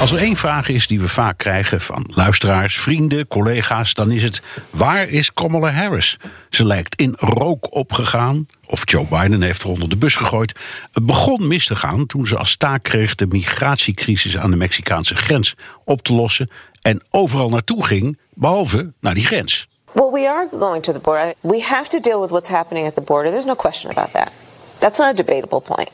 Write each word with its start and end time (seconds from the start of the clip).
Als 0.00 0.12
er 0.12 0.18
één 0.18 0.36
vraag 0.36 0.68
is 0.68 0.86
die 0.86 1.00
we 1.00 1.08
vaak 1.08 1.38
krijgen 1.38 1.80
van 1.80 2.10
luisteraars, 2.14 2.80
vrienden, 2.80 3.26
collega's, 3.28 3.94
dan 3.94 4.10
is 4.10 4.22
het: 4.22 4.42
waar 4.70 5.08
is 5.08 5.32
Kamala 5.32 5.70
Harris? 5.70 6.16
Ze 6.50 6.66
lijkt 6.66 6.94
in 7.00 7.14
rook 7.18 7.74
opgegaan, 7.74 8.46
of 8.66 8.82
Joe 8.84 9.06
Biden 9.10 9.42
heeft 9.42 9.62
er 9.62 9.68
onder 9.68 9.88
de 9.88 9.96
bus 9.96 10.16
gegooid. 10.16 10.58
Het 10.92 11.06
begon 11.06 11.46
mis 11.46 11.66
te 11.66 11.76
gaan 11.76 12.06
toen 12.06 12.26
ze 12.26 12.36
als 12.36 12.56
taak 12.56 12.82
kreeg 12.82 13.14
de 13.14 13.26
migratiecrisis 13.26 14.38
aan 14.38 14.50
de 14.50 14.56
Mexicaanse 14.56 15.14
grens 15.14 15.54
op 15.84 16.02
te 16.02 16.12
lossen 16.12 16.50
en 16.82 17.02
overal 17.10 17.48
naartoe 17.48 17.84
ging, 17.84 18.18
behalve 18.34 18.92
naar 19.00 19.14
die 19.14 19.26
grens. 19.26 19.68
Well, 19.92 20.10
we 20.12 20.28
are 20.28 20.48
going 20.58 20.82
to 20.82 20.92
the 20.92 21.00
border. 21.00 21.34
We 21.40 21.62
have 21.62 21.88
to 21.88 22.00
deal 22.00 22.20
with 22.20 22.30
what's 22.30 22.48
happening 22.48 22.86
at 22.86 22.94
the 22.94 23.00
border. 23.00 23.30
There's 23.30 23.46
no 23.46 23.54
question 23.54 23.90
about 23.90 24.12
that. 24.12 24.30
That's 24.78 24.98
not 24.98 25.08
a 25.08 25.12
debatable 25.12 25.60
point. 25.60 25.90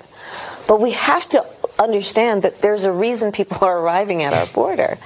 But 0.66 0.80
we 0.80 0.92
have 0.92 1.26
to 1.28 1.44
understand 1.78 2.42
that 2.42 2.60
there's 2.60 2.84
a 2.84 2.92
reason 2.92 3.32
people 3.32 3.58
are 3.66 3.78
arriving 3.78 4.22
at 4.22 4.32
our 4.32 4.46
border 4.46 4.98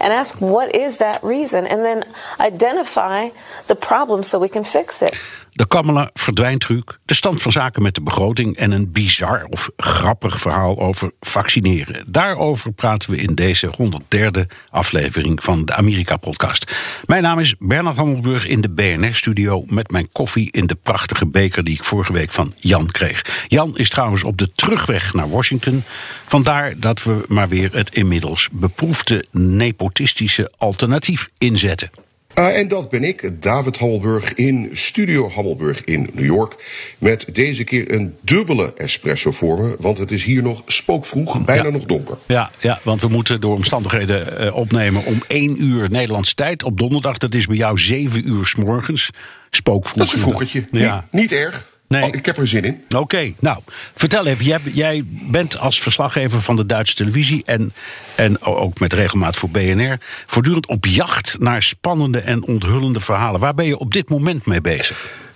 and 0.00 0.12
ask 0.12 0.40
what 0.40 0.74
is 0.74 0.98
that 0.98 1.22
reason 1.22 1.66
and 1.66 1.84
then 1.84 2.04
identify 2.38 3.30
the 3.66 3.76
problem 3.76 4.22
so 4.22 4.38
we 4.38 4.48
can 4.48 4.64
fix 4.64 5.02
it. 5.02 5.14
De 5.58 5.66
Kamala 5.66 6.10
verdwijntruc, 6.14 6.98
de 7.04 7.14
stand 7.14 7.42
van 7.42 7.52
zaken 7.52 7.82
met 7.82 7.94
de 7.94 8.00
begroting 8.00 8.56
en 8.56 8.70
een 8.70 8.92
bizar 8.92 9.44
of 9.44 9.70
grappig 9.76 10.40
verhaal 10.40 10.78
over 10.78 11.12
vaccineren. 11.20 12.04
Daarover 12.06 12.72
praten 12.72 13.10
we 13.10 13.16
in 13.16 13.34
deze 13.34 13.70
103e 13.82 14.40
aflevering 14.70 15.42
van 15.42 15.64
de 15.64 15.74
Amerika-podcast. 15.74 16.76
Mijn 17.06 17.22
naam 17.22 17.38
is 17.38 17.54
Bernard 17.58 17.96
Hammelburg 17.96 18.46
in 18.46 18.60
de 18.60 18.68
BNR-studio 18.68 19.64
met 19.66 19.90
mijn 19.90 20.08
koffie 20.12 20.52
in 20.52 20.66
de 20.66 20.74
prachtige 20.74 21.26
beker 21.26 21.64
die 21.64 21.74
ik 21.74 21.84
vorige 21.84 22.12
week 22.12 22.30
van 22.30 22.52
Jan 22.56 22.86
kreeg. 22.86 23.44
Jan 23.48 23.76
is 23.76 23.88
trouwens 23.88 24.24
op 24.24 24.38
de 24.38 24.52
terugweg 24.52 25.14
naar 25.14 25.30
Washington. 25.30 25.82
Vandaar 26.26 26.78
dat 26.78 27.02
we 27.02 27.24
maar 27.28 27.48
weer 27.48 27.72
het 27.72 27.94
inmiddels 27.94 28.48
beproefde 28.52 29.24
nepotistische 29.30 30.52
alternatief 30.56 31.30
inzetten. 31.38 31.90
Uh, 32.38 32.58
en 32.58 32.68
dat 32.68 32.90
ben 32.90 33.04
ik, 33.04 33.42
David 33.42 33.78
Hammelburg, 33.78 34.34
in 34.34 34.70
Studio 34.72 35.30
Hammelburg 35.30 35.84
in 35.84 36.08
New 36.12 36.24
York. 36.24 36.56
Met 36.98 37.34
deze 37.34 37.64
keer 37.64 37.92
een 37.94 38.16
dubbele 38.20 38.72
espresso 38.76 39.30
voor 39.30 39.60
me, 39.60 39.76
want 39.78 39.98
het 39.98 40.10
is 40.10 40.24
hier 40.24 40.42
nog 40.42 40.62
spookvroeg, 40.66 41.44
bijna 41.44 41.64
Ja. 41.64 41.70
nog 41.70 41.84
donker. 41.84 42.16
Ja, 42.26 42.50
ja, 42.60 42.80
want 42.82 43.00
we 43.00 43.08
moeten 43.08 43.40
door 43.40 43.54
omstandigheden 43.54 44.38
eh, 44.38 44.56
opnemen 44.56 45.04
om 45.04 45.22
1 45.28 45.62
uur 45.62 45.90
Nederlandse 45.90 46.34
tijd 46.34 46.62
op 46.62 46.78
donderdag. 46.78 47.18
Dat 47.18 47.34
is 47.34 47.46
bij 47.46 47.56
jou 47.56 47.78
7 47.78 48.28
uur 48.28 48.46
s 48.46 48.54
morgens. 48.54 49.10
Spookvroeg. 49.50 49.96
Dat 49.98 50.06
is 50.06 50.12
een 50.12 50.18
vroegertje. 50.18 50.64
Ja. 50.70 50.94
Niet, 51.10 51.20
niet 51.22 51.32
erg. 51.32 51.77
Nee. 51.88 52.02
Oh, 52.02 52.14
ik 52.14 52.26
heb 52.26 52.36
er 52.36 52.48
zin 52.48 52.64
in. 52.64 52.84
Oké, 52.96 53.32
nou, 53.38 53.58
vertel 53.94 54.26
even. 54.26 54.44
Jij, 54.44 54.58
jij 54.72 55.04
bent 55.30 55.58
als 55.58 55.82
verslaggever 55.82 56.40
van 56.40 56.56
de 56.56 56.66
Duitse 56.66 56.94
televisie 56.94 57.42
en, 57.44 57.72
en 58.14 58.42
ook 58.42 58.80
met 58.80 58.92
regelmaat 58.92 59.36
voor 59.36 59.50
BNR 59.50 59.98
voortdurend 60.26 60.66
op 60.66 60.86
jacht 60.86 61.36
naar 61.38 61.62
spannende 61.62 62.20
en 62.20 62.46
onthullende 62.46 63.00
verhalen. 63.00 63.40
Waar 63.40 63.54
ben 63.54 63.66
je 63.66 63.78
op 63.78 63.92
dit 63.92 64.08
moment 64.08 64.46
mee 64.46 64.60
bezig? 64.60 65.26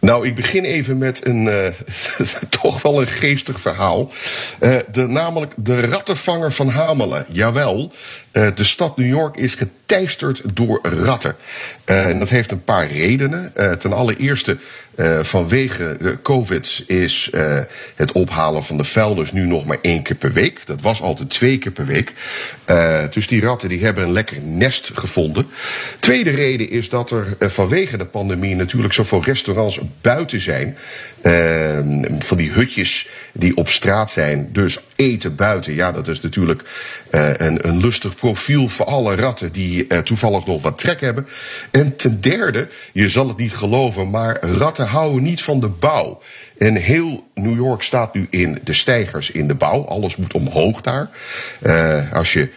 Nou, 0.00 0.26
ik 0.26 0.34
begin 0.34 0.64
even 0.64 0.98
met 0.98 1.26
een 1.26 1.48
eh, 1.48 1.66
toch 2.60 2.82
wel 2.82 3.00
een 3.00 3.06
geestig 3.06 3.60
verhaal. 3.60 4.10
Eh, 4.58 4.76
de, 4.92 5.06
namelijk 5.06 5.52
de 5.56 5.80
rattenvanger 5.80 6.52
van 6.52 6.68
Hamelen. 6.68 7.26
Jawel, 7.28 7.92
eh, 8.30 8.46
de 8.54 8.64
stad 8.64 8.96
New 8.96 9.06
York 9.06 9.36
is 9.36 9.54
geteisterd 9.54 10.42
door 10.54 10.78
ratten. 10.82 11.36
En 11.84 12.18
dat 12.18 12.28
heeft 12.28 12.50
een 12.50 12.64
paar 12.64 12.86
redenen. 12.86 13.52
Ten 13.78 13.92
allereerste 13.92 14.58
eh, 15.00 15.20
vanwege 15.22 15.96
eh, 16.00 16.10
COVID 16.22 16.84
is 16.86 17.30
eh, 17.32 17.58
het 17.94 18.12
ophalen 18.12 18.64
van 18.64 18.76
de 18.76 18.84
vuilnis 18.84 19.32
nu 19.32 19.46
nog 19.46 19.64
maar 19.64 19.78
één 19.82 20.02
keer 20.02 20.16
per 20.16 20.32
week. 20.32 20.66
Dat 20.66 20.80
was 20.80 21.02
altijd 21.02 21.30
twee 21.30 21.58
keer 21.58 21.72
per 21.72 21.86
week. 21.86 22.12
Dus 23.10 23.26
die 23.26 23.40
ratten 23.40 23.68
die 23.68 23.84
hebben 23.84 24.04
een 24.04 24.12
lekker 24.12 24.42
nest 24.42 24.90
gevonden. 24.94 25.46
Tweede 25.98 26.30
reden 26.30 26.70
is 26.70 26.88
dat 26.88 27.10
er 27.10 27.36
vanwege 27.38 27.96
de 27.96 28.04
pandemie 28.04 28.54
natuurlijk 28.54 28.92
zoveel 28.92 29.22
restaurants 29.24 29.80
buiten 30.00 30.40
zijn. 30.40 30.76
Eh, 31.22 31.78
van 32.18 32.36
die 32.36 32.50
hutjes 32.50 33.08
die 33.32 33.56
op 33.56 33.68
straat 33.68 34.10
zijn. 34.10 34.48
Dus 34.52 34.78
eten 34.96 35.34
buiten, 35.34 35.74
ja, 35.74 35.92
dat 35.92 36.08
is 36.08 36.20
natuurlijk 36.20 36.62
eh, 37.10 37.30
een, 37.36 37.68
een 37.68 37.80
lustig 37.80 38.16
profiel 38.16 38.68
voor 38.68 38.86
alle 38.86 39.16
ratten 39.16 39.52
die 39.52 39.86
eh, 39.86 39.98
toevallig 39.98 40.46
nog 40.46 40.62
wat 40.62 40.78
trek 40.78 41.00
hebben. 41.00 41.26
En 41.70 41.96
ten 41.96 42.20
derde, 42.20 42.68
je 42.92 43.08
zal 43.08 43.28
het 43.28 43.36
niet 43.36 43.54
geloven, 43.54 44.10
maar 44.10 44.44
ratten 44.44 44.86
houden 44.86 45.22
niet 45.22 45.42
van 45.42 45.60
de 45.60 45.68
bouw. 45.68 46.20
En 46.58 46.74
heel 46.74 47.24
New 47.34 47.56
York 47.56 47.82
staat 47.82 48.14
nu 48.14 48.26
in 48.30 48.58
de 48.64 48.72
stijgers 48.72 49.30
in 49.30 49.48
de 49.48 49.54
bouw. 49.54 49.84
Alles 49.84 50.16
moet 50.16 50.32
omhoog 50.32 50.80
daar. 50.80 51.10
Eh, 51.60 52.12
als 52.12 52.32
je 52.32 52.48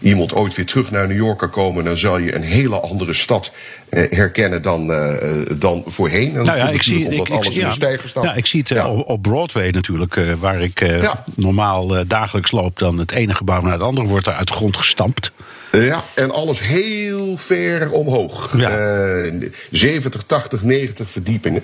iemand 0.00 0.34
ooit 0.34 0.54
weer 0.54 0.66
terug 0.66 0.90
naar 0.90 1.08
New 1.08 1.16
York 1.16 1.38
kan 1.38 1.50
komen, 1.50 1.84
dan 1.84 1.96
zal 1.96 2.18
je 2.18 2.34
een 2.34 2.42
hele 2.42 2.80
andere 2.80 3.12
stad 3.12 3.52
eh, 3.88 4.10
herkennen 4.10 4.62
dan, 4.62 4.92
eh, 4.92 5.40
dan 5.58 5.82
voorheen. 5.86 6.36
En 6.36 6.44
Nou 6.44 6.58
ja, 6.58 6.68
ik 6.68 6.82
zie, 6.82 7.00
ik, 7.00 7.10
omdat 7.10 7.26
ik, 7.28 7.32
alles 7.34 7.54
in 7.54 7.60
ja, 7.60 7.74
de 7.74 7.98
staat. 8.04 8.24
ja, 8.24 8.34
ik 8.34 8.46
zie 8.46 8.60
het 8.60 8.70
eh, 8.70 8.76
Ja. 8.76 8.88
op, 8.88 9.22
Broadway 9.22 9.70
natuurlijk, 9.70 10.16
eh, 10.16 10.24
waar 10.40 10.62
ik 10.62 10.80
eh, 10.80 11.02
Ja. 11.02 11.24
normaal 11.34 11.96
eh, 11.96 12.04
dagelijks 12.06 12.50
loop. 12.50 12.78
Dan 12.78 12.98
het 12.98 13.12
ene 13.12 13.34
gebouw 13.34 13.60
naar 13.60 13.72
het 13.72 13.80
andere 13.80 14.06
wordt 14.06 14.26
er 14.26 14.32
uit 14.32 14.48
de 14.48 14.54
grond 14.54 14.76
gestampt. 14.76 15.30
Ja, 15.72 16.04
en 16.14 16.30
alles 16.30 16.60
heel 16.60 17.36
ver 17.36 17.90
omhoog. 17.90 18.56
Ja. 18.56 18.70
Eh, 18.70 19.50
70, 19.70 20.22
80, 20.22 20.62
90 20.62 21.10
verdiepingen. 21.10 21.62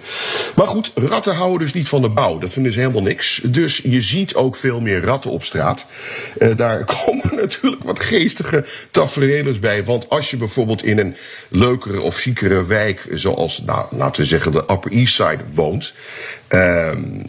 Maar 0.54 0.66
goed, 0.66 0.92
ratten 0.94 1.34
houden 1.34 1.58
dus 1.58 1.72
niet 1.72 1.88
van 1.88 2.02
de 2.02 2.08
bouw. 2.08 2.38
Dat 2.38 2.50
vinden 2.52 2.72
ze 2.72 2.78
helemaal 2.78 3.02
niks. 3.02 3.40
Dus 3.44 3.80
je 3.84 4.00
ziet 4.00 4.34
ook 4.34 4.56
veel 4.56 4.80
meer 4.80 5.04
ratten 5.04 5.30
op 5.30 5.42
straat. 5.42 5.86
Eh, 6.38 6.56
daar 6.56 6.84
komen 7.04 7.36
natuurlijk 7.36 7.84
wat 7.84 8.00
geestige 8.00 8.64
tafereelen 8.90 9.60
bij. 9.60 9.84
Want 9.84 10.08
als 10.08 10.30
je 10.30 10.36
bijvoorbeeld 10.36 10.84
in 10.84 10.98
een 10.98 11.16
leukere 11.48 12.00
of 12.00 12.18
ziekere 12.18 12.66
wijk... 12.66 13.06
zoals, 13.10 13.62
nou, 13.66 13.96
laten 13.96 14.20
we 14.20 14.26
zeggen, 14.26 14.52
de 14.52 14.64
Upper 14.70 14.92
East 14.92 15.14
Side 15.14 15.40
woont... 15.54 15.92
ehm, 16.48 17.20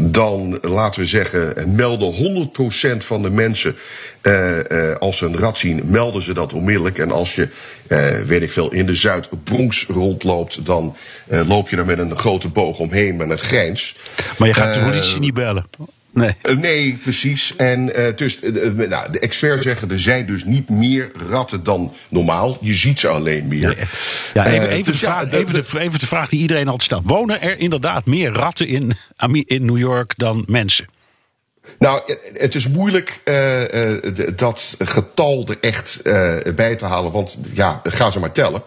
dan, 0.00 0.58
laten 0.62 1.00
we 1.00 1.06
zeggen, 1.06 1.74
melden 1.74 2.12
100% 2.12 2.96
van 2.96 3.22
de 3.22 3.30
mensen... 3.30 3.76
eh, 4.20 4.90
eh, 4.90 4.96
als 4.96 5.18
ze 5.18 5.26
een 5.26 5.38
rat 5.38 5.58
zien, 5.58 5.82
melden 5.84 6.22
ze 6.22 6.34
dat 6.34 6.52
onmiddellijk. 6.52 6.98
En 6.98 7.10
als 7.10 7.34
je, 7.34 7.48
eh, 7.86 8.18
weet 8.26 8.42
ik 8.42 8.52
veel, 8.52 8.72
in 8.72 8.86
de 8.86 8.94
Zuid-Bronx 8.94 9.86
rondloopt... 9.88 10.66
dan 10.66 10.96
loop 11.26 11.68
je 11.68 11.76
er 11.76 11.86
met 11.86 11.98
een 11.98 12.16
grote 12.16 12.48
boog 12.48 12.78
omheen 12.78 13.16
met 13.16 13.30
een 13.30 13.38
grijns. 13.38 13.96
Maar 14.38 14.48
je 14.48 14.54
gaat 14.54 14.74
de 14.74 14.80
politie 14.80 15.18
niet 15.18 15.34
bellen. 15.34 15.64
Nee. 16.12 16.34
Eh, 16.42 16.56
Nee, 16.56 16.98
precies. 17.02 17.56
En 17.56 17.94
eh, 17.94 18.16
dus, 18.16 18.40
eh, 18.40 18.52
nou, 18.88 19.12
de 19.12 19.18
experts 19.18 19.62
zeggen 19.62 19.90
er 19.90 20.00
zijn 20.00 20.26
dus 20.26 20.44
niet 20.44 20.68
meer 20.68 21.10
ratten 21.30 21.62
dan 21.62 21.94
normaal. 22.08 22.58
Je 22.60 22.74
ziet 22.74 23.00
ze 23.00 23.08
alleen 23.08 23.48
meer. 23.48 23.88
Ja, 24.34 24.46
even, 24.46 24.68
even, 24.68 24.84
dus 24.84 25.00
de 25.00 25.06
vraag, 25.06 25.32
even, 25.32 25.54
de, 25.54 25.80
even 25.80 25.98
de 25.98 26.06
vraag 26.06 26.28
die 26.28 26.40
iedereen 26.40 26.64
altijd 26.64 26.82
stelt. 26.82 27.02
Wonen 27.04 27.40
er 27.40 27.58
inderdaad 27.58 28.06
meer 28.06 28.30
ratten 28.30 28.68
in, 28.68 28.92
in 29.46 29.64
New 29.64 29.78
York 29.78 30.12
dan 30.16 30.44
mensen? 30.46 30.86
Nou, 31.78 32.02
het 32.32 32.54
is 32.54 32.68
moeilijk 32.68 33.20
dat 34.36 34.76
getal 34.78 35.46
er 35.48 35.56
echt 35.60 36.00
bij 36.56 36.76
te 36.76 36.84
halen. 36.84 37.12
Want 37.12 37.38
ja, 37.52 37.80
ga 37.84 38.10
ze 38.10 38.20
maar 38.20 38.32
tellen. 38.32 38.62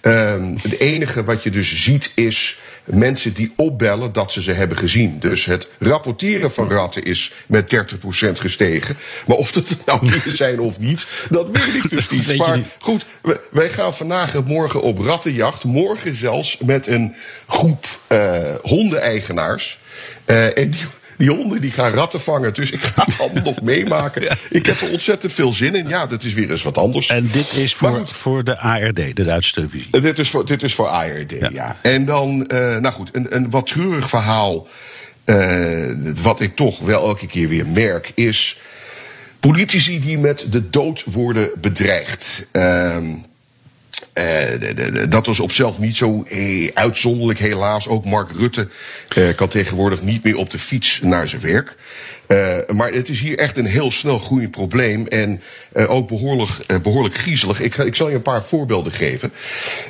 Ehm, 0.00 0.54
het 0.62 0.78
enige 0.78 1.24
wat 1.24 1.42
je 1.42 1.50
dus 1.50 1.82
ziet 1.82 2.12
is 2.14 2.58
mensen 2.84 3.34
die 3.34 3.52
opbellen 3.56 4.12
dat 4.12 4.32
ze 4.32 4.42
ze 4.42 4.52
hebben 4.52 4.76
gezien. 4.76 5.18
Dus 5.18 5.44
het 5.44 5.68
rapporteren 5.78 6.52
van 6.52 6.70
ratten 6.70 7.02
is 7.02 7.32
met 7.46 7.74
30% 7.74 7.78
gestegen. 8.32 8.96
Maar 9.26 9.36
of 9.36 9.54
het 9.54 9.76
nou 9.86 10.04
meer 10.10 10.36
zijn 10.36 10.60
of 10.60 10.78
niet, 10.78 11.06
dat 11.30 11.48
weet 11.50 11.74
ik 11.84 11.90
dus 11.90 12.08
niet. 12.26 12.36
Maar 12.36 12.58
goed, 12.78 13.06
wij 13.50 13.70
gaan 13.70 13.94
vandaag 13.94 14.34
en 14.34 14.44
morgen 14.44 14.82
op 14.82 14.98
rattenjacht. 14.98 15.64
Morgen 15.64 16.14
zelfs 16.14 16.58
met 16.58 16.86
een 16.86 17.14
groep 17.46 17.84
eh 18.06 18.54
hondeneigenaars. 18.62 19.78
Eh, 20.24 20.58
en 20.58 20.70
die, 20.70 20.80
die 21.22 21.30
honden 21.30 21.60
die 21.60 21.70
gaan 21.70 21.92
ratten 21.92 22.20
vangen. 22.20 22.54
Dus 22.54 22.70
ik 22.70 22.82
ga 22.82 23.04
het 23.06 23.18
allemaal 23.20 23.42
nog 23.52 23.62
meemaken. 23.62 24.36
Ik 24.50 24.66
heb 24.66 24.80
er 24.80 24.90
ontzettend 24.90 25.32
veel 25.32 25.52
zin 25.52 25.74
in. 25.74 25.88
Ja, 25.88 26.06
dat 26.06 26.22
is 26.22 26.32
weer 26.32 26.50
eens 26.50 26.62
wat 26.62 26.78
anders. 26.78 27.08
En 27.08 27.28
dit 27.32 27.52
is 27.56 27.74
voor, 27.74 27.98
goed. 27.98 28.10
voor 28.12 28.44
de 28.44 28.58
ARD, 28.58 28.96
de 28.96 29.24
Duitse 29.24 29.52
televisie. 29.52 30.00
Dit 30.00 30.18
is 30.18 30.30
voor, 30.30 30.46
dit 30.46 30.62
is 30.62 30.74
voor 30.74 30.86
ARD, 30.86 31.34
ja. 31.52 31.76
En 31.82 32.04
dan, 32.04 32.46
eh, 32.46 32.76
nou 32.76 32.94
goed, 32.94 33.08
een, 33.12 33.36
een 33.36 33.50
wat 33.50 33.66
treurig 33.66 34.08
verhaal. 34.08 34.68
eh, 35.24 35.90
wat 36.22 36.40
ik 36.40 36.56
toch 36.56 36.78
wel 36.78 37.02
elke 37.06 37.26
keer 37.26 37.48
weer 37.48 37.66
merk, 37.66 38.12
is 38.14 38.58
politici 39.40 40.00
die 40.00 40.18
met 40.18 40.46
de 40.50 40.70
dood 40.70 41.04
worden 41.06 41.50
bedreigd. 41.60 42.46
Ehm, 42.52 43.04
eh, 43.04 43.04
dat 45.08 45.26
was 45.26 45.40
op 45.40 45.52
zelf 45.52 45.78
niet 45.78 45.96
zo 45.96 46.24
eh, 46.28 46.70
uitzonderlijk, 46.74 47.38
helaas. 47.38 47.88
Ook 47.88 48.04
Mark 48.04 48.30
Rutte 48.32 48.68
eh, 49.08 49.34
kan 49.36 49.48
tegenwoordig 49.48 50.02
niet 50.02 50.24
meer 50.24 50.36
op 50.36 50.50
de 50.50 50.58
fiets 50.58 51.00
naar 51.02 51.28
zijn 51.28 51.42
werk. 51.42 51.76
Eh, 52.32 52.74
maar 52.74 52.92
het 52.92 53.08
is 53.08 53.20
hier 53.20 53.38
echt 53.38 53.56
een 53.56 53.66
heel 53.66 53.90
snel 53.90 54.18
groeiend 54.18 54.50
probleem. 54.50 55.06
En 55.06 55.40
eh, 55.72 55.90
ook 55.90 56.08
behoorlijk, 56.08 56.50
eh, 56.66 56.78
behoorlijk 56.78 57.14
griezelig. 57.14 57.60
Ik, 57.60 57.74
ik 57.74 57.94
zal 57.94 58.08
je 58.08 58.14
een 58.14 58.22
paar 58.22 58.44
voorbeelden 58.44 58.92
geven. 58.92 59.32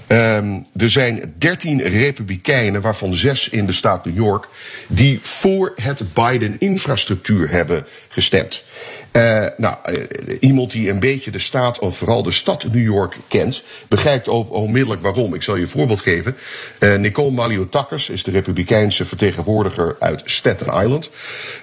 Ehm, 0.07 0.59
er 0.77 0.91
zijn 0.91 1.35
13 1.39 1.83
republikeinen, 1.83 2.81
waarvan 2.81 3.15
zes 3.15 3.49
in 3.49 3.67
de 3.67 3.73
staat 3.73 4.05
New 4.05 4.17
York, 4.17 4.49
die 4.87 5.19
voor 5.23 5.73
het 5.83 6.15
Biden-infrastructuur 6.15 7.51
hebben 7.51 7.87
gestemd. 8.09 8.65
Eh, 9.13 9.45
nou, 9.57 9.77
eh, 9.85 9.95
iemand 10.41 10.71
die 10.71 10.91
een 10.91 11.01
beetje 11.01 11.31
de 11.31 11.39
staat, 11.39 11.79
of 11.79 11.97
vooral 11.97 12.23
de 12.23 12.31
stad 12.31 12.65
New 12.73 12.83
York 12.85 13.17
kent, 13.29 13.63
begrijpt 13.89 14.29
ook 14.29 14.53
onmiddellijk 14.53 15.03
waarom. 15.03 15.35
Ik 15.35 15.43
zal 15.43 15.57
je 15.57 15.63
een 15.63 15.69
voorbeeld 15.69 16.01
geven. 16.01 16.37
Eh, 16.79 16.97
Nicole 16.97 17.31
Maliotakis 17.31 18.09
is 18.09 18.23
de 18.23 18.31
republikeinse 18.31 19.05
vertegenwoordiger 19.05 19.97
uit 19.99 20.23
Staten 20.25 20.83
Island. 20.83 21.11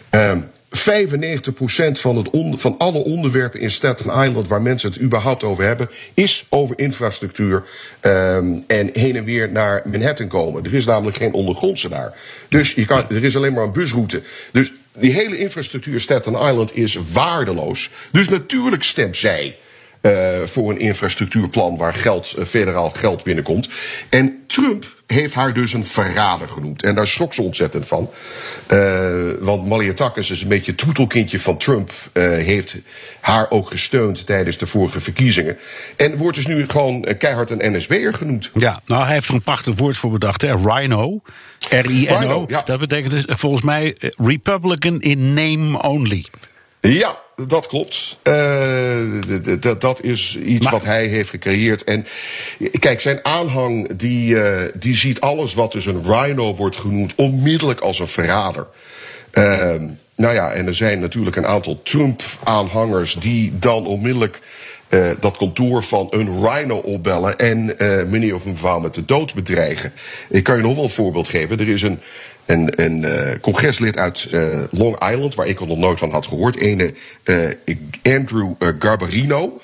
Ehm 0.10 0.40
95% 0.72 2.00
van, 2.00 2.16
het 2.16 2.30
on- 2.30 2.60
van 2.60 2.76
alle 2.78 2.98
onderwerpen 3.04 3.60
in 3.60 3.72
Staten 3.72 4.06
Island 4.06 4.48
waar 4.48 4.62
mensen 4.62 4.90
het 4.92 5.02
überhaupt 5.02 5.44
over 5.44 5.64
hebben, 5.64 5.90
is 6.14 6.46
over 6.50 6.80
infrastructuur 6.80 7.64
ehm, 8.00 8.46
en 8.68 8.90
heen 8.94 9.16
en 9.16 9.24
weer 9.24 9.52
naar 9.52 9.82
Manhattan 9.92 10.28
komen. 10.28 10.66
Er 10.66 10.74
is 10.74 10.86
namelijk 10.86 11.18
geen 11.18 11.34
ondergrondse 11.34 11.90
daar. 11.90 12.14
Dus 12.50 12.72
je 12.74 12.86
kan, 12.86 13.06
er 13.10 13.24
is 13.24 13.36
alleen 13.36 13.54
maar 13.54 13.64
een 13.64 13.72
busroute. 13.72 14.22
Dus 14.52 14.72
die 15.00 15.12
hele 15.12 15.38
infrastructuur 15.38 16.02
Staten 16.02 16.34
Island 16.34 16.78
is 16.78 16.98
waardeloos. 17.12 17.90
Dus 18.12 18.30
natuurlijk 18.30 18.84
stemt 18.84 19.18
zij 19.18 19.56
eh, 20.02 20.40
voor 20.46 20.70
een 20.70 20.80
infrastructuurplan 20.80 21.78
waar 21.78 21.94
geld, 21.94 22.34
eh, 22.38 22.46
federaal 22.46 22.90
geld 22.90 23.24
binnenkomt. 23.24 23.70
En 24.10 24.44
Trump 24.48 24.86
heeft 25.08 25.34
haar 25.34 25.54
dus 25.54 25.74
een 25.74 25.86
verrader 25.86 26.50
genoemd. 26.50 26.84
En 26.84 26.96
daar 26.96 27.08
schrok 27.08 27.34
ze 27.34 27.42
ontzettend 27.42 27.88
van. 27.88 28.10
Eh, 28.68 29.32
want 29.40 29.68
Maliatakis 29.68 30.32
is 30.32 30.42
een 30.42 30.48
beetje 30.48 30.72
het 30.72 30.80
troetelkindje 30.80 31.40
van 31.40 31.58
Trump. 31.58 31.92
heeft 32.20 32.76
haar 33.20 33.50
ook 33.50 33.70
gesteund 33.70 34.26
tijdens 34.26 34.58
de 34.58 34.68
vorige 34.68 35.02
verkiezingen. 35.02 35.58
En 35.96 36.18
wordt 36.18 36.36
dus 36.36 36.48
nu 36.48 36.68
gewoon 36.68 37.06
keihard 37.18 37.50
een 37.50 37.78
NSB'er 37.78 38.14
genoemd. 38.14 38.52
Ja, 38.54 38.82
nou, 38.86 39.04
hij 39.06 39.14
heeft 39.14 39.28
er 39.28 39.34
een 39.34 39.42
prachtig 39.42 39.76
woord 39.76 39.98
voor 39.98 40.12
bedacht, 40.12 40.42
hè? 40.42 40.56
Rhino. 40.56 41.22
R-I-N-O. 41.70 42.46
Ja. 42.48 42.62
Dat 42.66 42.80
betekent 42.80 43.12
dus, 43.12 43.24
volgens 43.28 43.62
mij 43.62 43.96
eh, 44.00 44.10
Republican 44.16 45.02
in 45.02 45.34
name 45.34 45.82
only. 45.82 46.26
Ja, 46.82 47.18
dat 47.48 47.68
klopt. 47.68 48.18
Eh, 48.24 49.00
d- 49.60 49.82
dat 49.82 50.04
is 50.04 50.38
iets 50.46 50.64
Maar- 50.64 50.74
wat 50.74 50.84
hij 50.86 51.08
heeft 51.08 51.30
gecreëerd. 51.30 51.84
En 51.84 52.06
kijk, 52.80 53.02
zijn 53.02 53.20
aanhang 53.24 53.96
die, 53.96 54.42
eh, 54.42 54.74
die 54.80 54.96
ziet 54.96 55.22
alles 55.22 55.54
wat 55.54 55.72
dus 55.72 55.86
een 55.86 56.04
rhino 56.04 56.56
wordt 56.56 56.76
genoemd 56.78 57.14
onmiddellijk 57.16 57.80
als 57.80 58.00
een 58.00 58.08
verrader. 58.08 58.68
Ehm, 59.32 59.84
nou 60.16 60.34
ja, 60.34 60.52
en 60.52 60.68
er 60.68 60.76
zijn 60.76 61.00
natuurlijk 61.00 61.36
een 61.36 61.46
aantal 61.48 61.82
Trump-aanhangers 61.84 63.14
die 63.14 63.54
dan 63.60 63.86
onmiddellijk 63.86 64.40
eh, 64.90 65.10
dat 65.20 65.38
kantoor 65.38 65.84
van 65.84 66.08
een 66.10 66.46
rhino 66.46 66.78
opbellen 66.78 67.38
en 67.38 67.80
eh, 67.80 68.06
meneer 68.06 68.36
of 68.36 68.46
mevrouw 68.46 68.80
met 68.80 68.94
de 68.94 69.06
dood 69.06 69.34
bedreigen. 69.34 69.94
Ik 70.30 70.44
kan 70.44 70.56
je 70.56 70.62
nog 70.62 70.76
wel 70.76 70.84
een 70.84 70.90
voorbeeld 70.90 71.28
geven. 71.28 71.60
Er 71.60 71.68
is 71.68 71.82
een, 71.82 72.00
eh, 72.46 73.40
congreslid 73.42 73.98
uit 73.98 74.28
Long 74.72 75.10
Island, 75.12 75.36
waar 75.36 75.48
ik 75.48 75.60
er 75.60 75.68
nog 75.68 75.78
nooit 75.78 76.00
van 76.00 76.12
had 76.12 76.26
gehoord, 76.28 76.56
ene 76.56 76.94
Andrew 78.04 78.52
Garbarino. 78.80 79.62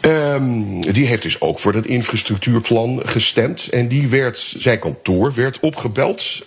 Ehm, 0.00 0.80
die 0.80 1.06
heeft 1.06 1.22
dus 1.22 1.40
ook 1.40 1.58
voor 1.58 1.72
dat 1.72 1.86
infrastructuurplan 1.86 3.02
gestemd. 3.04 3.68
En 3.68 3.88
die 3.88 4.08
werd, 4.08 4.54
zijn 4.58 4.78
kantoor 4.78 5.34
werd 5.34 5.60
opgebeld, 5.60 6.46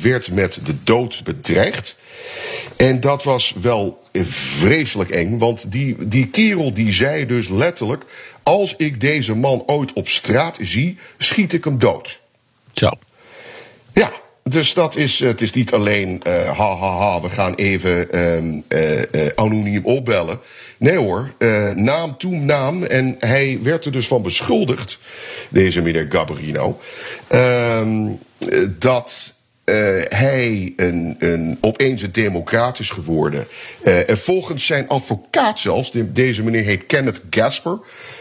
werd 0.00 0.30
met 0.30 0.60
de 0.64 0.74
dood 0.84 1.20
bedreigd. 1.24 1.96
En 2.76 3.00
dat 3.00 3.24
was 3.24 3.54
wel 3.60 4.02
vreselijk 4.22 5.10
eng, 5.10 5.38
want 5.38 5.72
die, 5.72 5.96
die 6.08 6.26
kerel 6.26 6.74
die 6.74 6.92
zei 6.92 7.26
dus 7.26 7.48
letterlijk... 7.48 8.04
als 8.42 8.74
ik 8.76 9.00
deze 9.00 9.34
man 9.34 9.62
ooit 9.66 9.92
op 9.92 10.08
straat 10.08 10.56
zie, 10.60 10.98
schiet 11.18 11.52
ik 11.52 11.64
hem 11.64 11.78
dood. 11.78 12.20
Zo. 12.72 12.90
Ja, 13.92 14.12
dus 14.42 14.74
dat 14.74 14.96
is, 14.96 15.18
het 15.18 15.40
is 15.40 15.52
niet 15.52 15.72
alleen 15.72 16.22
eh 16.22 16.58
ha 16.58 16.76
ha 16.76 16.98
ha, 16.98 17.20
we 17.20 17.28
gaan 17.28 17.54
even 17.54 18.10
ehm, 18.10 18.60
eh, 18.68 19.26
eh, 19.26 19.32
anoniem 19.34 19.84
opbellen. 19.84 20.40
Nee 20.78 20.96
hoor, 20.96 21.34
naam 21.74 22.16
toe 22.16 22.34
naam. 22.34 22.82
En 22.82 23.16
hij 23.18 23.58
werd 23.62 23.84
er 23.84 23.92
dus 23.92 24.06
van 24.06 24.22
beschuldigd, 24.22 24.98
deze 25.48 25.82
meneer 25.82 26.06
Gabarino, 26.08 26.80
ehm, 27.28 28.06
eh, 28.38 28.68
dat 28.78 29.34
eh, 29.70 30.18
hij 30.18 30.72
een, 30.76 31.16
een, 31.18 31.58
opeens 31.60 32.02
een 32.02 32.12
democraat 32.12 32.78
is 32.78 32.90
geworden. 32.90 33.46
Eh, 33.82 34.10
en 34.10 34.18
volgens 34.18 34.66
zijn 34.66 34.88
advocaat 34.88 35.58
zelfs, 35.58 35.92
de- 35.92 36.12
deze 36.12 36.42
meneer 36.42 36.64
heet 36.64 36.86
Kenneth 36.86 37.20
Gasper. 37.30 37.78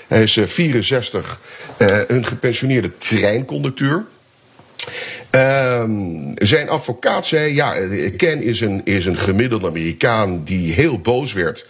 Hij 0.08 0.24
is 0.24 0.38
eh, 0.38 0.46
64, 0.48 1.40
eh, 1.78 2.00
een 2.08 2.26
gepensioneerde 2.26 2.98
treinconducteur. 2.98 4.06
Ehm, 5.30 5.92
zijn 6.36 6.70
advocaat 6.70 7.26
zei: 7.28 7.54
Ja, 7.54 7.76
Ken 8.18 8.44
is 8.44 8.62
een, 8.62 8.82
is 8.84 9.06
een 9.06 9.18
gemiddelde 9.18 9.68
Amerikaan 9.68 10.44
die 10.44 10.74
heel 10.74 11.00
boos 11.00 11.34
werd. 11.34 11.68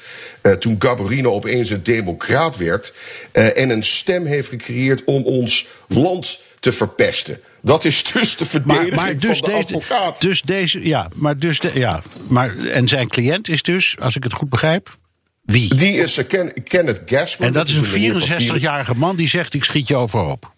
toen 0.60 0.76
Gabarino 0.80 1.32
opeens 1.32 1.70
een 1.70 1.84
democraat 1.84 2.58
werd. 2.58 2.94
en 3.32 3.70
een 3.70 3.84
stem 3.84 4.26
heeft 4.26 4.50
gecreëerd 4.50 5.04
om 5.04 5.24
ons 5.24 5.68
land 5.88 6.40
te 6.60 6.72
verpesten. 6.72 7.42
Dat 7.62 7.86
is 7.86 8.04
dus 8.04 8.38
de 8.38 8.46
verdediging 8.46 8.96
maar 8.96 9.18
dus, 9.18 9.38
van 9.40 9.50
de 9.50 9.56
deze, 9.56 9.76
advocaat. 9.76 10.22
dus 10.22 10.42
deze, 10.42 10.88
ja, 10.88 11.10
maar 11.14 11.38
dus, 11.38 11.60
de, 11.60 11.72
ja, 11.74 12.02
maar 12.30 12.58
en 12.58 12.88
zijn 12.88 13.08
cliënt 13.08 13.50
is 13.50 13.62
dus, 13.64 13.96
als 14.00 14.16
ik 14.16 14.24
het 14.24 14.34
goed 14.34 14.50
begrijp, 14.50 14.98
wie? 15.42 15.76
Die 15.76 15.94
is 15.94 16.18
eh, 16.18 16.28
Ken- 16.28 16.64
Kenneth 16.64 17.02
Gasper. 17.06 17.46
En 17.46 17.54
dat 17.54 17.68
is 17.68 17.76
een 17.76 18.02
meneer 18.02 18.20
van 18.20 18.58
64-jarige 18.58 18.96
man 18.96 19.16
die 19.16 19.28
zegt: 19.28 19.54
ik 19.54 19.64
schiet 19.64 19.88
je 19.88 19.96
overhoop. 19.96 20.52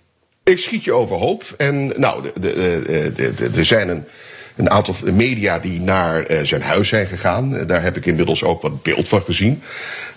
Ik 0.43 0.57
schiet 0.57 0.83
je 0.83 0.93
overhoop. 0.93 1.43
En 1.57 1.93
nou, 1.97 2.25
er 3.55 3.65
zijn 3.65 3.89
een, 3.89 4.05
een 4.55 4.69
aantal 4.69 4.95
media 5.13 5.59
die 5.59 5.81
naar 5.81 6.23
eh, 6.23 6.43
zijn 6.43 6.61
huis 6.61 6.87
zijn 6.89 7.07
gegaan. 7.07 7.55
Eh, 7.55 7.67
Daar 7.67 7.83
heb 7.83 7.97
ik 7.97 8.05
inmiddels 8.05 8.43
ook 8.43 8.61
wat 8.61 8.83
beeld 8.83 9.07
van 9.07 9.21
gezien. 9.21 9.61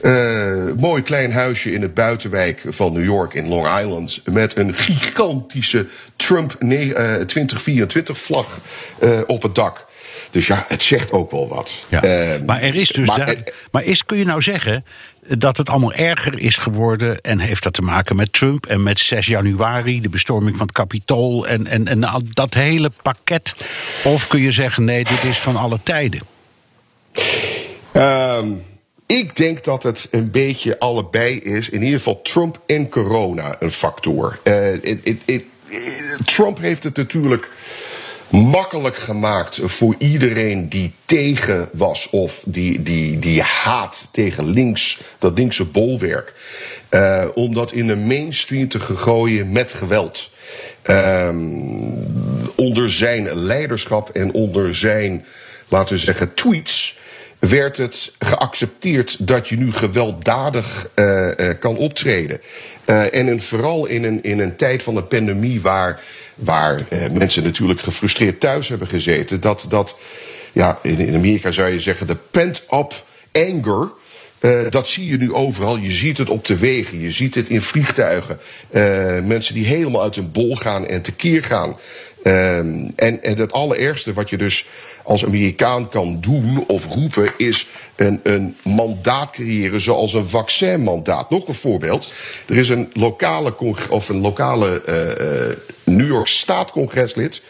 Eh, 0.01 0.53
mooi 0.77 1.03
klein 1.03 1.33
huisje 1.33 1.73
in 1.73 1.83
het 1.83 1.95
buitenwijk 1.95 2.63
van 2.67 2.93
New 2.93 3.05
York 3.05 3.35
in 3.35 3.49
Long 3.49 3.79
Island. 3.81 4.21
Met 4.31 4.57
een 4.57 4.75
gigantische 4.75 5.87
Trump 6.17 6.57
ne- 6.59 6.93
eh, 6.95 7.15
2024 7.27 8.19
vlag 8.19 8.59
eh, 8.99 9.21
op 9.27 9.43
het 9.43 9.55
dak. 9.55 9.87
Dus 10.35 10.47
ja, 10.47 10.65
het 10.69 10.83
zegt 10.83 11.13
ook 11.13 11.31
wel 11.31 11.49
wat. 11.49 11.85
Ja. 11.89 12.03
Eh, 12.03 12.41
maar 12.47 12.63
er 12.63 12.75
is 12.75 12.89
dus 12.89 13.09
maar, 13.09 13.27
daar, 13.27 13.37
maar 13.71 13.85
is, 13.85 14.05
kun 14.05 14.19
je 14.19 14.25
nou 14.25 14.43
zeggen 14.43 14.85
dat 15.29 15.57
het 15.57 15.69
allemaal 15.69 15.93
erger 15.93 16.39
is 16.39 16.57
geworden 16.57 17.21
en 17.21 17.39
heeft 17.39 17.63
dat 17.63 17.73
te 17.73 17.83
maken 17.83 18.17
met 18.17 18.33
Trump 18.33 18.67
en 18.67 18.83
met 18.83 19.01
6 19.01 19.27
januari, 19.27 20.01
de 20.01 20.09
bestorming 20.09 20.57
van 20.57 20.67
het 20.67 20.75
Capitool 20.75 21.47
en, 21.47 21.67
en, 21.67 21.89
en 21.89 22.25
dat 22.31 22.55
hele 22.55 22.91
pakket? 23.03 23.55
Of 24.05 24.27
kun 24.27 24.41
je 24.41 24.53
zeggen 24.53 24.85
nee, 24.85 25.05
dit 25.05 25.25
is 25.25 25.39
van 25.39 25.57
alle 25.57 25.79
tijden? 25.83 26.21
Ehm, 27.93 28.49
ik 29.07 29.37
denk 29.37 29.65
dat 29.65 29.83
het 29.83 30.09
een 30.11 30.31
beetje 30.31 30.79
allebei 30.79 31.39
is. 31.39 31.69
In 31.69 31.83
ieder 31.83 31.99
geval 31.99 32.23
Trump 32.23 32.61
en 32.67 32.89
corona 32.89 33.57
een 33.59 33.71
factor. 33.71 34.39
Eh, 34.43 34.67
Trump 36.25 36.59
heeft 36.59 36.85
het 36.85 36.97
natuurlijk 36.97 37.51
makkelijk 38.35 38.97
gemaakt 38.97 39.61
voor 39.63 39.95
iedereen 39.99 40.69
die 40.69 40.93
tegen 41.05 41.69
was 41.73 42.11
of 42.11 42.43
die, 42.45 42.83
die, 42.83 43.19
die 43.19 43.43
haat 43.43 44.09
tegen 44.11 44.51
links, 44.51 45.01
dat 45.19 45.39
linkse 45.39 45.65
bolwerk. 45.65 46.35
eh, 46.89 47.25
om 47.35 47.55
dat 47.55 47.73
in 47.73 47.87
de 47.87 47.97
mainstream 47.97 48.69
te 48.69 48.81
gooien 48.81 49.53
met 49.53 49.73
geweld. 49.73 50.31
Ehm, 50.83 51.37
onder 52.55 52.91
zijn 52.91 53.35
leiderschap 53.35 54.09
en 54.09 54.33
onder 54.33 54.75
zijn, 54.75 55.25
laten 55.69 55.95
we 55.95 56.01
zeggen, 56.01 56.35
tweets 56.35 56.99
werd 57.49 57.77
het 57.77 58.13
geaccepteerd 58.19 59.27
dat 59.27 59.49
je 59.49 59.57
nu 59.57 59.73
gewelddadig 59.73 60.89
eh, 60.95 61.49
eh, 61.51 61.59
kan 61.59 61.77
optreden. 61.77 62.41
Eh, 62.85 63.15
en 63.15 63.41
vooral 63.41 63.87
in 63.87 64.05
een, 64.05 64.23
in 64.23 64.39
een 64.39 64.57
tijd 64.57 64.83
van 64.83 64.97
een 64.97 65.09
pandemie 65.09 65.61
waar, 65.61 66.01
waar 66.35 66.81
mensen 67.13 67.43
natuurlijk 67.43 67.81
gefrustreerd 67.81 68.41
thuis 68.41 68.69
hebben 68.69 68.89
gezeten, 68.89 69.41
dat, 69.41 69.67
dat 69.69 69.99
ja, 70.53 70.79
in, 70.83 70.99
in 70.99 71.15
Amerika 71.15 71.51
zou 71.51 71.73
je 71.73 71.81
zeggen, 71.81 72.07
de 72.07 72.17
pent-up 72.31 73.05
anger. 73.33 73.93
Dat 74.71 74.89
zie 74.89 75.07
je 75.07 75.17
nu 75.17 75.33
overal. 75.33 75.77
Je 75.77 75.91
ziet 75.91 76.19
het 76.19 76.29
op 76.29 76.45
de 76.45 76.59
wegen, 76.59 77.01
je 77.01 77.11
ziet 77.11 77.35
het 77.35 77.49
in 77.49 77.61
vliegtuigen. 77.61 78.39
Mensen 79.27 79.55
die 79.55 79.67
helemaal 79.67 80.03
uit 80.03 80.15
hun 80.15 80.33
bol 80.33 80.57
gaan 80.57 80.87
en 80.87 81.03
tekeer 81.03 81.43
gaan. 81.43 81.77
Uh, 82.25 82.57
en, 82.57 82.93
en 82.97 83.37
het 83.39 83.53
allerergste 83.53 84.13
wat 84.13 84.31
je 84.31 84.37
dus 84.37 84.67
als 85.05 85.25
Amerikaan 85.25 85.89
kan 85.89 86.21
doen 86.21 86.65
of 86.67 86.87
roepen, 86.95 87.33
is 87.37 87.67
een, 87.97 88.21
een 88.23 88.57
mandaat 88.63 89.31
creëren 89.31 89.81
zoals 89.81 90.13
een 90.15 90.29
vaccinmandaat. 90.29 91.31
Nog 91.31 91.49
een 91.49 91.55
voorbeeld. 91.55 92.13
Er 92.49 92.57
is 92.57 92.69
een 92.69 92.91
lokale, 92.93 93.55
of 93.91 94.09
een 94.09 94.21
lokale 94.21 94.83
uh, 94.89 95.95
New 95.95 96.07
York 96.07 96.27
Staat-congreslid 96.27 97.43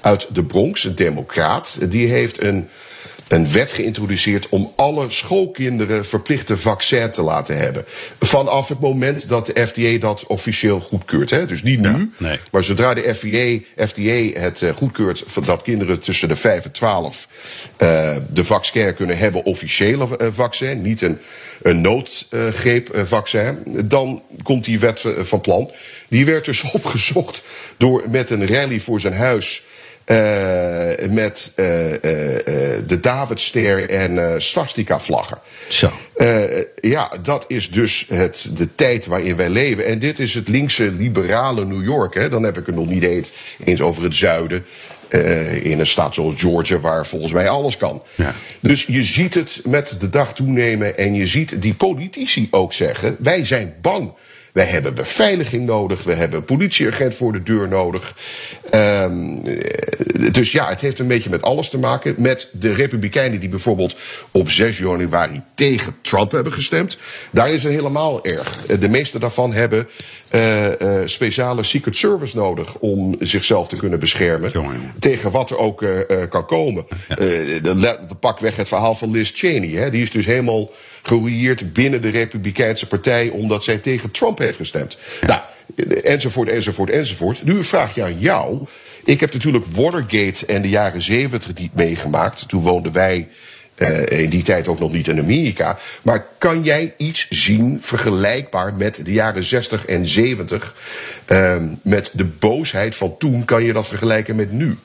uit 0.00 0.26
de 0.32 0.42
Bronx, 0.42 0.84
een 0.84 0.94
democraat. 0.94 1.78
Die 1.90 2.08
heeft 2.08 2.42
een 2.42 2.68
een 3.28 3.52
wet 3.52 3.72
geïntroduceerd 3.72 4.48
om 4.48 4.72
alle 4.76 5.10
schoolkinderen 5.10 6.06
verplichte 6.06 6.58
vaccin 6.58 7.10
te 7.10 7.22
laten 7.22 7.58
hebben. 7.58 7.84
Vanaf 8.20 8.68
het 8.68 8.80
moment 8.80 9.28
dat 9.28 9.46
de 9.46 9.66
FDA 9.66 9.98
dat 9.98 10.26
officieel 10.26 10.80
goedkeurt. 10.80 11.30
Hè? 11.30 11.46
Dus 11.46 11.62
niet 11.62 11.80
nu, 11.80 12.10
nee. 12.16 12.38
maar 12.50 12.64
zodra 12.64 12.94
de 12.94 13.14
FDA, 13.14 13.58
FDA 13.86 14.40
het 14.40 14.60
uh, 14.60 14.76
goedkeurt 14.76 15.24
dat 15.44 15.62
kinderen 15.62 16.00
tussen 16.00 16.28
de 16.28 16.36
5 16.36 16.64
en 16.64 16.72
12 16.72 17.28
uh, 17.78 18.16
de 18.30 18.44
vaccin 18.44 18.94
kunnen 18.94 19.18
hebben, 19.18 19.44
officiële 19.44 20.08
uh, 20.18 20.28
vaccin, 20.32 20.82
niet 20.82 21.02
een, 21.02 21.18
een 21.62 21.80
noodgreepvaccin, 21.80 23.58
dan 23.84 24.22
komt 24.42 24.64
die 24.64 24.78
wet 24.78 25.04
van 25.18 25.40
plan. 25.40 25.70
Die 26.08 26.24
werd 26.24 26.44
dus 26.44 26.62
opgezocht 26.78 27.42
door 27.76 28.02
met 28.10 28.30
een 28.30 28.46
rally 28.46 28.80
voor 28.80 29.00
zijn 29.00 29.14
huis 29.14 29.66
met 31.10 31.52
uh, 31.56 31.66
de 32.86 32.98
Davidster 33.00 33.90
en 33.90 34.42
swastika-vlaggen. 34.42 35.38
Zo. 35.68 35.90
ja, 36.80 37.12
dat 37.22 37.44
is 37.48 37.70
dus 37.70 38.06
het, 38.08 38.50
de 38.52 38.68
tijd 38.74 39.06
waarin 39.06 39.36
wij 39.36 39.48
leven. 39.48 39.86
En 39.86 39.98
dit 39.98 40.18
is 40.18 40.34
het 40.34 40.48
linkse 40.48 40.90
liberale 40.90 41.64
New 41.64 41.84
York. 41.84 42.14
Hè. 42.14 42.28
Dan 42.28 42.42
heb 42.42 42.58
ik 42.58 42.66
het 42.66 42.74
nog 42.74 42.88
niet 42.88 43.02
eens, 43.02 43.32
eens 43.64 43.80
over 43.80 44.02
het 44.02 44.14
zuiden. 44.14 44.64
in 45.62 45.80
een 45.80 45.86
staat 45.86 46.14
zoals 46.14 46.40
Georgia, 46.40 46.78
waar 46.78 47.06
volgens 47.06 47.32
mij 47.32 47.48
alles 47.48 47.76
kan. 47.76 48.02
Ja. 48.14 48.34
Dus 48.60 48.86
je 48.86 49.02
ziet 49.02 49.34
het 49.34 49.60
met 49.64 49.96
de 50.00 50.08
dag 50.08 50.34
toenemen. 50.34 50.98
En 50.98 51.14
je 51.14 51.26
ziet 51.26 51.62
die 51.62 51.74
politici 51.74 52.48
ook 52.50 52.72
zeggen: 52.72 53.16
wij 53.18 53.44
zijn 53.44 53.74
bang. 53.80 54.12
Wij 54.58 54.66
hebben 54.66 54.94
beveiliging 54.94 55.66
nodig. 55.66 56.04
We 56.04 56.14
hebben 56.14 56.38
een 56.38 56.44
politieagent 56.44 57.14
voor 57.14 57.32
de 57.32 57.42
deur 57.42 57.68
nodig. 57.68 58.14
Um, 58.74 59.42
dus 60.32 60.52
ja, 60.52 60.68
het 60.68 60.80
heeft 60.80 60.98
een 60.98 61.06
beetje 61.06 61.30
met 61.30 61.42
alles 61.42 61.70
te 61.70 61.78
maken. 61.78 62.14
Met 62.16 62.48
de 62.52 62.72
Republikeinen 62.72 63.40
die 63.40 63.48
bijvoorbeeld 63.48 63.96
op 64.30 64.50
6 64.50 64.78
januari 64.78 65.42
tegen 65.54 65.96
Trump 66.00 66.30
hebben 66.32 66.52
gestemd. 66.52 66.98
Daar 67.30 67.50
is 67.52 67.62
het 67.62 67.72
helemaal 67.72 68.24
erg. 68.24 68.66
De 68.66 68.88
meeste 68.88 69.18
daarvan 69.18 69.52
hebben 69.52 69.88
uh, 70.34 70.64
uh, 70.64 71.00
speciale 71.04 71.62
Secret 71.62 71.96
Service 71.96 72.36
nodig 72.36 72.74
om 72.78 73.16
zichzelf 73.18 73.68
te 73.68 73.76
kunnen 73.76 73.98
beschermen. 73.98 74.50
Jongen. 74.50 74.92
Tegen 74.98 75.30
wat 75.30 75.50
er 75.50 75.58
ook 75.58 75.82
uh, 75.82 75.98
kan 76.28 76.46
komen. 76.46 76.84
Ja. 77.08 77.16
de, 77.16 77.98
pak 78.20 78.38
weg 78.38 78.56
het 78.56 78.68
verhaal 78.68 78.94
van 78.94 79.10
Liz 79.10 79.30
Cheney. 79.34 79.70
Hè. 79.70 79.90
Die 79.90 80.02
is 80.02 80.10
dus 80.10 80.26
helemaal 80.26 80.70
gerouilleerd 81.08 81.72
binnen 81.72 82.02
de 82.02 82.08
Republikeinse 82.08 82.86
Partij 82.86 83.28
omdat 83.28 83.64
zij 83.64 83.76
tegen 83.76 84.10
Trump 84.10 84.38
heeft 84.38 84.56
gestemd. 84.56 84.98
Nou, 85.26 85.40
enzovoort, 86.02 86.48
enzovoort, 86.48 86.90
enzovoort. 86.90 87.44
Nu 87.44 87.56
een 87.56 87.64
vraagje 87.64 88.02
aan 88.02 88.18
jou. 88.18 88.66
Ik 89.04 89.20
heb 89.20 89.32
natuurlijk 89.32 89.64
Watergate 89.72 90.46
en 90.46 90.62
de 90.62 90.68
jaren 90.68 91.02
zeventig 91.02 91.54
niet 91.54 91.74
meegemaakt. 91.74 92.48
Toen 92.48 92.62
woonden 92.62 92.92
wij 92.92 93.28
uh, 93.76 94.22
in 94.22 94.30
die 94.30 94.42
tijd 94.42 94.68
ook 94.68 94.78
nog 94.78 94.92
niet 94.92 95.08
in 95.08 95.18
Amerika. 95.18 95.78
Maar 96.02 96.26
kan 96.38 96.62
jij 96.62 96.94
iets 96.96 97.28
zien 97.28 97.78
vergelijkbaar 97.80 98.74
met 98.74 99.04
de 99.04 99.12
jaren 99.12 99.44
60 99.44 99.86
en 99.86 100.06
70? 100.06 100.74
Uh, 101.28 101.56
met 101.82 102.10
de 102.12 102.24
boosheid 102.24 102.96
van 102.96 103.16
toen, 103.18 103.44
kan 103.44 103.64
je 103.64 103.72
dat 103.72 103.88
vergelijken 103.88 104.36
met 104.36 104.52
nu? 104.52 104.78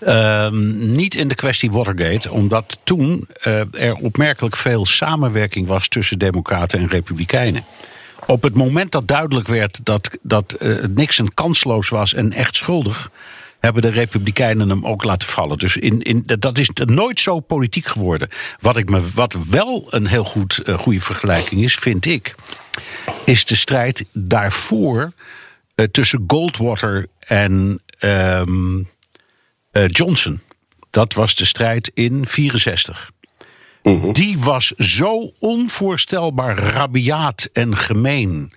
Uh, 0.00 0.48
niet 0.72 1.14
in 1.14 1.28
de 1.28 1.34
kwestie 1.34 1.70
Watergate, 1.70 2.30
omdat 2.30 2.78
toen 2.84 3.28
uh, 3.46 3.60
er 3.74 3.94
opmerkelijk 3.94 4.56
veel 4.56 4.86
samenwerking 4.86 5.66
was 5.66 5.88
tussen 5.88 6.18
Democraten 6.18 6.78
en 6.78 6.88
Republikeinen. 6.88 7.64
Op 8.26 8.42
het 8.42 8.54
moment 8.54 8.92
dat 8.92 9.08
duidelijk 9.08 9.48
werd 9.48 9.80
dat, 9.82 10.18
dat 10.22 10.56
uh, 10.60 10.84
Nixon 10.94 11.34
kansloos 11.34 11.88
was 11.88 12.14
en 12.14 12.32
echt 12.32 12.56
schuldig, 12.56 13.10
hebben 13.60 13.82
de 13.82 13.90
Republikeinen 13.90 14.68
hem 14.68 14.86
ook 14.86 15.04
laten 15.04 15.28
vallen. 15.28 15.58
Dus 15.58 15.76
in, 15.76 16.02
in, 16.02 16.22
dat 16.38 16.58
is 16.58 16.70
nooit 16.84 17.20
zo 17.20 17.40
politiek 17.40 17.86
geworden. 17.86 18.28
Wat, 18.60 18.76
ik 18.76 18.88
me, 18.88 19.02
wat 19.14 19.36
wel 19.50 19.86
een 19.90 20.06
heel 20.06 20.24
goed, 20.24 20.60
uh, 20.64 20.78
goede 20.78 21.00
vergelijking 21.00 21.62
is, 21.62 21.74
vind 21.74 22.04
ik, 22.04 22.34
is 23.24 23.44
de 23.44 23.56
strijd 23.56 24.04
daarvoor 24.12 25.12
tussen 25.90 26.24
Goldwater 26.26 27.06
en 27.26 27.82
um, 28.00 28.88
uh, 29.72 29.84
Johnson. 29.86 30.40
Dat 30.90 31.12
was 31.12 31.34
de 31.34 31.44
strijd 31.44 31.90
in 31.94 32.26
64. 32.26 33.10
Uh 33.82 34.00
-huh. 34.00 34.12
Die 34.12 34.38
was 34.38 34.66
zo 34.76 35.32
onvoorstelbaar 35.38 36.58
rabiaat 36.58 37.48
en 37.52 37.76
gemeen. 37.76 38.52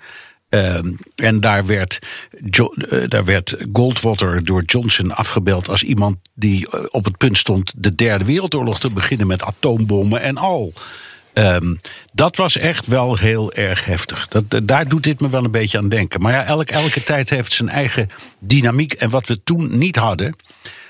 Uh, 0.49 0.79
en 1.15 1.39
daar 1.39 1.65
werd, 1.65 1.99
jo 2.49 2.73
uh, 2.75 3.07
daar 3.07 3.25
werd 3.25 3.57
Goldwater 3.71 4.45
door 4.45 4.63
Johnson 4.63 5.15
afgebeeld 5.15 5.69
als 5.69 5.83
iemand 5.83 6.17
die 6.33 6.67
uh, 6.67 6.85
op 6.89 7.05
het 7.05 7.17
punt 7.17 7.37
stond 7.37 7.73
de 7.77 7.95
derde 7.95 8.25
wereldoorlog 8.25 8.79
te 8.79 8.93
beginnen 8.93 9.27
met 9.27 9.43
atoombommen 9.43 10.21
en 10.21 10.37
al. 10.37 10.73
Um, 11.33 11.77
dat 12.13 12.35
was 12.35 12.57
echt 12.57 12.87
wel 12.87 13.17
heel 13.17 13.53
erg 13.53 13.85
heftig. 13.85 14.27
Dat, 14.27 14.43
daar 14.63 14.87
doet 14.87 15.03
dit 15.03 15.21
me 15.21 15.29
wel 15.29 15.43
een 15.43 15.51
beetje 15.51 15.77
aan 15.77 15.89
denken. 15.89 16.21
Maar 16.21 16.33
ja, 16.33 16.43
elk, 16.43 16.69
elke 16.69 17.03
tijd 17.03 17.29
heeft 17.29 17.53
zijn 17.53 17.69
eigen 17.69 18.09
dynamiek. 18.39 18.93
En 18.93 19.09
wat 19.09 19.27
we 19.27 19.43
toen 19.43 19.77
niet 19.77 19.95
hadden. 19.95 20.35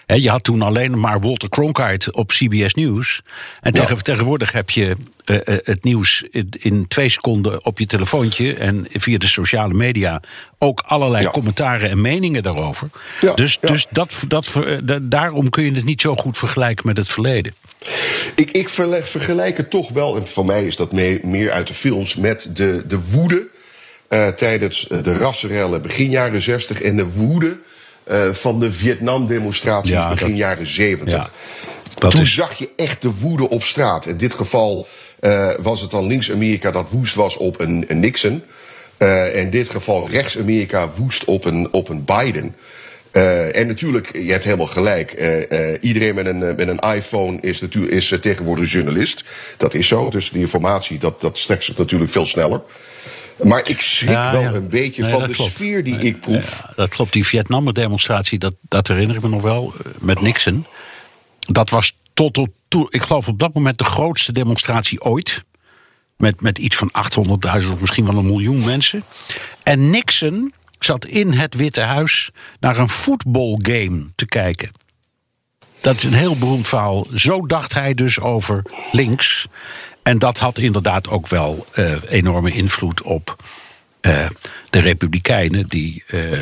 He, 0.06 0.16
je 0.16 0.30
had 0.30 0.44
toen 0.44 0.62
alleen 0.62 1.00
maar 1.00 1.20
Walter 1.20 1.50
Cronkite 1.50 2.12
op 2.12 2.28
CBS 2.28 2.74
News. 2.74 3.22
En 3.62 3.72
ja. 3.74 3.80
tegen, 3.80 4.04
tegenwoordig 4.04 4.52
heb 4.52 4.70
je 4.70 4.96
uh, 5.26 5.38
het 5.46 5.84
nieuws 5.84 6.24
in, 6.32 6.50
in, 6.60 6.88
twee 6.88 7.10
seconden 7.10 7.66
op 7.66 7.80
je 7.80 7.86
telefoontje. 7.86 8.54
En 8.54 8.88
via 8.90 9.18
de 9.18 9.28
sociale 9.28 9.74
media 9.74 10.22
ook 10.58 10.84
allerlei 10.86 11.24
ja. 11.24 11.32
commentaren 11.32 11.90
en 11.90 12.02
meningen 12.02 12.44
daarover. 12.44 12.88
Ja, 13.22 13.34
dus 13.34 13.58
dus 13.62 13.88
dat, 13.90 14.24
dat, 14.28 14.62
daarom 15.02 15.50
kun 15.50 15.64
je 15.64 15.72
het 15.72 15.86
niet 15.86 16.02
zo 16.02 16.16
goed 16.16 16.38
vergelijken 16.38 16.88
met 16.88 16.98
het 16.98 17.10
verleden. 17.10 17.54
Ik, 18.36 18.52
ik 18.52 18.70
vergelijk 18.70 19.58
het 19.58 19.70
toch 19.70 19.90
wel, 19.90 20.16
en 20.16 20.28
voor 20.28 20.46
mij 20.46 20.66
is 20.66 20.76
dat 20.76 20.92
mee, 20.92 21.20
meer 21.24 21.52
uit 21.52 21.68
de 21.68 21.74
films, 21.74 22.16
met 22.16 22.50
de, 22.54 22.84
de 22.88 23.00
woede 23.10 23.48
uh, 24.10 24.28
tijdens 24.28 24.88
de 24.88 25.18
rassenrellen 25.18 25.82
begin 25.82 26.10
jaren 26.10 26.42
60 26.42 26.82
en 26.82 26.98
de 26.98 27.06
woede 27.06 27.58
uh, 28.12 28.32
van 28.32 28.60
de 28.60 28.72
Vietnam-demonstraties 28.72 29.92
ja, 29.92 30.10
begin 30.10 30.28
dat, 30.28 30.38
jaren 30.38 30.68
70. 30.68 31.14
Ja, 31.14 31.30
Toen 32.10 32.22
is... 32.22 32.34
zag 32.34 32.54
je 32.54 32.70
echt 32.76 33.02
de 33.02 33.12
woede 33.20 33.50
op 33.50 33.64
straat. 33.64 34.06
In 34.06 34.18
dit 34.18 34.34
geval 34.34 34.88
uh, 35.22 35.52
was 35.62 35.82
het 35.82 35.92
dan 35.92 36.08
links-Amerika 36.08 36.72
dat 36.72 36.90
woest 36.90 37.16
was 37.16 37.38
op 37.38 37.60
een, 37.60 37.86
een 37.88 38.00
Nixon. 38.00 38.44
Uh, 38.98 39.36
in 39.36 39.50
dit 39.50 39.70
geval 39.70 40.10
rechts-Amerika 40.10 40.90
woest 40.96 41.26
op 41.26 41.46
een, 41.46 41.68
op 41.72 41.90
een 41.90 42.06
Biden. 42.06 42.56
Uh, 43.16 43.56
en 43.56 43.68
natuurlijk, 43.68 44.18
je 44.18 44.32
hebt 44.32 44.44
helemaal 44.44 44.66
gelijk. 44.66 45.20
Uh, 45.20 45.50
uh, 45.50 45.78
iedereen 45.82 46.16
met 46.16 46.26
een, 46.26 46.40
met 46.40 46.68
een 46.68 46.80
iPhone 46.80 47.38
is, 47.42 47.62
natuurlijk, 47.62 47.94
is 47.94 48.18
tegenwoordig 48.22 48.72
journalist. 48.72 49.24
Dat 49.58 49.74
is 49.74 49.88
zo. 49.88 50.10
Dus 50.10 50.30
die 50.30 50.42
informatie, 50.42 50.98
dat, 50.98 51.22
dat 51.22 51.38
strekt 51.38 51.64
zich 51.64 51.78
natuurlijk 51.78 52.12
veel 52.12 52.26
sneller. 52.26 52.62
Maar 53.44 53.70
ik 53.70 53.82
schrik 53.82 54.10
ja, 54.10 54.32
wel 54.32 54.42
ja. 54.42 54.54
een 54.54 54.70
beetje 54.70 55.02
nee, 55.02 55.12
van 55.12 55.28
de 55.28 55.34
klopt. 55.34 55.52
sfeer 55.52 55.84
die 55.84 55.96
nee, 55.96 56.06
ik 56.06 56.20
proef. 56.20 56.62
Ja, 56.64 56.74
dat 56.76 56.90
klopt. 56.90 57.14
Die 57.14 57.26
Vietnam-demonstratie, 57.26 58.40
dat, 58.40 58.56
dat 58.62 58.88
herinner 58.88 59.16
ik 59.16 59.22
me 59.22 59.30
nog 59.30 59.42
wel, 59.42 59.74
met 60.00 60.22
Nixon. 60.22 60.66
Dat 61.40 61.70
was 61.70 61.96
tot, 62.14 62.34
tot, 62.34 62.50
tot, 62.68 62.94
ik 62.94 63.02
geloof 63.02 63.28
op 63.28 63.40
dat 63.40 63.54
moment 63.54 63.78
de 63.78 63.84
grootste 63.84 64.32
demonstratie 64.32 65.02
ooit. 65.02 65.44
Met, 66.18 66.42
met 66.42 66.58
iets 66.58 66.76
van 66.76 66.92
800.000 67.64 67.72
of 67.72 67.82
misschien 67.82 68.06
wel 68.06 68.18
een 68.18 68.26
miljoen 68.26 68.66
mensen. 68.66 69.04
En 69.64 69.90
Nixon 69.90 70.54
zat 70.80 71.06
in 71.06 71.34
het 71.34 71.56
Witte 71.56 71.82
Huis 71.82 72.30
naar 72.60 72.78
een 72.78 72.90
voetbalgame 72.90 74.08
te 74.16 74.26
kijken. 74.26 74.72
Dat 75.82 75.96
is 75.96 76.04
een 76.04 76.14
heel 76.14 76.38
beroemd 76.38 76.68
verhaal. 76.68 77.08
Zo 77.14 77.46
dacht 77.46 77.74
hij 77.74 77.94
dus 77.94 78.20
over 78.20 78.62
links. 78.92 79.48
En 80.06 80.20
dat 80.20 80.38
had 80.38 80.58
inderdaad 80.58 81.10
ook 81.10 81.28
wel 81.28 81.66
uh, 81.76 81.96
enorme 82.10 82.52
invloed 82.52 83.02
op 83.02 83.44
uh, 84.02 84.26
de 84.70 84.80
Republikeinen. 84.80 85.68
Die, 85.68 86.04
uh, 86.08 86.42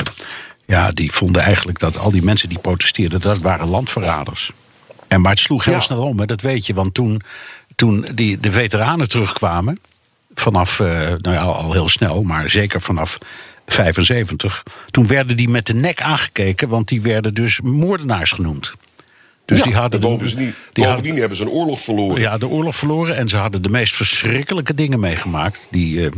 ja, 0.65 0.89
die 0.89 1.11
vonden 1.11 1.41
eigenlijk 1.41 1.79
dat 1.79 1.97
al 1.97 2.11
die 2.11 2.23
mensen 2.23 2.49
die 2.49 2.59
protesteerden, 2.59 3.21
dat 3.21 3.37
waren 3.37 3.67
landverraders. 3.67 4.51
En, 5.07 5.21
maar 5.21 5.31
het 5.31 5.39
sloeg 5.39 5.65
heel 5.65 5.73
ja. 5.73 5.79
snel 5.79 6.03
om, 6.03 6.19
hè, 6.19 6.25
dat 6.25 6.41
weet 6.41 6.65
je. 6.65 6.73
Want 6.73 6.93
toen, 6.93 7.21
toen 7.75 8.07
die, 8.13 8.39
de 8.39 8.51
veteranen 8.51 9.09
terugkwamen, 9.09 9.79
vanaf, 10.35 10.79
nou 10.79 11.31
ja, 11.31 11.41
al 11.41 11.73
heel 11.73 11.89
snel, 11.89 12.23
maar 12.23 12.49
zeker 12.49 12.81
vanaf 12.81 13.17
75. 13.67 14.63
Toen 14.91 15.07
werden 15.07 15.37
die 15.37 15.49
met 15.49 15.65
de 15.65 15.73
nek 15.73 16.01
aangekeken, 16.01 16.69
want 16.69 16.87
die 16.87 17.01
werden 17.01 17.33
dus 17.33 17.61
moordenaars 17.61 18.31
genoemd. 18.31 18.73
Dus 19.45 19.57
Ja, 19.57 19.63
die 19.63 19.73
hadden 19.73 19.99
en 20.01 20.07
de- 20.07 20.11
bovendien, 20.11 20.37
die 20.37 20.53
bovendien 20.73 20.93
hadden- 20.95 21.15
hebben 21.19 21.37
ze 21.37 21.43
een 21.43 21.49
oorlog 21.49 21.79
verloren. 21.81 22.21
Ja, 22.21 22.37
de 22.37 22.47
oorlog 22.47 22.75
verloren 22.75 23.15
en 23.15 23.29
ze 23.29 23.37
hadden 23.37 23.61
de 23.61 23.69
meest 23.69 23.95
verschrikkelijke 23.95 24.73
dingen 24.75 24.99
meegemaakt. 24.99 25.67
Die, 25.71 26.05
eh, 26.05 26.11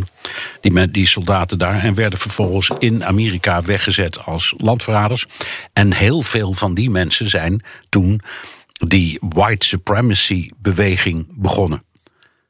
die, 0.61 0.71
men- 0.71 0.91
die 0.91 1.07
soldaten 1.07 1.57
daar. 1.59 1.83
En 1.83 1.93
werden 1.93 2.19
vervolgens 2.19 2.71
in 2.79 3.05
Amerika 3.05 3.61
weggezet 3.61 4.25
als 4.25 4.53
landverraders. 4.57 5.25
En 5.73 5.93
heel 5.93 6.21
veel 6.21 6.53
van 6.53 6.73
die 6.73 6.89
mensen 6.89 7.29
zijn 7.29 7.63
toen 7.89 8.21
die 8.87 9.17
white 9.29 9.65
supremacy 9.65 10.49
beweging 10.57 11.25
begonnen. 11.29 11.83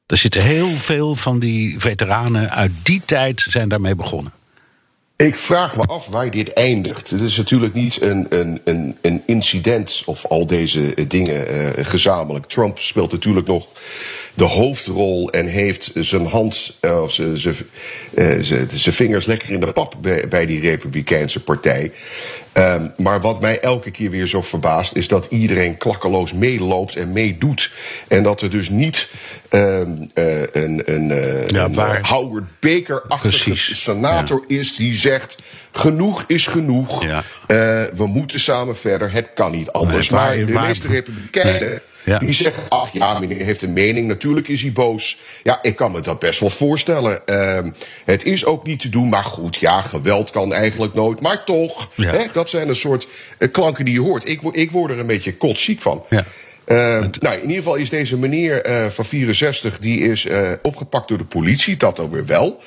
Er 0.06 0.18
zitten 0.18 0.42
heel 0.44 0.70
veel 0.76 1.16
van 1.16 1.40
die 1.40 1.80
veteranen 1.80 2.50
uit 2.52 2.72
die 2.84 3.02
tijd 3.06 3.46
zijn 3.50 3.70
daarmee 3.70 3.96
begonnen. 3.96 4.34
Ik 5.18 5.36
vraag 5.36 5.76
me 5.76 5.82
af 5.84 6.08
waar 6.08 6.32
dit 6.32 6.54
eindigt. 6.54 7.10
Het 7.10 7.22
is 7.22 7.38
natuurlijk 7.38 7.74
niet 7.74 8.02
een, 8.02 8.26
een, 8.30 8.62
een, 8.64 8.98
een 9.02 9.24
incident 9.26 10.04
of 10.06 10.26
al 10.26 10.48
deze 10.48 10.94
eh, 10.94 11.06
dingen 11.08 11.48
eh, 11.48 11.86
gezamenlijk. 11.86 12.46
Trump 12.46 12.80
speelt 12.80 13.12
natuurlijk 13.12 13.48
nog 13.48 13.68
de 14.36 14.44
hoofdrol 14.44 15.30
en 15.32 15.46
heeft 15.46 15.92
zijn 15.96 16.26
hand, 16.26 16.78
eh, 16.80 17.02
of 17.02 17.12
zijn- 17.14 17.38
zijn 17.38 17.56
eh, 18.14 18.38
zijn- 18.42 18.70
zijn 18.74 18.96
vingers 18.96 19.26
lekker 19.26 19.50
in 19.50 19.60
de 19.60 19.72
pap 19.72 19.96
bij, 20.02 20.28
bij 20.28 20.46
die 20.46 20.60
Republikeinse 20.62 21.44
partij. 21.44 21.92
Ehm, 22.52 22.88
maar 22.98 23.22
wat 23.22 23.42
mij 23.42 23.60
elke 23.60 23.92
keer 23.92 24.10
weer 24.10 24.26
zo 24.28 24.42
verbaast, 24.42 24.96
is 24.96 25.08
dat 25.08 25.28
iedereen 25.30 25.78
klakkeloos 25.78 26.34
meeloopt 26.34 26.96
en 26.96 27.12
meedoet. 27.12 27.72
En 28.08 28.24
dat 28.24 28.42
er 28.42 28.50
dus 28.50 28.70
niet 28.70 29.08
ehm, 29.50 29.92
eh, 30.14 30.42
een, 30.42 30.82
een, 30.86 31.08
Ja, 31.48 31.64
een 31.66 31.74
waar- 31.74 32.08
Howard 32.08 32.46
Baker-achtige 32.60 33.56
senator 33.56 34.44
is 34.48 34.76
die 34.76 34.94
zegt: 34.98 35.36
genoeg 35.72 36.24
is 36.28 36.48
genoeg. 36.48 37.04
Ja. 37.04 37.24
We 37.96 38.08
moeten 38.08 38.40
samen 38.40 38.78
verder. 38.78 39.12
Het 39.12 39.28
kan 39.36 39.52
niet 39.52 39.72
anders. 39.72 40.10
Waar- 40.10 40.38
maar 40.38 40.46
de 40.46 40.52
meeste 40.54 40.88
republikeinen. 40.88 41.82
Ja. 42.06 42.18
Die 42.20 42.34
zeggen, 42.34 42.64
ach 42.70 42.94
ja, 42.94 43.20
meneer 43.20 43.46
heeft 43.46 43.62
een 43.62 43.74
mening, 43.74 44.08
natuurlijk 44.08 44.48
is 44.48 44.62
hij 44.62 44.72
boos. 44.72 45.18
Ja, 45.44 45.60
ik 45.62 45.76
kan 45.76 45.92
me 45.92 46.02
dat 46.02 46.20
best 46.20 46.40
wel 46.40 46.50
voorstellen. 46.50 47.28
Ehm, 47.28 47.70
het 48.06 48.24
is 48.24 48.46
ook 48.46 48.66
niet 48.66 48.80
te 48.80 48.90
doen, 48.90 49.10
maar 49.10 49.24
goed, 49.24 49.56
ja, 49.56 49.82
geweld 49.82 50.30
kan 50.30 50.54
eigenlijk 50.54 50.94
nooit. 50.94 51.22
Maar 51.22 51.44
toch, 51.44 51.90
Ja. 51.96 52.12
hè, 52.12 52.20
dat 52.34 52.50
zijn 52.50 52.70
een 52.70 52.76
soort 52.76 53.08
eh, 53.38 53.52
klanken 53.52 53.86
die 53.86 53.94
je 53.94 54.00
hoort. 54.02 54.28
Ik, 54.30 54.42
ik 54.52 54.72
word 54.72 54.92
er 54.92 55.00
een 55.00 55.08
beetje 55.08 55.36
kotsziek 55.36 55.82
van. 55.82 56.04
Ja. 56.10 56.26
Ehm, 56.66 57.08
nou, 57.20 57.36
in 57.36 57.42
ieder 57.42 57.56
geval 57.56 57.76
is 57.76 57.90
deze 57.90 58.18
meneer 58.18 58.62
eh, 58.62 58.86
van 58.90 59.06
64, 59.06 59.80
die 59.80 60.00
is 60.00 60.26
eh, 60.26 60.52
opgepakt 60.62 61.08
door 61.08 61.18
de 61.18 61.24
politie, 61.24 61.78
dat 61.78 61.96
dan 61.96 62.10
weer 62.10 62.26
wel. 62.26 62.60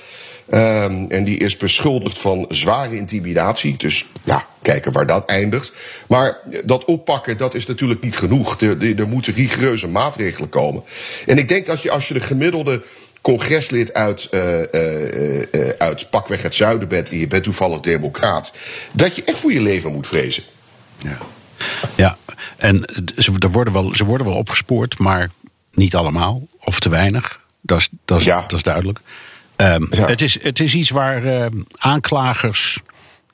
Ehm, 0.50 1.05
en 1.09 1.25
die 1.25 1.38
is 1.38 1.57
beschuldigd 1.57 2.19
van 2.19 2.47
zware 2.49 2.97
intimidatie. 2.97 3.76
Dus 3.76 4.07
ja, 4.25 4.47
kijken 4.62 4.93
waar 4.93 5.07
dat 5.07 5.26
eindigt. 5.26 5.73
Maar 6.07 6.37
dat 6.64 6.85
oppakken, 6.85 7.37
dat 7.37 7.55
is 7.55 7.67
natuurlijk 7.67 8.00
niet 8.02 8.17
genoeg. 8.17 8.61
Er, 8.61 8.99
er, 8.99 9.09
moeten 9.09 9.35
rigoureuze 9.35 9.88
maatregelen 9.88 10.49
komen. 10.49 10.83
En 11.26 11.38
ik 11.38 11.49
denk 11.49 11.67
dat 11.67 11.83
je 11.83 11.90
als 11.90 12.09
je 12.09 12.14
de 12.14 12.21
gemiddelde 12.21 12.83
congreslid 13.21 13.95
uit, 13.95 14.28
eh, 14.31 14.75
eh, 14.75 15.55
eh, 15.55 15.69
uit 15.78 16.11
pakweg 16.11 16.43
het 16.43 16.55
zuiden 16.55 16.88
bent... 16.88 17.11
en 17.11 17.19
je 17.19 17.26
bent 17.26 17.45
toevallig 17.45 17.81
democraat... 17.81 18.52
dat 18.93 19.17
je 19.17 19.25
echt 19.25 19.38
voor 19.38 19.52
je 19.52 19.62
leven 19.62 19.93
moet 19.93 20.07
vrezen. 20.07 20.43
Ja, 20.97 21.19
ja. 21.95 22.17
en 22.57 22.83
ze, 23.17 23.33
er 23.38 23.50
worden 23.50 23.73
wel, 23.73 23.95
ze 23.95 24.05
worden 24.05 24.26
wel 24.26 24.37
opgespoord, 24.37 24.99
maar 24.99 25.31
niet 25.73 25.95
allemaal. 25.95 26.47
Of 26.59 26.81
te 26.81 26.88
weinig. 26.88 27.40
Dat 27.61 27.78
is, 27.78 27.88
dat 28.05 28.21
is, 28.21 28.25
Ja. 28.25 28.40
dat 28.40 28.52
is 28.52 28.62
duidelijk. 28.62 29.00
Ehm, 29.59 29.85
Ja. 29.91 30.07
het, 30.07 30.21
is, 30.21 30.43
het 30.43 30.61
is 30.61 30.75
iets 30.75 30.91
waar 30.91 31.25
eh, 31.25 31.47
aanklagers 31.77 32.79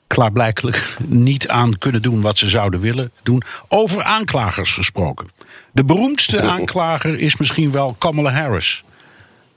klaarblijkelijk 0.07 0.95
niet 1.29 1.47
aan 1.47 1.77
kunnen 1.77 2.01
doen 2.01 2.21
wat 2.21 2.37
ze 2.37 2.49
zouden 2.49 2.79
willen 2.79 3.11
doen. 3.23 3.41
Over 3.67 4.03
aanklagers 4.03 4.71
gesproken. 4.71 5.27
De 5.71 5.83
beroemdste 5.83 6.41
aanklager 6.41 7.19
is 7.19 7.37
misschien 7.37 7.71
wel 7.71 7.95
Kamala 7.97 8.31
Harris. 8.31 8.83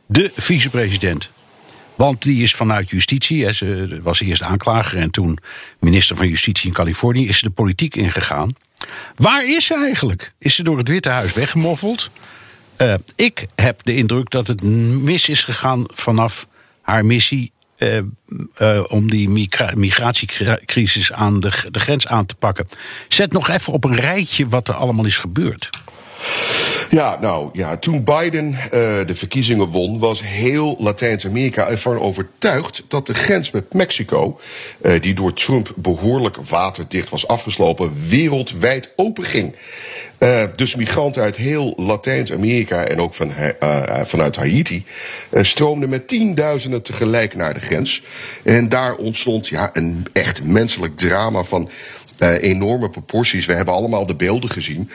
De 0.07 0.31
vicepresident. 0.35 1.29
Want 1.95 2.23
die 2.23 2.43
is 2.43 2.55
vanuit 2.55 2.91
justitie, 2.91 3.45
hè, 3.45 3.53
ze 3.53 3.99
was 4.03 4.21
eerst 4.21 4.43
aanklager 4.43 4.99
en 4.99 5.11
toen 5.11 5.39
minister 5.81 6.17
van 6.17 6.29
Justitie 6.29 6.69
in 6.69 6.75
Californië, 6.75 7.29
is 7.29 7.39
ze 7.39 7.45
de 7.45 7.51
politiek 7.51 7.97
ingegaan. 7.97 8.53
Waar 9.17 9.45
is 9.49 9.65
ze 9.65 9.75
eigenlijk? 9.75 10.33
Is 10.39 10.55
ze 10.55 10.63
door 10.63 10.79
het 10.79 10.89
Witte 10.89 11.09
Huis 11.09 11.33
weggemoffeld? 11.33 12.11
Eh, 12.77 12.95
ik 13.17 13.47
heb 13.55 13.81
de 13.85 13.97
indruk 13.97 14.31
dat 14.31 14.47
het 14.47 14.63
mis 15.03 15.29
is 15.29 15.45
gegaan 15.45 15.85
vanaf 15.87 16.47
haar 16.89 17.05
missie 17.05 17.53
eh, 17.77 17.99
eh, 18.55 18.85
om 18.89 19.11
die 19.11 19.29
migra- 19.29 19.73
migratiecrisis 19.77 21.13
aan 21.13 21.41
de, 21.41 21.51
de 21.71 21.81
grens 21.81 22.07
aan 22.07 22.27
te 22.27 22.35
pakken. 22.35 22.69
Zet 23.09 23.33
nog 23.33 23.49
even 23.49 23.73
op 23.73 23.85
een 23.85 23.97
rijtje 23.97 24.49
wat 24.49 24.69
er 24.69 24.75
allemaal 24.75 25.05
is 25.05 25.17
gebeurd. 25.17 25.71
Ja, 26.91 27.19
nou 27.21 27.49
ja, 27.53 27.77
toen 27.77 28.05
Biden 28.05 28.55
eh, 28.55 28.71
de 29.07 29.15
verkiezingen 29.15 29.67
won, 29.67 29.99
was 29.99 30.23
heel 30.23 30.77
Latijns-Amerika 30.79 31.69
ervan 31.69 31.99
overtuigd 31.99 32.85
dat 32.89 33.07
de 33.07 33.15
grens 33.15 33.51
met 33.51 33.73
Mexico, 33.75 34.41
die 35.01 35.15
door 35.15 35.33
Trump 35.33 35.73
behoorlijk 35.77 36.37
waterdicht 36.37 37.11
was 37.11 37.27
afgeslopen, 37.27 37.93
wereldwijd 38.09 38.93
open 38.97 39.25
Eh, 40.19 40.43
dus 40.57 40.75
migranten 40.75 41.23
uit 41.23 41.37
heel 41.37 41.73
Latijns-Amerika 41.77 42.85
en 42.85 43.01
ook 43.01 43.15
van, 43.15 43.31
Ha- 43.31 43.53
eh, 43.59 44.05
vanuit 44.05 44.37
Haiti 44.37 44.85
eh, 45.31 45.43
stroomden 45.43 45.89
met 45.89 46.09
tienduizenden 46.09 46.83
tegelijk 46.83 47.35
naar 47.35 47.55
de 47.55 47.61
grens. 47.61 48.03
En 48.43 48.69
daar 48.69 48.95
ontstond 48.95 49.49
ja, 49.49 49.71
een 49.73 50.07
echt 50.13 50.43
menselijk 50.43 50.97
drama 50.97 51.43
van 51.43 51.71
eh, 52.19 52.43
enorme 52.43 52.91
proporties. 52.91 53.47
We 53.47 53.53
hebben 53.53 53.75
allemaal 53.75 54.07
de 54.07 54.15
beelden 54.15 54.51
gezien. 54.51 54.91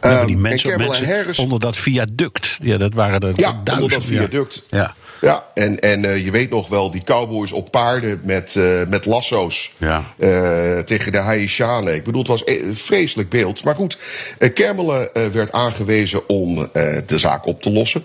Ehm, 0.00 0.26
die 0.26 0.34
en 0.34 0.40
mensen, 0.40 0.70
Kamala 0.70 0.88
mensen 0.88 1.06
Harris- 1.14 1.38
onder 1.38 1.60
dat 1.60 1.76
viaduct. 1.76 2.56
Ja, 2.62 2.76
dat 2.76 2.94
waren 2.94 3.20
er 3.20 3.32
ja, 3.34 3.62
onder 3.72 3.88
dat 3.90 4.04
viaduct. 4.04 4.62
Ja. 4.70 4.94
Ja, 5.20 5.46
en, 5.54 5.80
en 5.80 6.04
eh, 6.04 6.24
je 6.24 6.30
weet 6.30 6.50
nog 6.50 6.68
wel, 6.68 6.90
die 6.90 7.04
cowboys 7.04 7.52
op 7.52 7.70
paarden 7.70 8.20
met, 8.24 8.56
eh, 8.56 8.86
met 8.88 9.06
lasso's 9.06 9.72
Ja. 9.78 10.04
eh, 10.18 10.78
tegen 10.78 11.12
de 11.12 11.18
Haitianen. 11.18 11.94
Ik 11.94 12.04
bedoel, 12.04 12.20
het 12.20 12.30
was 12.30 12.42
een 12.44 12.76
vreselijk 12.76 13.28
beeld. 13.28 13.64
Maar 13.64 13.74
goed, 13.74 13.98
Kermele 14.54 15.10
eh, 15.12 15.26
werd 15.26 15.52
aangewezen 15.52 16.28
om 16.28 16.68
de 17.06 17.18
zaak 17.18 17.46
op 17.46 17.62
te 17.62 17.70
lossen. 17.70 18.04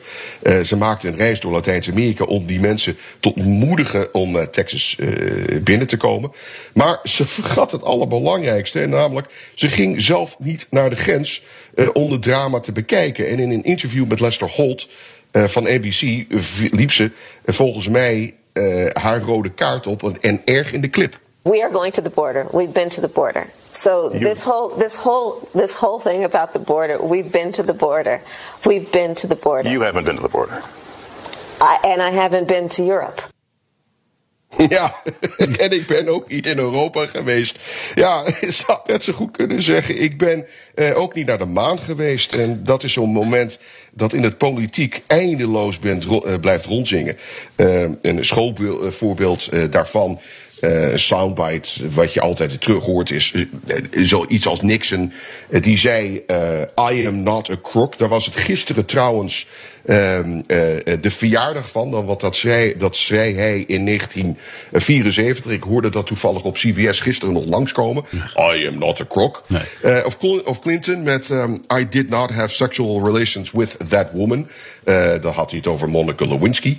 Ze 0.63 0.75
maakte 0.77 1.07
een 1.07 1.15
reis 1.15 1.39
door 1.39 1.51
Latijns-Amerika 1.51 2.23
om 2.23 2.45
die 2.45 2.59
mensen 2.59 2.97
te 3.19 3.35
ontmoedigen 3.35 4.13
om 4.13 4.47
Texas 4.51 4.97
binnen 5.63 5.87
te 5.87 5.97
komen. 5.97 6.31
Maar 6.73 6.99
ze 7.03 7.27
vergat 7.27 7.71
het 7.71 7.83
allerbelangrijkste, 7.83 8.81
en 8.81 8.89
namelijk, 8.89 9.27
ze 9.55 9.69
ging 9.69 10.01
zelf 10.01 10.35
niet 10.39 10.67
naar 10.69 10.89
de 10.89 10.95
grens 10.95 11.43
om 11.93 12.11
het 12.11 12.21
drama 12.21 12.59
te 12.59 12.71
bekijken. 12.71 13.29
En 13.29 13.39
in 13.39 13.51
een 13.51 13.63
interview 13.63 14.07
met 14.07 14.19
Lester 14.19 14.49
Holt 14.49 14.87
van 15.33 15.63
NBC 15.63 16.25
v- 16.29 16.71
liep 16.71 16.91
ze 16.91 17.11
eh, 17.45 17.55
volgens 17.55 17.87
mij 17.89 18.33
eh, 18.53 18.85
haar 18.93 19.21
rode 19.21 19.49
kaart 19.49 19.87
op 19.87 20.03
en, 20.03 20.17
en 20.21 20.41
erg 20.45 20.73
in 20.73 20.81
de 20.81 20.89
clip. 20.89 21.19
We 21.41 21.61
are 21.63 21.73
going 21.73 21.93
to 21.93 22.01
the 22.01 22.09
border. 22.09 22.45
We've 22.51 22.71
been 22.71 22.87
to 22.89 23.01
the 23.01 23.07
border. 23.13 23.47
So 23.69 24.09
this 24.09 24.43
whole 24.43 24.75
this 24.77 24.95
whole 24.95 25.33
this 25.53 25.73
whole 25.73 25.99
thing 25.99 26.23
about 26.23 26.51
the 26.53 26.59
border, 26.59 27.07
we've 27.07 27.29
been 27.31 27.51
to 27.51 27.63
the 27.63 27.73
border. 27.73 28.21
We've 28.65 28.89
been 28.91 29.13
to 29.13 29.27
the 29.27 29.35
border. 29.35 29.69
You 29.69 29.81
haven't 29.83 30.05
been 30.05 30.15
to 30.15 30.21
the 30.21 30.29
border. 30.29 30.61
I, 31.59 31.77
and 31.83 32.01
I 32.01 32.11
haven't 32.11 32.47
been 32.47 32.67
to 32.69 32.83
Europe. 32.83 33.21
Ja, 34.69 34.95
en 35.57 35.71
ik 35.71 35.85
ben 35.87 36.07
ook 36.07 36.29
niet 36.29 36.45
in 36.45 36.57
Europa 36.57 37.05
geweest. 37.05 37.59
Ja, 37.95 38.25
je 38.41 38.51
zou 38.51 38.79
net 38.85 39.03
zo 39.03 39.13
goed 39.13 39.31
kunnen 39.37 39.61
zeggen. 39.61 40.01
Ik 40.01 40.17
ben 40.17 40.45
eh, 40.75 40.97
ook 40.97 41.13
niet 41.13 41.25
naar 41.25 41.37
de 41.37 41.45
maan 41.45 41.79
geweest. 41.79 42.33
En 42.33 42.63
dat 42.63 42.83
is 42.83 42.93
zo'n 42.93 43.09
moment 43.11 43.59
dat 43.93 44.13
in 44.13 44.23
het 44.23 44.37
politiek 44.37 45.01
eindeloos 45.07 45.79
bent, 45.79 46.05
eh, 46.05 46.33
blijft 46.41 46.65
rondzingen. 46.65 47.17
Eh, 47.55 47.81
een 48.01 48.25
schoolvoorbeeld 48.25 49.47
eh, 49.47 49.63
daarvan. 49.69 50.19
eh, 50.59 50.91
een 50.91 50.99
soundbite, 50.99 51.89
wat 51.89 52.13
je 52.13 52.21
altijd 52.21 52.61
terug 52.61 52.83
hoort, 52.83 53.11
is 53.11 53.33
zoiets 53.91 54.47
als 54.47 54.61
Nixon. 54.61 55.13
die 55.61 55.77
zei: 55.77 56.23
I 56.91 57.07
am 57.07 57.23
not 57.23 57.49
a 57.49 57.55
crook. 57.63 57.97
Daar 57.97 58.09
was 58.09 58.25
het 58.25 58.35
gisteren 58.35 58.85
trouwens 58.85 59.47
de 59.83 61.11
verjaardag 61.11 61.69
van. 61.69 61.91
Dan, 61.91 62.05
want 62.05 62.19
dat 62.19 62.35
zei, 62.35 62.77
dat 62.77 62.95
zei 62.95 63.35
hij 63.35 63.63
in 63.67 63.85
1974. 63.85 65.51
Ik 65.51 65.63
hoorde 65.63 65.89
dat 65.89 66.07
toevallig 66.07 66.43
op 66.43 66.55
CBS 66.55 66.99
gisteren 66.99 67.33
nog 67.33 67.45
langskomen. 67.45 68.03
I 68.37 68.67
am 68.67 68.77
not 68.77 69.01
a 69.01 69.05
crook. 69.09 69.43
Nee. 69.47 69.61
Eh, 69.81 70.05
of, 70.05 70.17
of 70.45 70.59
Clinton 70.59 71.03
met 71.03 71.29
ehm, 71.29 71.53
I 71.77 71.87
did 71.89 72.09
not 72.09 72.29
have 72.29 72.53
sexual 72.53 73.05
relations 73.05 73.51
with 73.51 73.77
that 73.89 74.07
woman. 74.11 74.47
Eh 74.83 75.21
dan 75.21 75.33
had 75.33 75.49
hij 75.49 75.59
het 75.59 75.67
over 75.67 75.89
Monica 75.89 76.25
Lewinsky. 76.25 76.77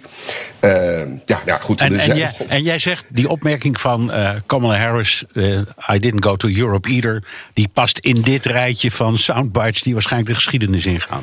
Ehm, 0.60 1.08
ja, 1.26 1.40
ja, 1.44 1.58
goed. 1.58 1.80
En, 1.80 1.92
er 1.92 2.10
en, 2.10 2.16
jij, 2.16 2.32
en 2.48 2.62
jij 2.62 2.78
zegt, 2.78 3.04
die 3.08 3.28
opmerking 3.28 3.80
van 3.80 4.12
eh, 4.12 4.30
Kamala 4.46 4.76
Harris... 4.78 5.24
eh, 5.32 5.58
I 5.92 5.98
didn't 5.98 6.24
go 6.24 6.36
to 6.36 6.48
Europe 6.48 6.88
either... 6.88 7.22
die 7.52 7.68
past 7.72 7.98
in 7.98 8.20
dit 8.20 8.44
rijtje 8.44 8.90
van 8.90 9.18
soundbites... 9.18 9.82
die 9.82 9.92
waarschijnlijk 9.92 10.30
de 10.30 10.36
geschiedenis 10.36 10.86
ingaan. 10.86 11.22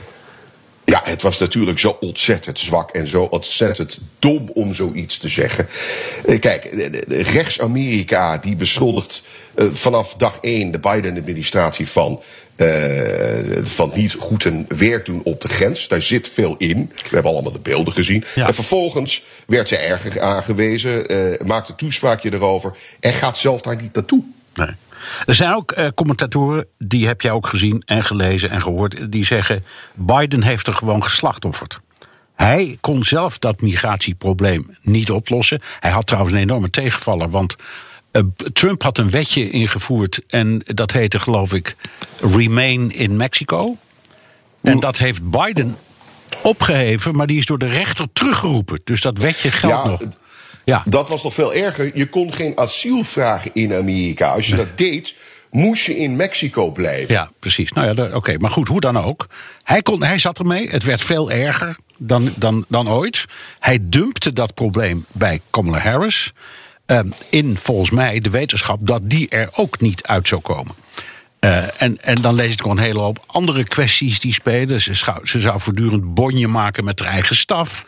Ja, 0.91 1.01
het 1.03 1.21
was 1.21 1.39
natuurlijk 1.39 1.79
zo 1.79 1.97
ontzettend 1.99 2.59
zwak 2.59 2.91
en 2.91 3.07
zo 3.07 3.23
ontzettend 3.23 3.99
dom 4.19 4.49
om 4.53 4.73
zoiets 4.73 5.17
te 5.17 5.29
zeggen. 5.29 5.67
Eh, 6.25 6.39
kijk, 6.39 6.69
rechts-Amerika 7.07 8.37
die 8.37 8.55
beschuldigt 8.55 9.23
uh, 9.55 9.67
vanaf 9.73 10.13
dag 10.13 10.37
één 10.41 10.71
de 10.71 10.79
Biden-administratie 10.79 11.87
van, 11.87 12.21
uh, 12.57 13.63
van 13.63 13.91
niet 13.95 14.13
goed 14.13 14.45
een 14.45 14.65
werk 14.77 15.05
doen 15.05 15.21
op 15.23 15.41
de 15.41 15.49
grens. 15.49 15.87
Daar 15.87 16.01
zit 16.01 16.27
veel 16.27 16.55
in. 16.57 16.91
We 16.95 17.09
hebben 17.09 17.31
allemaal 17.31 17.51
de 17.51 17.59
beelden 17.59 17.93
gezien. 17.93 18.23
Ja. 18.35 18.47
En 18.47 18.53
vervolgens 18.53 19.23
werd 19.47 19.67
ze 19.67 19.77
erger 19.77 20.21
aangewezen, 20.21 21.13
uh, 21.13 21.39
maakte 21.45 21.71
een 21.71 21.77
toespraakje 21.77 22.33
erover 22.33 22.77
en 22.99 23.13
gaat 23.13 23.37
zelf 23.37 23.61
daar 23.61 23.81
niet 23.81 23.93
naartoe. 23.93 24.23
Nee. 24.53 24.75
Er 25.25 25.33
zijn 25.33 25.53
ook 25.53 25.77
uh, 25.77 25.87
commentatoren, 25.95 26.65
die 26.77 27.07
heb 27.07 27.21
jij 27.21 27.31
ook 27.31 27.47
gezien 27.47 27.81
en 27.85 28.03
gelezen 28.03 28.49
en 28.49 28.61
gehoord, 28.61 29.11
die 29.11 29.25
zeggen: 29.25 29.63
Biden 29.93 30.43
heeft 30.43 30.67
er 30.67 30.73
gewoon 30.73 31.03
geslachtofferd. 31.03 31.79
Hij 32.35 32.77
kon 32.81 33.03
zelf 33.03 33.39
dat 33.39 33.61
migratieprobleem 33.61 34.77
niet 34.81 35.11
oplossen. 35.11 35.61
Hij 35.79 35.91
had 35.91 36.07
trouwens 36.07 36.33
een 36.35 36.41
enorme 36.41 36.69
tegenvaller, 36.69 37.29
want 37.29 37.55
uh, 38.11 38.21
Trump 38.53 38.83
had 38.83 38.97
een 38.97 39.09
wetje 39.09 39.49
ingevoerd 39.49 40.21
en 40.27 40.61
dat 40.63 40.91
heette, 40.91 41.19
geloof 41.19 41.53
ik, 41.53 41.75
Remain 42.19 42.91
in 42.91 43.15
Mexico. 43.15 43.77
En 44.61 44.79
dat 44.79 44.97
heeft 44.97 45.29
Biden 45.29 45.75
opgeheven, 46.43 47.15
maar 47.15 47.27
die 47.27 47.37
is 47.37 47.45
door 47.45 47.57
de 47.57 47.67
rechter 47.67 48.07
teruggeroepen. 48.13 48.81
Dus 48.83 49.01
dat 49.01 49.17
wetje 49.17 49.51
geldt 49.51 49.75
ja, 49.75 49.89
nog. 49.89 50.01
Ja. 50.63 50.83
Dat 50.85 51.09
was 51.09 51.23
nog 51.23 51.33
veel 51.33 51.53
erger. 51.53 51.91
Je 51.93 52.07
kon 52.07 52.33
geen 52.33 52.57
asiel 52.57 53.03
vragen 53.03 53.51
in 53.53 53.73
Amerika. 53.73 54.31
Als 54.31 54.47
je 54.47 54.55
dat 54.55 54.77
deed, 54.77 55.15
moest 55.49 55.85
je 55.85 55.97
in 55.97 56.15
Mexico 56.15 56.71
blijven. 56.71 57.13
Ja, 57.13 57.31
precies. 57.39 57.71
Nou 57.71 57.95
ja, 57.95 58.15
oké. 58.15 58.37
Maar 58.37 58.51
goed, 58.51 58.67
hoe 58.67 58.79
dan 58.79 58.97
ook. 58.97 59.27
Hij, 59.63 59.81
kon, 59.81 60.03
hij 60.03 60.19
zat 60.19 60.39
ermee. 60.39 60.69
Het 60.69 60.83
werd 60.83 61.01
veel 61.01 61.31
erger 61.31 61.75
dan, 61.97 62.29
dan, 62.35 62.65
dan 62.67 62.89
ooit. 62.89 63.25
Hij 63.59 63.77
dumpte 63.81 64.33
dat 64.33 64.53
probleem 64.53 65.05
bij 65.11 65.41
Kamala 65.49 65.79
Harris. 65.79 66.33
Um, 66.85 67.13
in 67.29 67.57
volgens 67.57 67.89
mij 67.89 68.19
de 68.19 68.29
wetenschap 68.29 68.79
dat 68.81 69.09
die 69.09 69.29
er 69.29 69.49
ook 69.53 69.79
niet 69.79 70.03
uit 70.03 70.27
zou 70.27 70.41
komen. 70.41 70.75
Uh, 71.39 71.81
en, 71.81 72.01
en 72.01 72.21
dan 72.21 72.35
lees 72.35 72.51
ik 72.51 72.63
nog 72.63 72.71
een 72.71 72.83
hele 72.83 72.99
hoop 72.99 73.23
andere 73.25 73.63
kwesties 73.63 74.19
die 74.19 74.33
spelen. 74.33 74.81
Ze, 74.81 74.93
zou, 74.93 75.27
ze 75.27 75.39
zou 75.39 75.59
voortdurend 75.59 76.13
bonje 76.13 76.47
maken 76.47 76.83
met 76.83 76.99
haar 76.99 77.09
eigen 77.09 77.35
staf. 77.35 77.85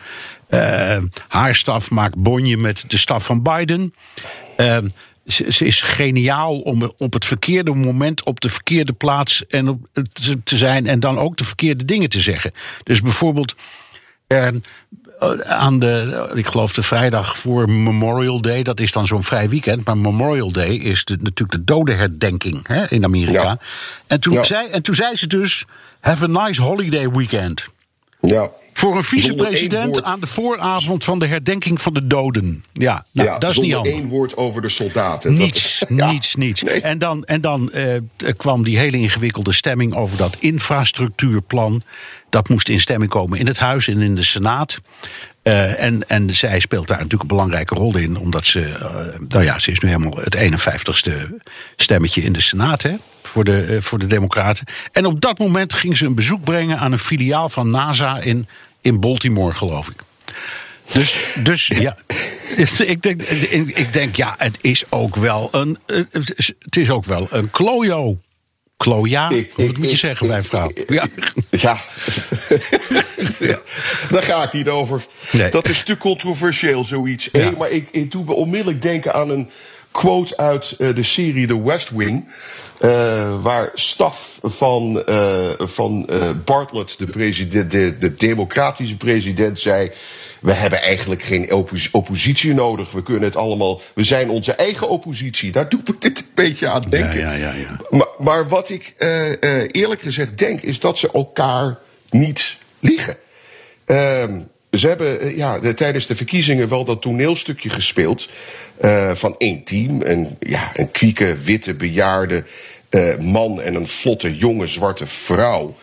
Uh, 0.54 0.98
haar 1.28 1.56
staf 1.56 1.90
maakt 1.90 2.16
bonje 2.16 2.58
met 2.58 2.84
de 2.88 2.98
staf 2.98 3.26
van 3.26 3.42
Biden. 3.42 3.94
Uh, 4.58 4.78
ze, 5.26 5.52
ze, 5.52 5.66
is 5.66 5.82
geniaal 5.82 6.60
om 6.60 6.94
op 6.98 7.14
het 7.14 7.26
verkeerde 7.26 7.74
moment 7.74 8.24
op 8.24 8.40
de 8.40 8.50
verkeerde 8.50 8.94
plaats 8.94 9.46
en 9.46 9.68
op, 9.68 9.88
te, 10.14 10.44
te 10.44 10.58
zijn 10.58 10.88
en 10.88 11.00
dan 11.00 11.18
ook 11.18 11.38
de 11.38 11.44
verkeerde 11.44 11.86
dingen 11.86 12.10
te 12.10 12.20
zeggen. 12.20 12.52
Dus 12.84 13.02
bijvoorbeeld 13.02 13.56
aan 15.44 15.80
de, 15.80 16.32
ik 16.36 16.46
geloof 16.46 16.74
de 16.74 16.82
vrijdag 16.82 17.38
voor 17.38 17.70
Memorial 17.70 18.42
Day, 18.42 18.64
dat 18.64 18.80
is 18.80 18.92
dan 18.92 19.08
zo'n 19.08 19.24
vrij 19.24 19.50
weekend, 19.50 19.86
maar 19.86 19.98
Memorial 19.98 20.52
Day 20.52 20.76
is 20.76 21.06
de, 21.06 21.18
natuurlijk 21.22 21.52
de 21.52 21.64
dodenherdenking 21.64 22.68
hè, 22.68 22.90
in 22.90 23.04
Amerika. 23.04 23.44
Ja. 23.44 23.58
En, 24.08 24.20
toen 24.20 24.34
ja. 24.34 24.44
zei, 24.44 24.70
en 24.70 24.82
toen 24.82 24.96
zei 24.96 25.16
ze 25.16 25.28
dus: 25.28 25.66
Have 26.00 26.24
a 26.24 26.46
nice 26.46 26.62
holiday 26.62 27.10
weekend. 27.10 27.73
Ja. 28.28 28.50
Voor 28.74 28.98
een 28.98 29.04
vicepresident 29.04 30.04
aan 30.04 30.20
de 30.20 30.28
vooravond 30.28 31.04
van 31.04 31.20
de 31.20 31.28
herdenking 31.28 31.82
van 31.82 31.94
de 31.94 32.08
doden. 32.08 32.64
Ja, 32.74 33.06
nou, 33.12 33.28
ja 33.28 33.38
dat 33.38 33.52
is 33.52 33.58
niet 33.58 33.76
anders. 33.76 33.96
één 33.96 34.08
woord 34.08 34.38
over 34.38 34.62
de 34.62 34.70
soldaten. 34.70 35.34
Niets, 35.34 35.80
dat, 35.80 35.90
ja. 35.98 36.12
niets, 36.12 36.36
niets. 36.36 36.62
Nee. 36.62 36.82
En 36.82 36.98
dan, 36.98 37.26
en 37.26 37.42
dan 37.42 37.72
uh, 37.74 38.34
kwam 38.38 38.64
die 38.64 38.78
hele 38.78 38.98
ingewikkelde 38.98 39.54
stemming 39.54 39.96
over 39.96 40.18
dat 40.18 40.36
infrastructuurplan. 40.40 41.82
Dat 42.30 42.50
moest 42.50 42.70
in 42.70 42.80
stemming 42.80 43.12
komen 43.12 43.40
in 43.40 43.48
het 43.48 43.58
Huis 43.58 43.88
en 43.88 44.02
in 44.02 44.16
de 44.16 44.24
Senaat. 44.24 44.80
Uh, 45.44 45.84
en, 45.84 46.10
en 46.10 46.36
zij 46.36 46.60
speelt 46.60 46.88
daar 46.88 46.98
natuurlijk 46.98 47.22
een 47.22 47.38
belangrijke 47.38 47.76
rol 47.76 47.98
in, 47.98 48.18
omdat 48.18 48.46
ze, 48.46 48.60
uh, 48.60 49.20
nou 49.28 49.44
ja, 49.44 49.60
ze 49.60 49.72
is 49.72 49.80
nu 49.80 49.90
helemaal 49.90 50.18
het 50.18 50.38
51ste 50.38 51.12
stemmetje 51.76 52.22
in 52.22 52.34
de 52.34 52.42
Senaat 52.42 52.82
hè, 52.82 52.96
voor, 53.24 53.44
de, 53.44 53.66
uh, 53.70 53.82
voor 53.82 54.00
de 54.00 54.08
Democraten. 54.08 54.66
En 54.92 55.06
op 55.06 55.22
dat 55.22 55.38
moment 55.38 55.74
ging 55.74 55.98
ze 55.98 56.06
een 56.06 56.16
bezoek 56.16 56.44
brengen 56.44 56.80
aan 56.80 56.92
een 56.92 57.00
filiaal 57.00 57.50
van 57.50 57.70
NASA 57.70 58.20
in, 58.20 58.48
in 58.82 59.00
Baltimore, 59.00 59.56
geloof 59.56 59.88
ik. 59.88 60.02
Dus, 60.92 61.18
dus 61.44 61.68
ja, 61.68 61.98
ik 62.86 63.02
denk, 63.02 63.22
ik 63.22 63.94
denk, 63.94 64.16
ja, 64.16 64.36
het 64.38 64.58
is 64.62 64.92
ook 64.92 65.16
wel 65.16 65.48
een, 65.52 65.78
het 65.86 66.78
is 66.78 66.90
ook 66.90 67.06
wel 67.06 67.28
een 67.30 67.52
klojo. 67.52 68.18
Kloja, 68.78 69.32
wat 69.56 69.78
moet 69.78 69.90
je 69.90 69.98
zeggen 69.98 70.28
bij 70.28 70.38
een 70.38 70.44
vrouw? 70.44 70.72
Ja, 70.88 71.08
ja. 71.50 71.78
ja. 73.40 73.60
daar 74.10 74.24
ga 74.24 74.44
ik 74.44 74.54
niet 74.54 74.70
over. 74.70 75.06
Nee. 75.32 75.50
Dat 75.50 75.68
is 75.68 75.84
te 75.84 75.98
controversieel, 75.98 76.84
zoiets. 76.84 77.30
Ja. 77.32 77.40
Hey, 77.40 77.52
maar 77.52 77.72
ik, 77.72 77.88
ik 77.92 78.12
doe 78.12 78.24
me 78.24 78.34
onmiddellijk 78.34 78.82
denken 78.82 79.14
aan 79.14 79.30
een 79.30 79.50
quote 79.94 80.38
uit 80.38 80.76
uh, 80.78 80.96
de 80.96 81.04
serie 81.04 81.48
The 81.48 81.64
West 81.64 81.90
Wing. 81.90 82.26
Uh, 82.82 83.42
waar 83.42 83.72
staf 83.74 84.40
van, 84.42 85.04
uh, 85.10 85.50
van 85.58 86.10
Bartlett, 86.46 87.00
de, 87.00 87.06
president, 87.06 87.72
de, 87.72 87.98
de 87.98 88.16
democratische 88.16 88.98
president, 88.98 89.60
zei 89.60 89.92
we 90.40 90.52
hebben 90.52 90.82
eigenlijk 90.82 91.24
geen 91.24 91.68
oppositie 91.92 92.54
nodig. 92.54 92.92
We 92.92 93.04
kunnen 93.04 93.24
het 93.24 93.36
allemaal. 93.36 93.82
We 93.96 94.04
zijn 94.04 94.30
onze 94.30 94.52
eigen 94.52 94.90
oppositie. 94.90 95.52
Daar 95.52 95.70
doe 95.70 95.80
ik 95.86 96.02
dit 96.02 96.20
een 96.20 96.26
beetje 96.36 96.70
aan 96.70 96.86
denken. 96.90 97.20
Ja, 97.20 97.32
ja, 97.32 97.52
ja, 97.54 97.80
maar, 97.90 98.08
maar, 98.18 98.48
wat 98.48 98.70
ik 98.70 98.94
eerlijk 99.72 100.02
gezegd 100.02 100.38
denk, 100.38 100.62
is 100.62 100.80
dat 100.80 100.98
ze 100.98 101.10
elkaar 101.14 101.78
niet 102.10 102.58
liegen. 102.80 103.18
Uh, 103.88 104.24
ze 104.72 104.88
hebben 104.88 105.38
ja, 105.38 105.60
de, 105.60 105.74
tijdens 105.74 106.08
de 106.08 106.16
verkiezingen 106.16 106.70
wel 106.70 106.86
dat 106.86 107.02
toneelstukje 107.02 107.70
gespeeld. 107.70 108.30
Van 109.14 109.36
één 109.38 109.64
team. 109.64 110.02
Een, 110.02 110.38
ja, 110.40 110.72
een 110.74 110.92
kwieke, 110.92 111.38
witte, 111.38 111.74
bejaarde 111.74 112.44
man 113.20 113.62
en 113.62 113.76
een 113.76 113.88
vlotte, 113.88 114.38
jonge, 114.38 114.68
zwarte 114.68 115.08
vrouw. 115.08 115.76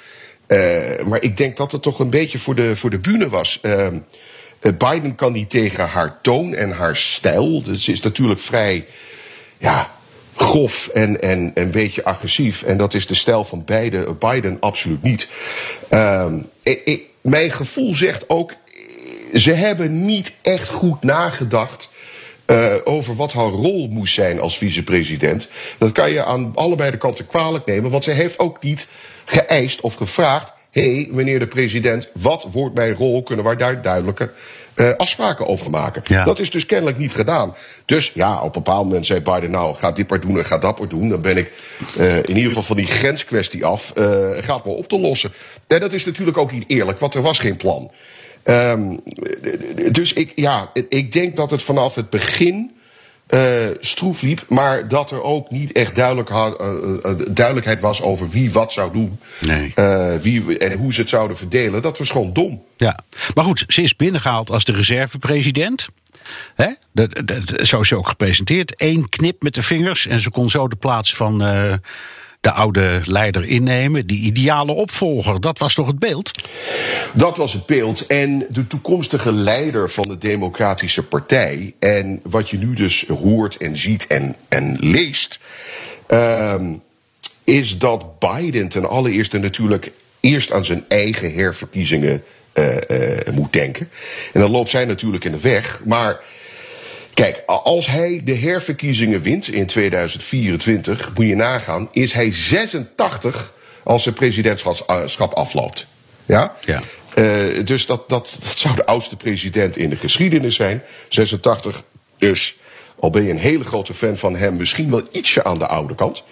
maar 1.07 1.23
ik 1.23 1.37
denk 1.37 1.57
dat 1.57 1.73
het 1.73 1.83
toch 1.83 1.99
een 1.99 2.11
beetje 2.11 2.39
voor 2.39 2.55
de, 2.55 2.77
voor 2.77 2.91
de 2.91 2.99
bühne 2.99 3.29
was. 3.29 3.59
Ehm, 3.63 3.99
Biden 4.61 5.15
kan 5.15 5.33
niet 5.33 5.51
tegen 5.51 5.89
haar 5.89 6.19
toon 6.23 6.55
en 6.55 6.71
haar 6.71 6.97
stijl. 6.97 7.63
Dus 7.63 7.85
ze 7.85 7.93
is 7.93 8.01
natuurlijk 8.01 8.41
vrij 8.41 8.87
ja, 9.59 9.91
grof 10.35 10.89
en, 10.89 11.21
en 11.21 11.51
een 11.55 11.71
beetje 11.71 12.05
agressief. 12.05 12.63
En 12.63 12.77
dat 12.77 12.95
is 12.95 13.07
de 13.07 13.15
stijl 13.15 13.45
van 13.45 13.65
beide, 13.65 14.15
Biden 14.19 14.57
absoluut 14.61 15.03
niet. 15.03 15.29
Ik, 16.63 16.81
ik, 16.85 17.03
mijn 17.21 17.51
gevoel 17.51 17.95
zegt 17.95 18.29
ook, 18.29 18.55
ze 19.35 19.53
hebben 19.53 20.05
niet 20.05 20.33
echt 20.43 20.69
goed 20.69 21.03
nagedacht. 21.03 21.91
Uh, 22.51 22.75
over 22.85 23.17
wat 23.17 23.33
haar 23.33 23.49
rol 23.49 23.89
moest 23.89 24.15
zijn 24.15 24.41
als 24.41 24.59
vicepresident. 24.59 25.49
Dat 25.79 25.93
kan 25.93 26.11
je 26.11 26.25
aan 26.25 26.53
allebei 26.55 26.91
de 26.91 26.97
kanten 26.97 27.27
kwalijk 27.27 27.67
nemen, 27.67 27.91
want 27.91 28.05
ze 28.05 28.11
heeft 28.11 28.39
ook 28.39 28.63
niet 28.63 28.89
geëist 29.25 29.81
of 29.81 29.95
gevraagd 29.95 30.53
hé, 30.71 30.95
hey, 30.95 31.09
meneer 31.11 31.39
de 31.39 31.47
president, 31.47 32.09
wat 32.13 32.47
wordt 32.53 32.75
mijn 32.75 32.95
rol? 32.95 33.23
Kunnen 33.23 33.45
we 33.45 33.57
daar 33.57 33.83
duidelijke 33.83 34.31
uh, 34.75 34.91
afspraken 34.97 35.47
over 35.47 35.71
maken? 35.71 36.03
Ja. 36.05 36.25
Dat 36.25 36.39
is 36.39 36.51
dus 36.51 36.67
kennelijk 36.67 36.99
niet 36.99 37.15
gedaan. 37.15 37.55
Dus 37.85 38.13
ja, 38.15 38.39
op 38.39 38.45
een 38.45 38.63
bepaald 38.63 38.85
moment 38.85 39.07
zei 39.07 39.21
Biden, 39.21 39.51
nou, 39.51 39.77
ga 39.77 39.93
dit 39.93 40.09
maar 40.09 40.21
doen 40.21 40.39
en 40.39 40.45
ga 40.45 40.59
dat 40.59 40.79
maar 40.79 40.89
doen. 40.89 41.09
Dan 41.09 41.21
ben 41.21 41.37
ik 41.37 41.53
uh, 41.99 42.17
in 42.17 42.37
ieder 42.37 42.47
geval 42.47 42.63
van 42.63 42.77
die 42.77 42.87
grenskwestie 42.87 43.65
af. 43.65 43.93
Uh, 43.95 44.29
gaat 44.33 44.65
maar 44.65 44.75
op 44.75 44.89
te 44.89 44.99
lossen. 44.99 45.33
En 45.67 45.81
dat 45.81 45.93
is 45.93 46.05
natuurlijk 46.05 46.39
ook 46.39 46.53
niet 46.53 46.65
eerlijk, 46.67 46.99
want 46.99 47.15
er 47.15 47.23
was 47.23 47.39
geen 47.39 47.57
plan. 47.57 47.91
Um, 48.45 49.01
dus 49.93 50.13
ik, 50.13 50.33
ja, 50.35 50.71
ik 50.89 51.13
denk 51.13 51.37
dat 51.37 51.51
het 51.51 51.63
vanaf 51.63 51.95
het 51.95 52.11
begin 52.11 52.71
uh, 53.31 53.69
stroef 53.81 54.23
liep. 54.23 54.45
Maar 54.49 54.89
dat 54.89 55.11
er 55.11 55.23
ook 55.23 55.51
niet 55.51 55.73
echt 55.73 55.95
duidelijk 55.95 56.29
had, 56.29 56.61
uh, 56.61 56.69
uh, 56.69 57.13
duidelijkheid 57.31 57.81
was 57.81 58.03
over 58.03 58.29
wie 58.29 58.53
wat 58.53 58.73
zou 58.73 58.93
doen. 58.93 59.19
Nee. 59.41 59.73
wie, 60.21 60.59
en 60.59 60.79
hoe 60.79 60.93
ze 60.93 61.01
het 61.01 61.09
zouden 61.09 61.37
verdelen. 61.37 61.83
Dat 61.83 61.99
was 61.99 62.11
gewoon 62.11 62.33
dom. 62.33 62.63
Ja, 62.77 62.99
maar 63.35 63.45
goed, 63.45 63.65
ze 63.69 63.83
is 63.83 63.97
binnengehaald 63.97 64.51
als 64.51 64.65
de 64.65 64.73
reservepresident. 64.73 65.89
Hè? 66.55 66.69
Dat, 66.93 67.23
dat, 67.25 67.67
zo 67.67 67.81
is 67.81 67.89
ze 67.89 67.97
ook 67.97 68.09
gepresenteerd. 68.09 68.75
Eén 68.77 69.09
knip 69.09 69.43
met 69.43 69.55
de 69.55 69.63
vingers 69.63 70.07
en 70.07 70.21
ze 70.21 70.31
kon 70.31 70.51
zo 70.51 70.69
de 70.69 70.77
plaats 70.77 71.15
van 71.15 71.43
de 72.41 72.53
oude 72.53 73.01
leider 73.05 73.45
innemen. 73.45 74.07
Die 74.07 74.21
ideale 74.21 74.73
opvolger, 74.73 75.41
dat 75.41 75.59
was 75.59 75.75
toch 75.75 75.87
het 75.87 75.99
beeld? 75.99 76.31
Dat 77.13 77.37
was 77.37 77.53
het 77.53 77.67
beeld. 77.67 78.07
En 78.07 78.47
de 78.49 78.67
toekomstige 78.67 79.33
leider 79.33 79.91
van 79.91 80.09
de 80.09 80.19
Democratische 80.19 81.03
Partij. 81.03 81.75
En 81.79 82.21
wat 82.23 82.51
je 82.51 82.59
nu 82.59 82.75
dus 82.75 83.07
hoort 83.07 83.57
en 83.57 83.79
ziet 83.79 84.07
en, 84.07 84.37
en 84.49 84.77
leest. 84.81 85.39
Uh, 86.09 86.55
is 87.45 87.79
dat 87.79 88.19
Biden 88.19 88.69
ten 88.69 88.89
allereerste 88.89 89.39
natuurlijk 89.39 89.93
eerst 90.21 90.53
aan 90.53 90.65
zijn 90.65 90.85
eigen 90.89 91.35
herverkiezingen 91.35 92.23
uh, 92.55 92.77
uh, 92.89 93.35
moet 93.35 93.53
denken. 93.53 93.89
En 94.33 94.41
dan 94.41 94.51
loopt 94.51 94.71
zij 94.71 94.85
natuurlijk 94.85 95.25
in 95.25 95.33
de 95.33 95.41
weg. 95.41 95.81
Maar 95.85 96.21
Kijk, 97.15 97.43
als 97.47 97.87
hij 97.87 98.21
de 98.25 98.35
herverkiezingen 98.35 99.23
wint 99.23 99.49
in 99.49 99.67
2024, 99.67 101.11
moet 101.15 101.27
je 101.27 101.35
nagaan, 101.35 101.89
is 101.93 102.13
hij 102.13 102.33
86 102.33 103.53
als 103.83 104.03
zijn 104.03 104.15
presidentschap 104.15 105.33
afloopt. 105.33 105.87
Ja? 106.27 106.55
ja. 106.65 106.81
Uh, 107.15 107.65
dus 107.65 107.87
dat, 107.87 108.09
dat, 108.09 108.39
dat 108.43 108.59
zou 108.59 108.75
de 108.75 108.87
oudste 108.87 109.17
president 109.17 109.77
in 109.77 109.91
de 109.91 109.97
geschiedenis 109.97 110.57
zijn. 110.57 110.83
86. 111.09 111.83
Dus 112.17 112.57
al 112.99 113.11
ben 113.11 113.23
je 113.23 113.31
een 113.31 113.39
hele 113.39 113.65
grote 113.65 113.95
fan 113.95 114.17
van 114.17 114.37
hem, 114.37 114.57
misschien 114.57 114.91
wel 114.91 115.03
ietsje 115.11 115.45
aan 115.45 115.59
de 115.59 115.67
oude 115.67 115.95
kant. 115.95 116.23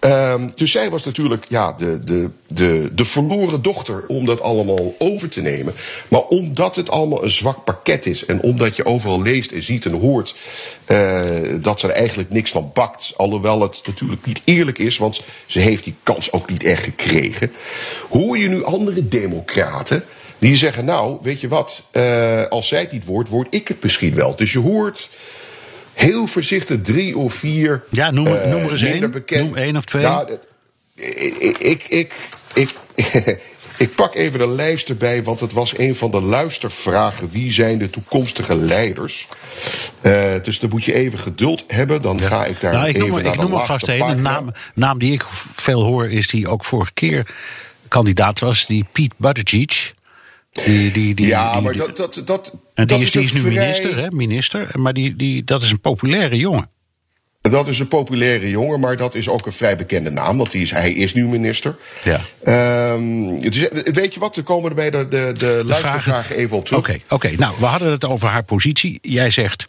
Um, 0.00 0.52
dus 0.54 0.70
zij 0.70 0.90
was 0.90 1.04
natuurlijk 1.04 1.44
ja, 1.48 1.72
de, 1.72 2.04
de, 2.04 2.30
de, 2.46 2.90
de 2.92 3.04
verloren 3.04 3.62
dochter 3.62 4.04
om 4.06 4.26
dat 4.26 4.40
allemaal 4.40 4.94
over 4.98 5.28
te 5.28 5.40
nemen. 5.40 5.74
Maar 6.08 6.22
omdat 6.22 6.76
het 6.76 6.90
allemaal 6.90 7.24
een 7.24 7.30
zwak 7.30 7.64
pakket 7.64 8.06
is 8.06 8.24
en 8.24 8.42
omdat 8.42 8.76
je 8.76 8.84
overal 8.84 9.22
leest 9.22 9.52
en 9.52 9.62
ziet 9.62 9.86
en 9.86 9.92
hoort 9.92 10.36
uh, 10.88 11.24
dat 11.60 11.80
ze 11.80 11.88
er 11.88 11.94
eigenlijk 11.94 12.30
niks 12.30 12.50
van 12.50 12.70
bakt, 12.74 13.12
alhoewel 13.16 13.60
het 13.60 13.82
natuurlijk 13.86 14.26
niet 14.26 14.40
eerlijk 14.44 14.78
is, 14.78 14.98
want 14.98 15.24
ze 15.46 15.60
heeft 15.60 15.84
die 15.84 15.94
kans 16.02 16.32
ook 16.32 16.50
niet 16.50 16.64
echt 16.64 16.82
gekregen, 16.82 17.52
hoor 18.10 18.38
je 18.38 18.48
nu 18.48 18.64
andere 18.64 19.08
democraten 19.08 20.04
die 20.38 20.56
zeggen: 20.56 20.84
Nou, 20.84 21.18
weet 21.22 21.40
je 21.40 21.48
wat, 21.48 21.82
uh, 21.92 22.46
als 22.46 22.68
zij 22.68 22.80
het 22.80 22.92
niet 22.92 23.04
wordt, 23.04 23.28
word 23.28 23.46
ik 23.50 23.68
het 23.68 23.82
misschien 23.82 24.14
wel. 24.14 24.36
Dus 24.36 24.52
je 24.52 24.58
hoort 24.58 25.10
heel 25.98 26.26
voorzichtig 26.26 26.80
drie 26.80 27.16
of 27.16 27.34
vier. 27.34 27.82
Ja, 27.90 28.10
noem, 28.10 28.26
uh, 28.26 28.44
noem 28.44 28.62
er 28.64 28.70
eens 28.70 28.82
één. 28.82 29.10
Bekend. 29.10 29.44
Noem 29.44 29.56
één 29.56 29.76
of 29.76 29.84
twee. 29.84 30.02
Ja, 30.02 30.26
ik, 30.94 31.56
ik, 31.58 31.84
ik, 31.88 32.12
ik, 32.54 32.74
ik 33.84 33.94
pak 33.94 34.14
even 34.14 34.38
de 34.38 34.48
lijst 34.48 34.88
erbij, 34.88 35.22
want 35.22 35.40
het 35.40 35.52
was 35.52 35.78
een 35.78 35.94
van 35.94 36.10
de 36.10 36.20
luistervragen. 36.20 37.30
Wie 37.30 37.52
zijn 37.52 37.78
de 37.78 37.90
toekomstige 37.90 38.56
leiders? 38.56 39.28
Uh, 40.02 40.34
dus 40.42 40.60
dan 40.60 40.70
moet 40.70 40.84
je 40.84 40.94
even 40.94 41.18
geduld 41.18 41.64
hebben. 41.66 42.02
Dan 42.02 42.20
ga 42.20 42.44
ik 42.44 42.60
daar 42.60 42.72
nou, 42.72 42.88
ik 42.88 42.96
even 42.96 43.08
noem, 43.08 43.22
naar 43.22 43.34
Ik 43.34 43.40
noem 43.40 43.52
er 43.52 43.64
vast 43.64 43.88
een. 43.88 44.00
Een 44.00 44.22
naam, 44.22 44.52
naam 44.74 44.98
die 44.98 45.12
ik 45.12 45.24
veel 45.54 45.82
hoor 45.82 46.10
is 46.10 46.26
die 46.26 46.48
ook 46.48 46.64
vorige 46.64 46.92
keer 46.94 47.26
kandidaat 47.88 48.38
was. 48.38 48.66
Die 48.66 48.84
Piet 48.92 49.12
Buttigieg. 49.16 49.96
Die, 50.50 50.92
die, 50.92 51.14
die, 51.14 51.26
ja, 51.26 51.60
maar 51.60 51.76
dat, 51.76 51.96
dat, 51.96 52.22
dat, 52.24 52.52
en 52.74 52.86
die 52.86 52.96
dat 52.96 53.06
is, 53.06 53.10
die 53.10 53.22
is 53.22 53.32
nu 53.32 53.40
vrij... 53.40 53.52
minister, 53.52 53.96
hè? 53.96 54.10
Minister. 54.10 54.70
Maar 54.74 54.92
die, 54.92 55.16
die, 55.16 55.44
dat 55.44 55.62
is 55.62 55.70
een 55.70 55.80
populaire 55.80 56.36
jongen. 56.36 56.70
Dat 57.40 57.68
is 57.68 57.78
een 57.78 57.88
populaire 57.88 58.50
jongen, 58.50 58.80
maar 58.80 58.96
dat 58.96 59.14
is 59.14 59.28
ook 59.28 59.46
een 59.46 59.52
vrij 59.52 59.76
bekende 59.76 60.10
naam, 60.10 60.36
want 60.36 60.50
die 60.50 60.62
is, 60.62 60.70
hij 60.70 60.92
is 60.92 61.14
nu 61.14 61.26
minister. 61.26 61.76
Ja. 62.04 62.20
Um, 62.92 63.40
dus, 63.40 63.68
weet 63.84 64.14
je 64.14 64.20
wat, 64.20 64.36
we 64.36 64.42
komen 64.42 64.68
er 64.68 64.76
bij 64.76 64.90
de, 64.90 65.08
de, 65.08 65.34
de, 65.38 65.62
luistervragen 65.66 66.36
even 66.36 66.56
op 66.56 66.64
terug. 66.64 66.80
Oké, 66.80 66.90
okay, 66.90 67.04
okay, 67.08 67.34
nou, 67.38 67.54
we 67.58 67.66
hadden 67.66 67.90
het 67.90 68.04
over 68.04 68.28
haar 68.28 68.44
positie. 68.44 68.98
Jij 69.02 69.30
zegt, 69.30 69.66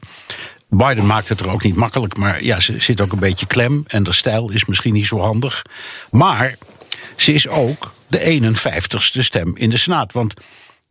Biden 0.69 1.05
maakt 1.05 1.29
het 1.29 1.39
er 1.39 1.51
ook 1.51 1.63
niet 1.63 1.75
makkelijk, 1.75 2.17
maar 2.17 2.43
ja, 2.43 2.59
ze 2.59 2.79
zit 2.79 3.01
ook 3.01 3.11
een 3.11 3.19
beetje 3.19 3.47
klem. 3.47 3.83
En 3.87 4.03
de 4.03 4.13
stijl 4.13 4.51
is 4.51 4.65
misschien 4.65 4.93
niet 4.93 5.07
zo 5.07 5.19
handig. 5.19 5.61
Maar 6.11 6.55
ze 7.15 7.33
is 7.33 7.47
ook 7.47 7.93
de 8.07 8.41
51ste 8.41 9.19
stem 9.19 9.57
in 9.57 9.69
de 9.69 9.77
Senaat. 9.77 10.13
Want 10.13 10.33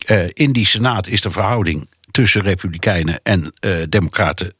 uh, 0.06 0.24
in 0.32 0.52
die 0.52 0.66
Senaat 0.66 1.06
is 1.06 1.20
de 1.20 1.30
verhouding 1.30 1.88
tussen 2.10 2.42
Republikeinen 2.42 3.20
en 3.22 3.52
uh, 3.60 3.82
Democraten 3.88 4.52
50-50. 4.52 4.58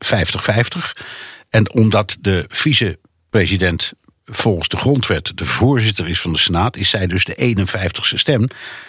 En 1.51 1.72
omdat 1.74 2.16
de 2.20 2.44
vicepresident 2.48 3.92
volgens 4.31 4.68
de 4.68 4.77
grondwet 4.77 5.33
de 5.35 5.44
voorzitter 5.44 6.09
is 6.09 6.20
van 6.20 6.33
de 6.33 6.38
Senaat, 6.38 6.77
is 6.77 6.90
zij 6.90 7.07
dus 7.07 7.24
de 7.24 7.55
51ste 7.57 8.14
stem. 8.14 8.46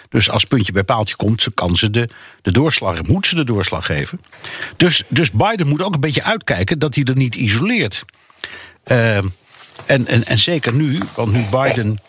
Dus 0.08 0.30
als 0.30 0.44
puntje 0.44 0.72
bij 0.72 0.84
paaltje 0.84 1.16
komt, 1.16 1.46
kan 1.54 1.76
ze 1.76 1.90
de, 1.90 2.08
de 2.42 2.52
doorslag, 2.52 3.02
moet 3.02 3.26
ze 3.26 3.34
de 3.34 3.44
doorslag 3.44 3.86
geven. 3.86 4.20
Dus, 4.76 5.02
dus 5.08 5.30
Biden 5.30 5.68
moet 5.68 5.82
ook 5.82 5.94
een 5.94 6.00
beetje 6.00 6.22
uitkijken 6.22 6.78
dat 6.78 6.94
hij 6.94 7.04
er 7.04 7.16
niet 7.16 7.34
isoleert. 7.34 8.04
Uh, 8.86 9.16
en, 9.16 9.32
en, 9.86 10.24
en 10.24 10.38
zeker 10.38 10.72
nu, 10.72 10.98
want 11.14 11.32
nu 11.32 11.44
Biden 11.50 12.00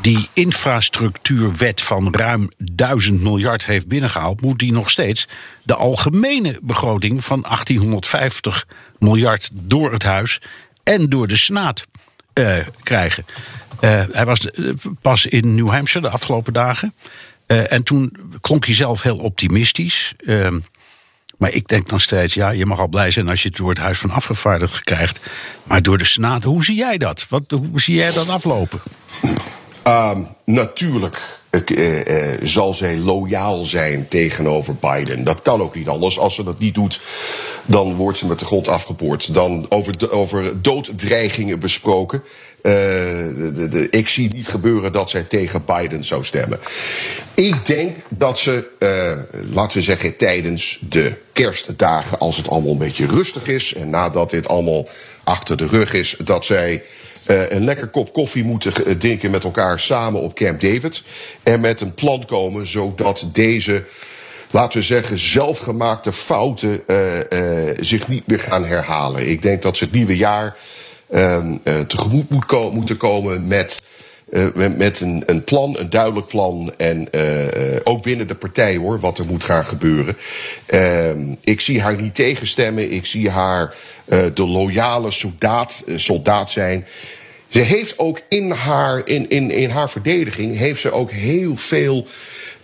die 0.00 0.28
infrastructuurwet 0.32 1.80
van 1.80 2.14
ruim 2.14 2.48
1000 2.58 3.22
miljard 3.22 3.64
heeft 3.64 3.86
binnengehaald, 3.86 4.40
moet 4.40 4.58
die 4.58 4.72
nog 4.72 4.90
steeds 4.90 5.28
de 5.62 5.74
algemene 5.74 6.58
begroting 6.62 7.24
van 7.24 7.40
1850 7.42 8.66
miljard 8.98 9.50
door 9.52 9.92
het 9.92 10.02
huis 10.02 10.40
en 10.82 11.08
door 11.08 11.28
de 11.28 11.36
Senaat 11.36 11.84
uh, 12.34 12.56
krijgen. 12.82 13.24
Uh, 13.80 14.02
hij 14.12 14.24
was 14.24 14.48
pas 15.00 15.26
in 15.26 15.54
New 15.54 15.68
Hampshire 15.68 16.08
de 16.08 16.12
afgelopen 16.14 16.52
dagen. 16.52 16.94
En 17.46 17.82
toen 17.82 18.16
klonk 18.40 18.66
hij 18.66 18.74
zelf 18.74 19.02
heel 19.02 19.18
optimistisch. 19.18 20.14
Ehm, 20.26 20.58
maar 21.38 21.52
ik 21.52 21.68
denk 21.68 21.88
dan 21.88 22.00
steeds, 22.00 22.34
ja, 22.34 22.50
je 22.50 22.66
mag 22.66 22.78
al 22.78 22.88
blij 22.88 23.10
zijn 23.10 23.28
als 23.28 23.42
je 23.42 23.48
het 23.48 23.56
door 23.56 23.68
het 23.68 23.78
Huis 23.78 23.98
van 23.98 24.10
Afgevaardigden 24.10 24.82
krijgt. 24.82 25.20
Maar 25.62 25.82
door 25.82 25.98
de 25.98 26.04
Senaat, 26.04 26.42
hoe 26.42 26.64
zie 26.64 26.76
jij 26.76 26.98
dat? 26.98 27.26
Wat, 27.28 27.50
hoe 27.50 27.80
zie 27.80 27.94
jij 27.94 28.12
dat 28.12 28.28
aflopen? 28.28 28.80
Um, 29.86 30.26
natuurlijk 30.44 31.40
uh, 31.50 32.06
uh, 32.06 32.38
zal 32.42 32.74
zij 32.74 32.96
loyaal 32.96 33.64
zijn 33.64 34.08
tegenover 34.08 34.74
Biden. 34.74 35.24
Dat 35.24 35.42
kan 35.42 35.60
ook 35.60 35.74
niet 35.74 35.88
anders. 35.88 36.18
Als 36.18 36.34
ze 36.34 36.44
dat 36.44 36.58
niet 36.58 36.74
doet, 36.74 37.00
dan 37.64 37.94
wordt 37.94 38.18
ze 38.18 38.26
met 38.26 38.38
de 38.38 38.44
grond 38.44 38.68
afgepoord. 38.68 39.34
Dan 39.34 39.66
over, 39.68 40.12
over 40.12 40.62
dooddreigingen 40.62 41.58
besproken. 41.58 42.22
De, 42.62 43.52
de, 43.54 43.68
de, 43.68 43.90
ik 43.90 44.08
zie 44.08 44.34
niet 44.34 44.48
gebeuren 44.48 44.92
dat 44.92 45.10
zij 45.10 45.22
tegen 45.22 45.64
Biden 45.64 46.04
zou 46.04 46.24
stemmen. 46.24 46.58
Ik 47.34 47.66
denk 47.66 47.96
dat 48.08 48.38
ze, 48.38 48.64
laten 49.50 49.78
we 49.78 49.84
zeggen, 49.84 50.16
tijdens 50.16 50.78
de 50.88 51.14
kerstdagen, 51.32 52.18
als 52.18 52.36
het 52.36 52.48
allemaal 52.48 52.72
een 52.72 52.78
beetje 52.78 53.06
rustig 53.06 53.46
is 53.46 53.74
en 53.74 53.90
nadat 53.90 54.30
dit 54.30 54.48
allemaal 54.48 54.88
achter 55.24 55.56
de 55.56 55.66
rug 55.66 55.92
is, 55.92 56.16
dat 56.24 56.44
zij 56.44 56.82
uh, 57.30 57.50
een 57.50 57.64
lekker 57.64 57.86
kop 57.86 58.12
koffie 58.12 58.44
moeten 58.44 58.98
drinken 58.98 59.30
met 59.30 59.44
elkaar 59.44 59.78
samen 59.78 60.20
op 60.20 60.34
Camp 60.34 60.60
David. 60.60 61.02
En 61.42 61.60
met 61.60 61.80
een 61.80 61.94
plan 61.94 62.24
komen 62.24 62.66
zodat 62.66 63.28
deze, 63.32 63.84
laten 64.50 64.78
we 64.78 64.84
zeggen, 64.84 65.18
zelfgemaakte 65.18 66.12
fouten 66.12 66.82
uh, 66.86 66.96
zich 67.80 68.08
niet 68.08 68.26
meer 68.26 68.40
gaan 68.40 68.64
herhalen. 68.64 69.30
Ik 69.30 69.42
denk 69.42 69.62
dat 69.62 69.76
ze 69.76 69.84
het 69.84 69.92
nieuwe 69.92 70.16
jaar 70.16 70.56
tegemoet 71.86 72.30
moet 72.30 72.72
moeten 72.72 72.96
komen 72.96 73.46
met. 73.46 73.77
Uh, 74.30 74.46
met 74.76 75.00
een, 75.00 75.22
een, 75.26 75.44
plan, 75.44 75.76
een 75.78 75.90
duidelijk 75.90 76.26
plan. 76.26 76.72
En 76.76 77.08
uh, 77.12 77.46
ook 77.84 78.02
binnen 78.02 78.26
de 78.26 78.34
partij 78.34 78.76
hoor, 78.76 79.00
wat 79.00 79.18
er 79.18 79.26
moet 79.26 79.44
gaan 79.44 79.64
gebeuren. 79.64 80.16
ik 81.44 81.60
zie 81.60 81.80
haar 81.80 82.00
niet 82.00 82.14
tegenstemmen. 82.14 82.92
Ik 82.92 83.06
zie 83.06 83.30
haar 83.30 83.74
de 84.34 84.46
loyale 84.46 85.10
soldaat, 85.10 85.84
soldaat 85.96 86.50
zijn. 86.50 86.86
Ze 87.48 87.60
heeft 87.60 87.98
ook 87.98 88.20
in 88.28 88.50
haar, 88.50 89.06
in, 89.06 89.28
in, 89.28 89.50
in 89.50 89.70
haar 89.70 89.90
verdediging 89.90 90.56
heeft 90.56 90.80
ze 90.80 90.90
ook 90.90 91.10
heel 91.10 91.56
veel. 91.56 92.06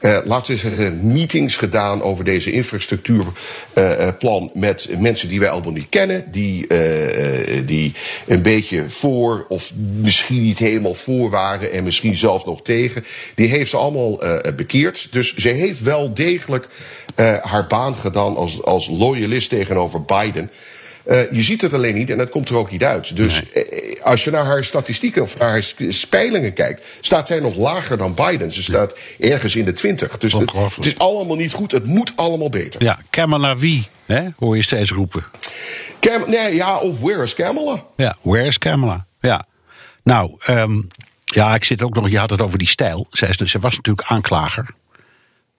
Uh, 0.05 0.19
laten 0.25 0.53
we 0.53 0.59
zeggen, 0.59 1.13
meetings 1.13 1.57
gedaan 1.57 2.03
over 2.03 2.25
deze 2.25 2.53
infrastructuurplan 2.53 4.51
met 4.55 4.89
mensen 4.99 5.29
die 5.29 5.41
wij 5.41 5.49
allemaal 5.49 5.73
niet 5.73 5.89
kennen, 5.89 6.25
die, 6.31 6.67
uh, 6.69 7.67
die 7.67 7.95
een 8.27 8.43
beetje 8.43 8.91
voor 8.91 9.47
of 9.49 9.73
misschien 10.01 10.43
niet 10.43 10.59
helemaal 10.59 10.95
voor 10.95 11.31
waren 11.31 11.73
en 11.73 11.85
misschien 11.85 12.17
zelfs 12.17 12.45
nog 12.45 12.63
tegen. 12.63 13.05
Die 13.35 13.49
heeft 13.49 13.71
ze 13.71 13.77
allemaal 13.77 14.21
bekeerd. 14.57 15.09
Dus 15.11 15.35
ze 15.35 15.49
heeft 15.49 15.81
wel 15.81 16.15
degelijk 16.15 16.69
haar 17.43 17.67
baan 17.67 17.95
gedaan 17.95 18.37
als, 18.37 18.63
als 18.63 18.89
loyalist 18.89 19.49
tegenover 19.49 20.03
Biden. 20.03 20.51
Uh, 21.07 21.33
je 21.33 21.43
ziet 21.43 21.61
het 21.61 21.75
alleen 21.75 21.95
niet 21.95 22.11
en 22.11 22.19
het 22.19 22.31
komt 22.31 22.49
er 22.49 22.57
ook 22.57 22.71
niet 22.71 22.85
uit. 22.85 23.17
Dus 23.17 23.43
nee. 23.55 24.03
als 24.03 24.25
je 24.25 24.31
naar 24.31 24.45
haar 24.45 24.65
statistieken 24.65 25.23
of 25.23 25.39
naar 25.39 25.49
haar 25.49 25.73
speilingen 25.89 26.53
kijkt, 26.53 26.85
staat 27.01 27.27
zij 27.27 27.41
nog 27.41 27.57
lager 27.57 27.97
dan 27.97 28.15
Biden. 28.15 28.53
Ze 28.53 28.63
staat 28.63 28.95
ja. 29.19 29.29
ergens 29.29 29.57
in 29.57 29.65
de 29.65 29.73
20. 29.73 30.19
Dus 30.19 30.33
het, 30.33 30.53
het, 30.53 30.87
is 30.87 30.99
allemaal 30.99 31.37
niet 31.37 31.53
goed. 31.53 31.73
Het 31.73 31.87
moet 31.87 32.13
allemaal 32.17 32.49
beter. 32.49 32.83
Ja, 32.83 32.99
Kamala 33.11 33.57
wie, 33.57 33.89
hè? 34.07 34.29
hoor 34.39 34.57
je 34.57 34.63
steeds 34.63 34.91
roepen. 34.91 35.25
Cam 36.01 36.31
nee, 36.31 36.55
ja, 36.55 36.79
of 36.79 37.01
where 37.01 37.23
is 37.23 37.35
Kamala? 37.35 37.85
Ja, 37.97 38.17
where 38.23 38.47
is 38.47 38.59
Kamala? 38.59 39.07
Ja. 39.21 39.47
Nou, 40.03 40.37
um, 40.51 40.89
ja, 41.25 41.55
ik 41.55 41.65
zit 41.65 41.83
ook 41.83 41.95
nog, 41.95 42.11
je 42.11 42.19
had 42.19 42.31
het 42.31 42.41
over 42.41 42.59
die 42.59 42.69
stijl. 42.69 43.07
Zij, 43.11 43.33
ze 43.33 43.59
was 43.59 43.77
natuurlijk 43.77 44.09
aanklager. 44.09 44.75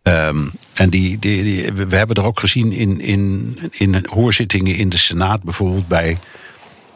Um, 0.07 0.51
en 0.73 0.89
die, 0.89 1.19
die, 1.19 1.43
die, 1.43 1.71
we 1.71 1.95
hebben 1.95 2.15
er 2.15 2.23
ook 2.23 2.39
gezien 2.39 2.71
in, 2.71 2.99
in, 2.99 3.57
in 3.71 4.05
hoorzittingen 4.09 4.75
in 4.75 4.89
de 4.89 4.97
Senaat, 4.97 5.43
bijvoorbeeld 5.43 5.87
bij 5.87 6.17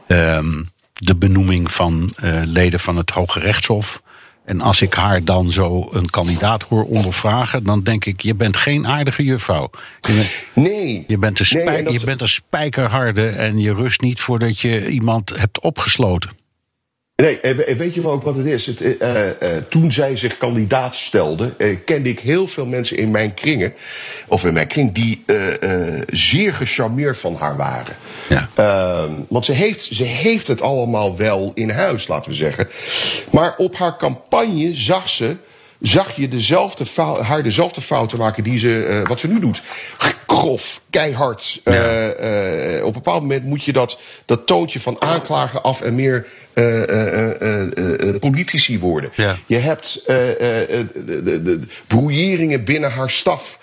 um, 0.07 0.69
de 0.93 1.15
benoeming 1.15 1.71
van 1.71 2.13
uh, 2.23 2.41
leden 2.45 2.79
van 2.79 2.97
het 2.97 3.09
Hoge 3.09 3.39
Rechtshof. 3.39 4.01
En 4.45 4.61
als 4.61 4.81
ik 4.81 4.93
haar 4.93 5.23
dan 5.23 5.51
zo 5.51 5.87
een 5.91 6.09
kandidaat 6.09 6.63
hoor 6.63 6.83
ondervragen, 6.83 7.63
dan 7.63 7.83
denk 7.83 8.05
ik: 8.05 8.21
je 8.21 8.35
bent 8.35 8.57
geen 8.57 8.87
aardige 8.87 9.23
juffrouw. 9.23 9.69
Je 10.01 10.13
bent, 10.13 10.29
nee. 10.67 11.03
Je 11.07 11.17
bent, 11.17 11.39
een 11.39 11.45
spij, 11.45 11.63
nee, 11.63 11.83
dat... 11.83 11.93
je 11.93 12.05
bent 12.05 12.21
een 12.21 12.29
spijkerharde 12.29 13.27
en 13.27 13.57
je 13.57 13.73
rust 13.73 14.01
niet 14.01 14.19
voordat 14.19 14.59
je 14.59 14.89
iemand 14.89 15.29
hebt 15.29 15.59
opgesloten. 15.59 16.29
Nee, 17.19 17.39
weet 17.77 17.93
je 17.93 18.01
wel 18.01 18.11
ook 18.11 18.23
wat 18.23 18.35
het 18.35 18.45
is? 18.45 18.65
Het, 18.65 18.81
uh, 18.81 18.91
uh, 18.99 19.31
toen 19.69 19.91
zij 19.91 20.15
zich 20.15 20.37
kandidaat 20.37 20.95
stelde, 20.95 21.53
uh, 21.57 21.77
kende 21.85 22.09
ik 22.09 22.19
heel 22.19 22.47
veel 22.47 22.65
mensen 22.65 22.97
in 22.97 23.11
mijn 23.11 23.33
kringen, 23.33 23.73
of 24.27 24.45
in 24.45 24.53
mijn 24.53 24.67
kring, 24.67 24.91
die 24.93 25.23
zeer 26.07 26.53
gecharmeerd 26.53 27.17
van 27.17 27.35
haar 27.35 27.57
waren. 27.57 27.95
Ja. 28.29 28.49
Ehm, 28.53 29.11
want 29.27 29.45
ze 29.45 29.51
heeft, 29.51 29.81
ze 29.81 30.03
heeft 30.03 30.47
het 30.47 30.61
allemaal 30.61 31.17
wel 31.17 31.51
in 31.53 31.69
huis, 31.69 32.07
laten 32.07 32.31
we 32.31 32.37
zeggen. 32.37 32.67
Maar 33.31 33.55
op 33.57 33.75
haar 33.75 33.97
campagne 33.97 34.75
zag 34.75 35.09
ze 35.09 35.35
zag 35.81 36.15
je 36.15 36.27
dezelfde 36.27 36.85
fout, 36.85 37.19
haar 37.19 37.43
dezelfde 37.43 37.81
fouten 37.81 38.17
maken 38.17 38.43
die 38.43 38.57
ze, 38.57 38.87
uh, 38.89 39.07
wat 39.07 39.19
ze 39.19 39.27
nu 39.27 39.39
doet. 39.39 39.61
Grof, 40.27 40.81
keihard. 40.89 41.61
Ja. 41.63 41.73
Uh, 41.73 42.77
uh, 42.77 42.85
op 42.85 42.87
een 42.87 43.01
bepaald 43.01 43.21
moment 43.21 43.43
moet 43.43 43.63
je 43.63 43.73
dat, 43.73 43.99
dat 44.25 44.47
toontje 44.47 44.79
van 44.79 45.01
aanklagen 45.01 45.63
af 45.63 45.81
en 45.81 45.95
meer 45.95 46.25
politici 48.19 48.79
worden. 48.79 49.09
Ja. 49.15 49.37
Je 49.45 49.57
hebt 49.57 50.01
de, 50.05 50.85
de, 51.23 51.41
de 51.43 51.59
brouilleringen 51.87 52.63
binnen 52.63 52.91
haar 52.91 53.09
staf. 53.09 53.59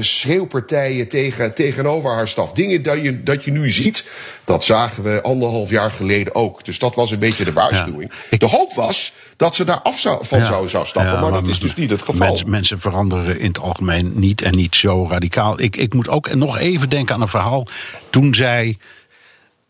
Schreeuwpartijen 0.00 1.08
tegen, 1.08 1.54
tegenover 1.54 2.10
haar 2.10 2.28
staf. 2.28 2.52
Dingen 2.52 2.82
dat 2.82 3.02
je, 3.02 3.22
dat 3.22 3.44
je 3.44 3.50
nu 3.50 3.70
ziet, 3.70 4.04
dat 4.44 4.64
zagen 4.64 5.02
we 5.02 5.22
anderhalf 5.22 5.70
jaar 5.70 5.90
geleden 5.90 6.34
ook. 6.34 6.64
Dus 6.64 6.78
dat 6.78 6.94
was 6.94 7.10
een 7.10 7.18
beetje 7.18 7.44
de 7.44 7.52
waarschuwing. 7.52 8.12
Ja. 8.30 8.38
De 8.38 8.46
hoop 8.46 8.74
was 8.74 9.12
dat 9.36 9.54
ze 9.54 9.64
daar 9.64 9.80
af 9.80 10.00
zou, 10.00 10.26
van 10.26 10.46
zou, 10.46 10.68
zou 10.68 10.86
stappen, 10.86 11.12
maar, 11.12 11.20
maar 11.20 11.32
dat 11.32 11.46
is 11.46 11.60
dus 11.60 11.76
niet 11.76 11.90
het 11.90 12.02
geval. 12.02 12.28
Mensen, 12.28 12.50
mensen, 12.50 12.80
veranderen 12.80 13.38
in 13.38 13.46
het 13.46 13.58
algemeen 13.58 14.12
niet 14.14 14.42
en 14.42 14.54
niet 14.54 14.74
zo 14.74 15.06
radicaal. 15.10 15.60
Ik, 15.60 15.76
ik 15.76 15.94
moet 15.94 16.08
ook 16.08 16.26
nog 16.46 16.58
even 16.58 16.88
denken 16.88 17.14
aan 17.14 17.20
een 17.20 17.28
verhaal 17.28 17.66
toen 18.10 18.34
zij. 18.34 18.78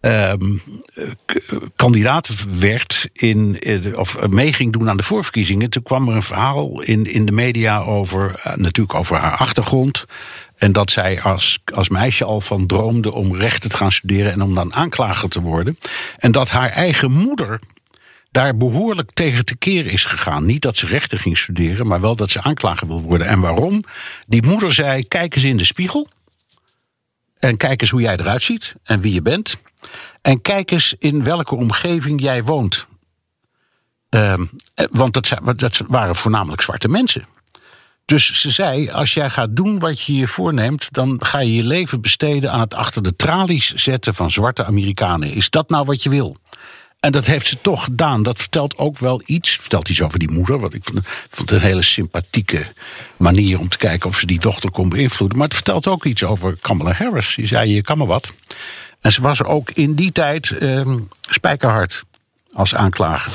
Um, 0.01 0.63
kandidaat 1.77 2.29
werd 2.59 3.09
in, 3.13 3.59
of 3.97 4.29
mee 4.29 4.53
ging 4.53 4.73
doen 4.73 4.89
aan 4.91 4.97
de 4.97 5.03
voorverkiezingen. 5.03 5.71
Toen 5.71 5.83
kwam 5.83 6.09
er 6.09 6.15
een 6.15 6.23
verhaal 6.23 6.83
in, 6.83 7.13
in 7.13 7.27
de 7.27 7.33
media 7.33 7.81
over, 7.81 8.43
uh, 8.47 8.55
natuurlijk 8.55 8.99
over 8.99 9.17
haar 9.17 9.37
achtergrond. 9.37 10.05
En 10.57 10.73
dat 10.73 10.91
zij 10.91 11.23
als, 11.23 11.59
als 11.75 11.89
meisje 11.89 12.25
al 12.25 12.41
van 12.41 12.67
droomde 12.67 13.13
om 13.13 13.37
rechten 13.37 13.71
te 13.71 13.77
gaan 13.77 13.93
studeren 13.93 14.33
en 14.33 14.43
om 14.43 14.55
dan 14.55 14.75
aanklager 14.75 15.29
te 15.29 15.41
worden. 15.41 15.79
En 16.17 16.33
dat 16.33 16.51
haar 16.51 16.71
eigen 16.71 17.13
moeder 17.13 17.61
daar 18.31 18.57
behoorlijk 18.57 19.11
tegen 19.13 19.45
te 19.45 19.57
keren 19.57 19.93
is 19.93 20.05
gegaan. 20.05 20.47
Niet 20.47 20.63
dat 20.63 20.77
ze 20.77 20.87
rechten 20.87 21.19
ging 21.19 21.39
studeren, 21.39 21.87
maar 21.87 22.01
wel 22.01 22.17
dat 22.17 22.31
ze 22.31 22.43
aanklager 22.43 22.87
wil 22.87 23.01
worden. 23.01 23.27
En 23.27 23.41
waarom? 23.41 23.85
Die 24.27 24.47
moeder 24.47 24.73
zei: 24.73 25.09
kijk 25.09 25.35
eens 25.35 25.45
in 25.45 25.57
de 25.57 25.65
spiegel. 25.65 26.09
En 27.39 27.57
kijk 27.57 27.81
eens 27.81 27.91
hoe 27.91 28.01
jij 28.01 28.17
eruit 28.17 28.43
ziet 28.43 28.75
en 28.83 29.01
wie 29.01 29.13
je 29.13 29.23
bent. 29.23 29.57
En 30.23 30.41
kijk 30.41 30.71
eens 30.71 30.95
in 30.99 31.25
welke 31.25 31.55
omgeving 31.55 32.21
jij 32.21 32.43
woont. 32.43 32.87
Um, 34.11 34.51
want 34.91 35.13
dat, 35.13 35.57
dat 35.57 35.83
waren 35.89 36.17
voornamelijk 36.17 36.63
zwarte 36.63 36.89
mensen. 36.89 37.27
Dus 38.05 38.41
ze 38.41 38.51
zei: 38.51 38.91
als 38.91 39.15
jij 39.15 39.31
gaat 39.31 39.57
doen 39.57 39.79
wat 39.79 40.01
je 40.01 40.15
je 40.15 40.27
voorneemt, 40.27 40.89
dan 40.93 41.17
ga 41.25 41.39
je 41.39 41.55
je 41.55 41.67
leven 41.67 42.01
besteden 42.01 42.53
aan 42.53 42.61
het 42.61 42.75
achter 42.75 43.03
de 43.03 43.17
tralies 43.17 43.75
zetten 43.75 44.15
van 44.15 44.31
zwarte 44.31 44.65
Amerikanen. 44.65 45.33
Is 45.33 45.51
dat 45.51 45.69
nou 45.69 45.85
wat 45.85 46.03
je 46.03 46.11
wil? 46.11 46.37
En 47.07 47.13
dat 47.13 47.27
heeft 47.27 47.47
ze 47.47 47.61
toch 47.61 47.85
gedaan. 47.85 48.23
Dat 48.23 48.39
vertelt 48.39 48.79
ook 48.79 48.99
wel 48.99 49.23
iets. 49.25 49.57
Vertelt 49.57 49.89
iets 49.89 50.03
over 50.03 50.19
die 50.19 50.31
moeder. 50.31 50.59
Wat 50.59 50.75
ik 50.75 50.85
vond, 50.85 51.07
vond 51.31 51.51
een 51.51 51.61
hele 51.61 51.83
sympathieke 51.83 52.67
manier 53.17 53.59
om 53.59 53.69
te 53.69 53.79
kijken 53.79 54.09
of 54.09 54.19
ze 54.19 54.27
die 54.27 54.39
dochter 54.39 54.71
kon 54.71 54.89
beïnvloeden. 54.89 55.39
Maar 55.39 55.47
het 55.47 55.57
vertelt 55.57 55.87
ook 55.87 56.05
iets 56.05 56.25
over 56.25 56.57
Kamala 56.61 56.93
Harris. 56.93 57.35
Die 57.35 57.47
zei: 57.47 57.75
Je 57.75 57.83
kan 57.83 57.99
maar 57.99 58.07
wat. 58.07 58.35
En 59.01 59.13
ze 59.13 59.23
was 59.23 59.43
ook 59.43 59.71
in 59.71 59.95
die 59.95 60.13
tijd 60.13 60.51
eh, 60.51 60.95
spijkerhard 61.21 62.05
als 62.53 62.75
aanklager. 62.75 63.33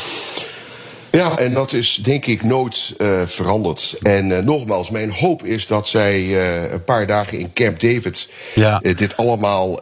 Ja, 1.11 1.37
en 1.37 1.53
dat 1.53 1.73
is 1.73 1.99
denk 2.03 2.25
ik 2.25 2.43
nooit 2.43 2.93
uh, 2.97 3.21
veranderd. 3.25 3.95
En 4.01 4.29
uh, 4.29 4.37
nogmaals, 4.37 4.89
mijn 4.89 5.11
hoop 5.11 5.45
is 5.45 5.67
dat 5.67 5.87
zij 5.87 6.21
uh, 6.21 6.71
een 6.71 6.83
paar 6.83 7.07
dagen 7.07 7.39
in 7.39 7.53
Camp 7.53 7.79
David 7.79 8.29
ja. 8.55 8.79
dit 8.79 9.17
allemaal 9.17 9.79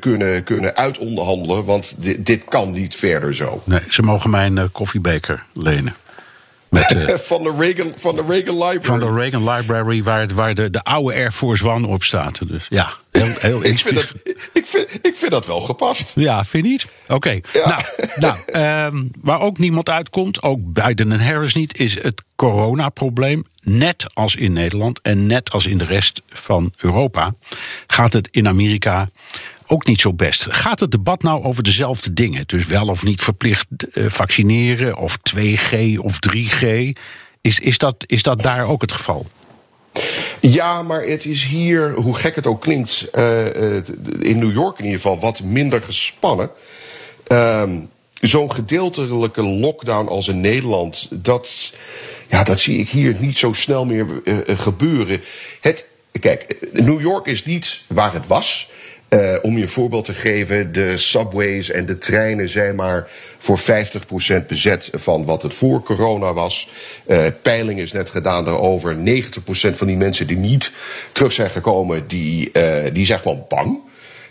kunnen, 0.00 0.44
kunnen 0.44 0.76
uitonderhandelen. 0.76 1.64
Want 1.64 1.94
dit, 1.98 2.26
dit 2.26 2.44
kan 2.44 2.72
niet 2.72 2.96
verder 2.96 3.34
zo. 3.34 3.62
Nee, 3.64 3.80
ze 3.88 4.02
mogen 4.02 4.30
mijn 4.30 4.72
koffiebeker 4.72 5.44
lenen. 5.52 5.94
Met, 6.74 6.92
uh, 6.92 7.18
van, 7.30 7.42
de 7.42 7.54
Reagan, 7.58 7.92
van 7.96 8.14
de 8.14 8.24
Reagan 8.28 8.54
Library. 8.54 8.82
Van 8.82 8.98
de 8.98 9.20
Reagan 9.20 9.50
Library, 9.50 10.02
waar, 10.02 10.26
waar 10.34 10.54
de, 10.54 10.70
de 10.70 10.82
oude 10.82 11.14
Air 11.14 11.32
Force 11.32 11.70
One 11.70 11.86
op 11.86 12.02
staat. 12.02 12.48
Dus 12.48 12.66
ja, 12.68 12.92
heel, 13.10 13.26
heel 13.38 13.64
ik, 13.64 13.78
vind 13.78 13.94
dat, 13.94 14.12
ik, 14.52 14.66
vind, 14.66 14.88
ik 15.02 15.16
vind 15.16 15.30
dat 15.30 15.46
wel 15.46 15.60
gepast. 15.60 16.12
Ja, 16.14 16.44
vind 16.44 16.64
je 16.64 16.70
niet? 16.70 16.86
Oké. 17.02 17.14
Okay. 17.14 17.42
Ja. 17.52 17.80
Nou, 18.16 18.36
nou 18.52 18.94
um, 18.94 19.10
waar 19.20 19.40
ook 19.40 19.58
niemand 19.58 19.88
uitkomt, 19.88 20.42
ook 20.42 20.58
Biden 20.62 21.12
en 21.12 21.24
Harris 21.24 21.54
niet, 21.54 21.78
is 21.78 22.02
het 22.02 22.22
coronaprobleem. 22.36 23.44
Net 23.62 24.06
als 24.14 24.34
in 24.34 24.52
Nederland 24.52 25.00
en 25.02 25.26
net 25.26 25.50
als 25.50 25.66
in 25.66 25.78
de 25.78 25.84
rest 25.84 26.22
van 26.28 26.72
Europa 26.76 27.34
gaat 27.86 28.12
het 28.12 28.28
in 28.30 28.48
Amerika 28.48 29.08
ook 29.66 29.86
niet 29.86 30.00
zo 30.00 30.12
best. 30.12 30.46
Gaat 30.50 30.80
het 30.80 30.90
debat 30.90 31.22
nou 31.22 31.44
over 31.44 31.62
dezelfde 31.62 32.12
dingen? 32.12 32.42
Dus 32.46 32.66
wel 32.66 32.88
of 32.88 33.04
niet 33.04 33.22
verplicht 33.22 33.66
uh, 33.92 34.04
vaccineren, 34.08 34.96
of 34.96 35.18
2G 35.36 35.96
of 35.98 36.18
3G? 36.30 36.66
Is, 37.40 37.58
is, 37.58 37.78
dat, 37.78 38.04
is 38.06 38.22
dat 38.22 38.42
daar 38.42 38.66
ook 38.66 38.80
het 38.80 38.92
geval? 38.92 39.26
Ja, 40.40 40.82
maar 40.82 41.02
het 41.02 41.24
is 41.24 41.44
hier, 41.44 41.92
hoe 41.92 42.14
gek 42.14 42.34
het 42.34 42.46
ook 42.46 42.60
klinkt, 42.60 43.08
uh, 43.12 43.76
in 44.20 44.38
New 44.38 44.52
York 44.52 44.78
in 44.78 44.84
ieder 44.84 45.00
geval, 45.00 45.18
wat 45.18 45.42
minder 45.42 45.82
gespannen. 45.82 46.50
Uh, 47.28 47.62
Zo'n 48.20 48.52
gedeeltelijke 48.52 49.42
lockdown 49.42 50.08
als 50.08 50.28
in 50.28 50.40
Nederland, 50.40 51.08
dat, 51.10 51.72
ja, 52.28 52.44
dat 52.44 52.60
zie 52.60 52.78
ik 52.78 52.88
hier 52.88 53.16
niet 53.20 53.38
zo 53.38 53.52
snel 53.52 53.86
meer 53.86 54.06
gebeuren. 54.46 55.20
Het, 55.60 55.86
kijk, 56.20 56.56
New 56.72 57.00
York 57.00 57.26
is 57.26 57.44
niet 57.44 57.80
waar 57.86 58.12
het 58.12 58.26
was. 58.26 58.70
Uh, 59.14 59.34
om 59.42 59.56
je 59.56 59.62
een 59.62 59.68
voorbeeld 59.68 60.04
te 60.04 60.14
geven, 60.14 60.72
de 60.72 60.98
subways 60.98 61.70
en 61.70 61.86
de 61.86 61.98
treinen 61.98 62.48
zijn 62.48 62.74
maar 62.74 63.08
voor 63.38 63.58
50% 63.58 63.62
bezet 64.48 64.90
van 64.92 65.24
wat 65.24 65.42
het 65.42 65.54
voor 65.54 65.82
corona 65.82 66.32
was. 66.32 66.70
Uh, 67.06 67.26
peiling 67.42 67.80
is 67.80 67.92
net 67.92 68.10
gedaan 68.10 68.44
daarover. 68.44 68.96
90% 68.96 69.00
van 69.74 69.86
die 69.86 69.96
mensen 69.96 70.26
die 70.26 70.36
niet 70.36 70.72
terug 71.12 71.32
zijn 71.32 71.50
gekomen, 71.50 72.08
die, 72.08 72.50
uh, 72.52 72.84
die 72.92 73.06
zijn 73.06 73.20
gewoon 73.20 73.44
bang. 73.48 73.78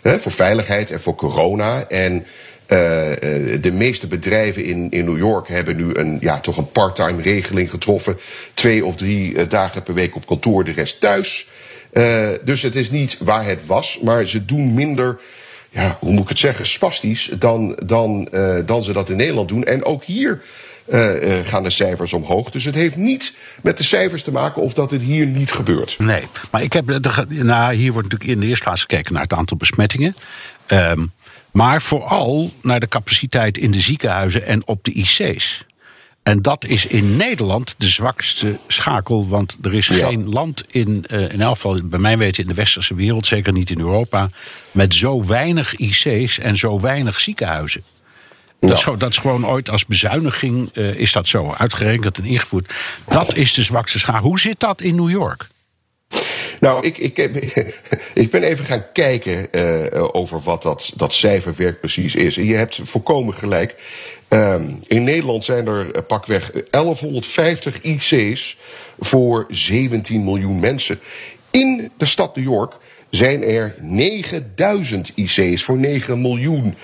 Hè, 0.02 0.20
voor 0.20 0.32
veiligheid 0.32 0.90
en 0.90 1.00
voor 1.00 1.14
corona. 1.14 1.88
En 1.88 2.26
de 2.66 3.70
meeste 3.72 4.06
bedrijven 4.06 4.64
in, 4.64 4.90
in 4.90 5.04
New 5.04 5.18
York 5.18 5.48
hebben 5.48 5.76
nu 5.76 5.90
een, 5.92 6.18
ja, 6.20 6.40
toch 6.40 6.56
een 6.56 6.70
part-time 6.70 7.22
regeling 7.22 7.70
getroffen. 7.70 8.18
Twee 8.54 8.84
of 8.84 8.96
drie 8.96 9.46
dagen 9.46 9.82
per 9.82 9.94
week 9.94 10.16
op 10.16 10.26
kantoor, 10.26 10.64
de 10.64 10.72
rest 10.72 11.00
thuis. 11.00 11.48
Uh, 11.94 12.28
dus 12.44 12.62
het 12.62 12.76
is 12.76 12.90
niet 12.90 13.18
waar 13.18 13.44
het 13.44 13.66
was, 13.66 13.98
maar 14.02 14.26
ze 14.26 14.44
doen 14.44 14.74
minder, 14.74 15.20
ja, 15.70 15.96
hoe 16.00 16.12
moet 16.12 16.22
ik 16.22 16.28
het 16.28 16.38
zeggen, 16.38 16.66
spastisch 16.66 17.30
dan, 17.38 17.78
dan, 17.86 18.28
uh, 18.32 18.56
dan 18.66 18.82
ze 18.82 18.92
dat 18.92 19.10
in 19.10 19.16
Nederland 19.16 19.48
doen. 19.48 19.64
En 19.64 19.84
ook 19.84 20.04
hier 20.04 20.42
uh, 20.88 21.10
gaan 21.44 21.62
de 21.62 21.70
cijfers 21.70 22.12
omhoog. 22.12 22.50
Dus 22.50 22.64
het 22.64 22.74
heeft 22.74 22.96
niet 22.96 23.34
met 23.62 23.76
de 23.76 23.84
cijfers 23.84 24.22
te 24.22 24.32
maken 24.32 24.62
of 24.62 24.74
dat 24.74 24.90
het 24.90 25.02
hier 25.02 25.26
niet 25.26 25.52
gebeurt. 25.52 25.96
Nee, 25.98 26.22
maar 26.50 26.62
ik 26.62 26.72
heb, 26.72 26.84
nou, 27.28 27.74
hier 27.74 27.92
wordt 27.92 28.08
natuurlijk 28.08 28.30
in 28.36 28.40
de 28.40 28.46
eerste 28.46 28.64
plaats 28.64 28.80
gekeken 28.80 29.12
naar 29.12 29.22
het 29.22 29.32
aantal 29.32 29.56
besmettingen. 29.56 30.14
Um, 30.68 31.12
maar 31.54 31.82
vooral 31.82 32.50
naar 32.62 32.80
de 32.80 32.88
capaciteit 32.88 33.58
in 33.58 33.70
de 33.70 33.80
ziekenhuizen 33.80 34.46
en 34.46 34.66
op 34.66 34.84
de 34.84 34.92
IC's. 34.92 35.64
En 36.24 36.42
dat 36.42 36.64
is 36.64 36.86
in 36.86 37.16
Nederland 37.16 37.74
de 37.78 37.88
zwakste 37.88 38.58
schakel. 38.68 39.28
Want 39.28 39.58
er 39.62 39.74
is 39.74 39.86
ja. 39.86 40.06
geen 40.06 40.28
land 40.28 40.64
in, 40.70 41.04
uh, 41.10 41.32
in 41.32 41.40
elk 41.40 41.54
geval, 41.54 41.80
bij 41.84 41.98
mij 41.98 42.18
weten 42.18 42.42
in 42.42 42.48
de 42.48 42.54
westerse 42.54 42.94
wereld, 42.94 43.26
zeker 43.26 43.52
niet 43.52 43.70
in 43.70 43.78
Europa, 43.78 44.30
met 44.70 44.94
zo 44.94 45.24
weinig 45.24 45.74
IC's 45.74 46.38
en 46.38 46.56
zo 46.56 46.80
weinig 46.80 47.20
ziekenhuizen. 47.20 47.82
Ja. 48.60 48.68
Dat, 48.68 48.76
is 48.76 48.82
gewoon, 48.82 48.98
dat, 48.98 49.10
is 49.10 49.18
gewoon, 49.18 49.46
ooit 49.46 49.70
als 49.70 49.86
bezuiniging 49.86 50.70
uh, 50.72 50.94
is 50.94 51.12
dat 51.12 51.28
zo 51.28 51.54
uitgerekend 51.58 52.18
en 52.18 52.24
ingevoerd. 52.24 52.74
Dat 53.08 53.34
is 53.34 53.54
de 53.54 53.62
zwakste 53.62 53.98
schakel. 53.98 54.28
Hoe 54.28 54.40
zit 54.40 54.60
dat 54.60 54.80
in 54.80 54.94
New 54.94 55.10
York? 55.10 55.48
Nou, 56.64 56.86
ik, 56.86 56.98
ik, 56.98 57.16
heb, 57.16 57.36
ik 58.24 58.30
ben 58.30 58.42
even 58.42 58.64
gaan 58.64 58.92
kijken 58.92 59.46
uh, 59.52 60.08
over 60.12 60.40
wat 60.40 60.62
dat, 60.62 60.92
dat 60.96 61.12
cijferwerk 61.12 61.80
precies 61.80 62.14
is. 62.14 62.36
En 62.36 62.44
je 62.44 62.54
hebt 62.54 62.80
volkomen 62.82 63.34
gelijk. 63.34 63.74
Um, 64.28 64.80
in 64.86 65.04
Nederland 65.04 65.44
zijn 65.44 65.66
er 65.66 66.02
pakweg 66.02 66.50
1150 66.70 67.82
IC's 67.82 68.56
voor 68.98 69.46
17 69.48 70.24
miljoen 70.24 70.60
mensen. 70.60 71.00
In 71.50 71.90
de 71.98 72.06
stad 72.06 72.36
New 72.36 72.44
York 72.44 72.72
zijn 73.10 73.42
er 73.42 73.74
9000 73.80 75.12
IC's 75.14 75.62
voor 75.62 75.78
9 75.78 76.20
miljoen 76.20 76.74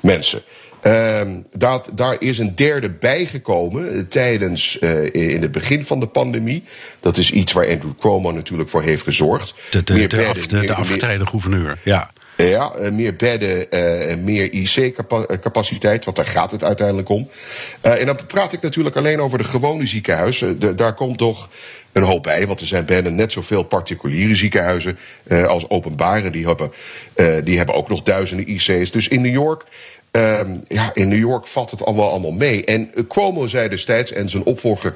mensen. 0.00 0.42
Um, 0.86 1.46
dat, 1.52 1.90
daar 1.94 2.16
is 2.18 2.38
een 2.38 2.54
derde 2.54 2.90
bijgekomen 2.90 4.08
tijdens 4.08 4.78
uh, 4.80 5.14
in 5.14 5.42
het 5.42 5.52
begin 5.52 5.84
van 5.84 6.00
de 6.00 6.06
pandemie. 6.06 6.62
Dat 7.00 7.16
is 7.16 7.30
iets 7.30 7.52
waar 7.52 7.68
Andrew 7.68 7.92
Cuomo 8.00 8.30
natuurlijk 8.30 8.70
voor 8.70 8.82
heeft 8.82 9.02
gezorgd. 9.02 9.54
De, 9.70 9.84
de, 9.84 9.92
meer 9.92 10.08
de, 10.08 10.16
bedden, 10.16 10.34
af, 10.34 10.46
de, 10.46 10.56
meer, 10.56 10.66
de 10.66 10.74
afgetreden 10.74 11.28
gouverneur, 11.28 11.78
ja. 11.82 12.10
Ja, 12.36 12.72
meer 12.92 13.16
bedden, 13.16 13.66
uh, 13.70 14.16
meer 14.16 14.52
IC-capaciteit, 14.52 16.04
want 16.04 16.16
daar 16.16 16.26
gaat 16.26 16.50
het 16.50 16.64
uiteindelijk 16.64 17.08
om. 17.08 17.28
Uh, 17.86 18.00
en 18.00 18.06
dan 18.06 18.18
praat 18.26 18.52
ik 18.52 18.60
natuurlijk 18.60 18.96
alleen 18.96 19.20
over 19.20 19.38
de 19.38 19.44
gewone 19.44 19.86
ziekenhuizen. 19.86 20.58
De, 20.58 20.74
daar 20.74 20.94
komt 20.94 21.18
toch 21.18 21.48
een 21.92 22.02
hoop 22.02 22.22
bij, 22.22 22.46
want 22.46 22.60
er 22.60 22.66
zijn 22.66 22.84
bijna 22.84 23.08
net 23.08 23.32
zoveel 23.32 23.62
particuliere 23.62 24.34
ziekenhuizen 24.34 24.98
uh, 25.26 25.46
als 25.46 25.68
openbare. 25.68 26.30
Die 26.30 26.46
hebben, 26.46 26.72
die 27.44 27.56
hebben 27.56 27.74
ook 27.74 27.88
nog 27.88 28.02
duizenden 28.02 28.48
IC's. 28.48 28.90
Dus 28.90 29.08
in 29.08 29.20
New 29.20 29.32
York 29.32 29.64
Ehm, 30.14 30.56
ja, 30.68 30.90
in 30.94 31.08
New 31.08 31.18
York 31.18 31.46
valt 31.46 31.70
het 31.70 31.84
allemaal, 31.84 32.10
allemaal 32.10 32.30
mee. 32.32 32.64
En 32.64 32.90
Cuomo 33.08 33.46
zei 33.46 33.68
destijds, 33.68 34.12
en 34.12 34.28
zijn 34.28 34.44
opvolger 34.44 34.94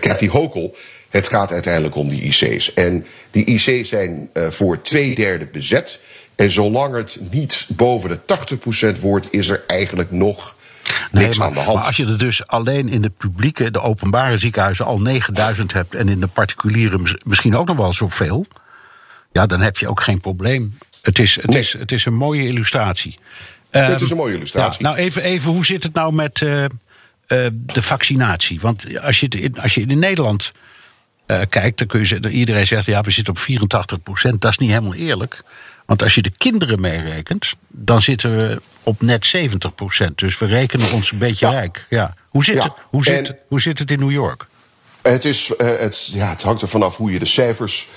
Kathy 0.00 0.28
Hochul... 0.28 0.76
het 1.08 1.28
gaat 1.28 1.52
uiteindelijk 1.52 1.94
om 1.94 2.08
die 2.08 2.22
IC's. 2.22 2.74
En 2.74 3.06
die 3.30 3.44
IC's 3.44 3.88
zijn 3.88 4.30
voor 4.34 4.82
twee 4.82 5.14
derde 5.14 5.46
bezet... 5.46 6.00
En 6.34 6.50
zolang 6.50 6.94
het 6.94 7.18
niet 7.30 7.66
boven 7.68 8.10
de 8.10 8.96
80% 8.96 9.00
wordt, 9.00 9.26
is 9.30 9.48
er 9.48 9.64
eigenlijk 9.66 10.10
nog 10.10 10.54
Nee, 11.10 11.24
niks 11.24 11.36
maar, 11.38 11.46
aan 11.46 11.52
de 11.52 11.58
hand. 11.60 11.76
maar 11.76 11.86
als 11.86 11.96
je 11.96 12.06
er 12.06 12.18
dus 12.18 12.46
alleen 12.46 12.88
in 12.88 13.02
de 13.02 13.10
publieke, 13.10 13.70
de 13.70 13.80
openbare 13.80 14.36
ziekenhuizen 14.36 14.84
al 14.84 15.00
9000 15.00 15.72
hebt 15.72 15.94
en 15.94 16.08
in 16.08 16.20
de 16.20 16.26
particuliere 16.26 16.98
mis- 16.98 17.20
misschien 17.24 17.56
ook 17.56 17.66
nog 17.66 17.76
wel 17.76 17.92
zoveel, 17.92 18.46
ja, 19.32 19.46
dan 19.46 19.60
heb 19.60 19.78
je 19.78 19.88
ook 19.88 20.00
geen 20.00 20.20
probleem. 20.20 20.78
Het 21.02 21.18
is, 21.18 21.34
het 21.34 21.46
Nee. 21.46 21.58
is, 21.60 21.72
het 21.72 21.92
is 21.92 22.04
een 22.04 22.14
mooie 22.14 22.46
illustratie. 22.46 23.18
Dit 23.80 23.82
Ehm, 23.82 24.02
is 24.04 24.10
een 24.10 24.16
mooie 24.16 24.34
illustratie. 24.34 24.82
Ja, 24.82 24.88
nou, 24.90 25.00
even, 25.00 25.22
even, 25.22 25.50
hoe 25.52 25.64
zit 25.64 25.82
het 25.82 25.94
nou 25.94 26.12
met 26.12 26.42
eh, 26.42 26.64
eh, 26.64 26.70
de 27.52 27.82
vaccinatie? 27.82 28.60
Want 28.60 29.00
als 29.00 29.20
je, 29.20 29.28
in, 29.28 29.60
als 29.60 29.74
je 29.74 29.80
in 29.80 29.98
Nederland 29.98 30.52
eh, 31.26 31.40
kijkt, 31.48 31.78
dan 31.78 31.86
kun 31.86 32.00
je 32.00 32.06
zeggen, 32.06 32.30
iedereen 32.30 32.66
zegt 32.66 32.86
ja, 32.86 33.00
we 33.00 33.10
zitten 33.10 33.32
op 33.32 33.38
84% 33.38 34.38
Dat 34.38 34.50
is 34.50 34.58
niet 34.58 34.68
helemaal 34.70 34.94
eerlijk. 34.94 35.42
Want 35.86 36.02
als 36.02 36.14
je 36.14 36.22
de 36.22 36.32
kinderen 36.38 36.80
meerekent, 36.80 37.54
dan 37.68 38.02
zitten 38.02 38.38
we 38.38 38.60
op 38.82 39.02
net 39.02 39.36
70% 39.36 40.14
Dus 40.14 40.38
we 40.38 40.46
rekenen 40.46 40.92
ons 40.92 41.12
een 41.12 41.18
beetje 41.18 41.46
Ja. 41.46 41.52
rijk. 41.52 41.86
Ja. 41.90 42.14
Hoe, 42.28 42.44
zit 42.44 42.56
Ja, 42.56 42.62
het, 42.62 42.72
hoe, 42.90 43.04
zit, 43.04 43.28
en- 43.28 43.38
hoe 43.48 43.60
zit 43.60 43.78
het 43.78 43.90
in 43.90 43.98
New 43.98 44.10
York? 44.10 44.46
Het, 45.02 45.24
is, 45.24 45.50
het, 45.56 46.06
ja, 46.12 46.28
het 46.28 46.42
hangt 46.42 46.62
er 46.62 46.68
vanaf 46.68 46.96
hoe 46.96 47.12
je 47.12 47.18
de 47.18 47.24
cijfers 47.26 47.88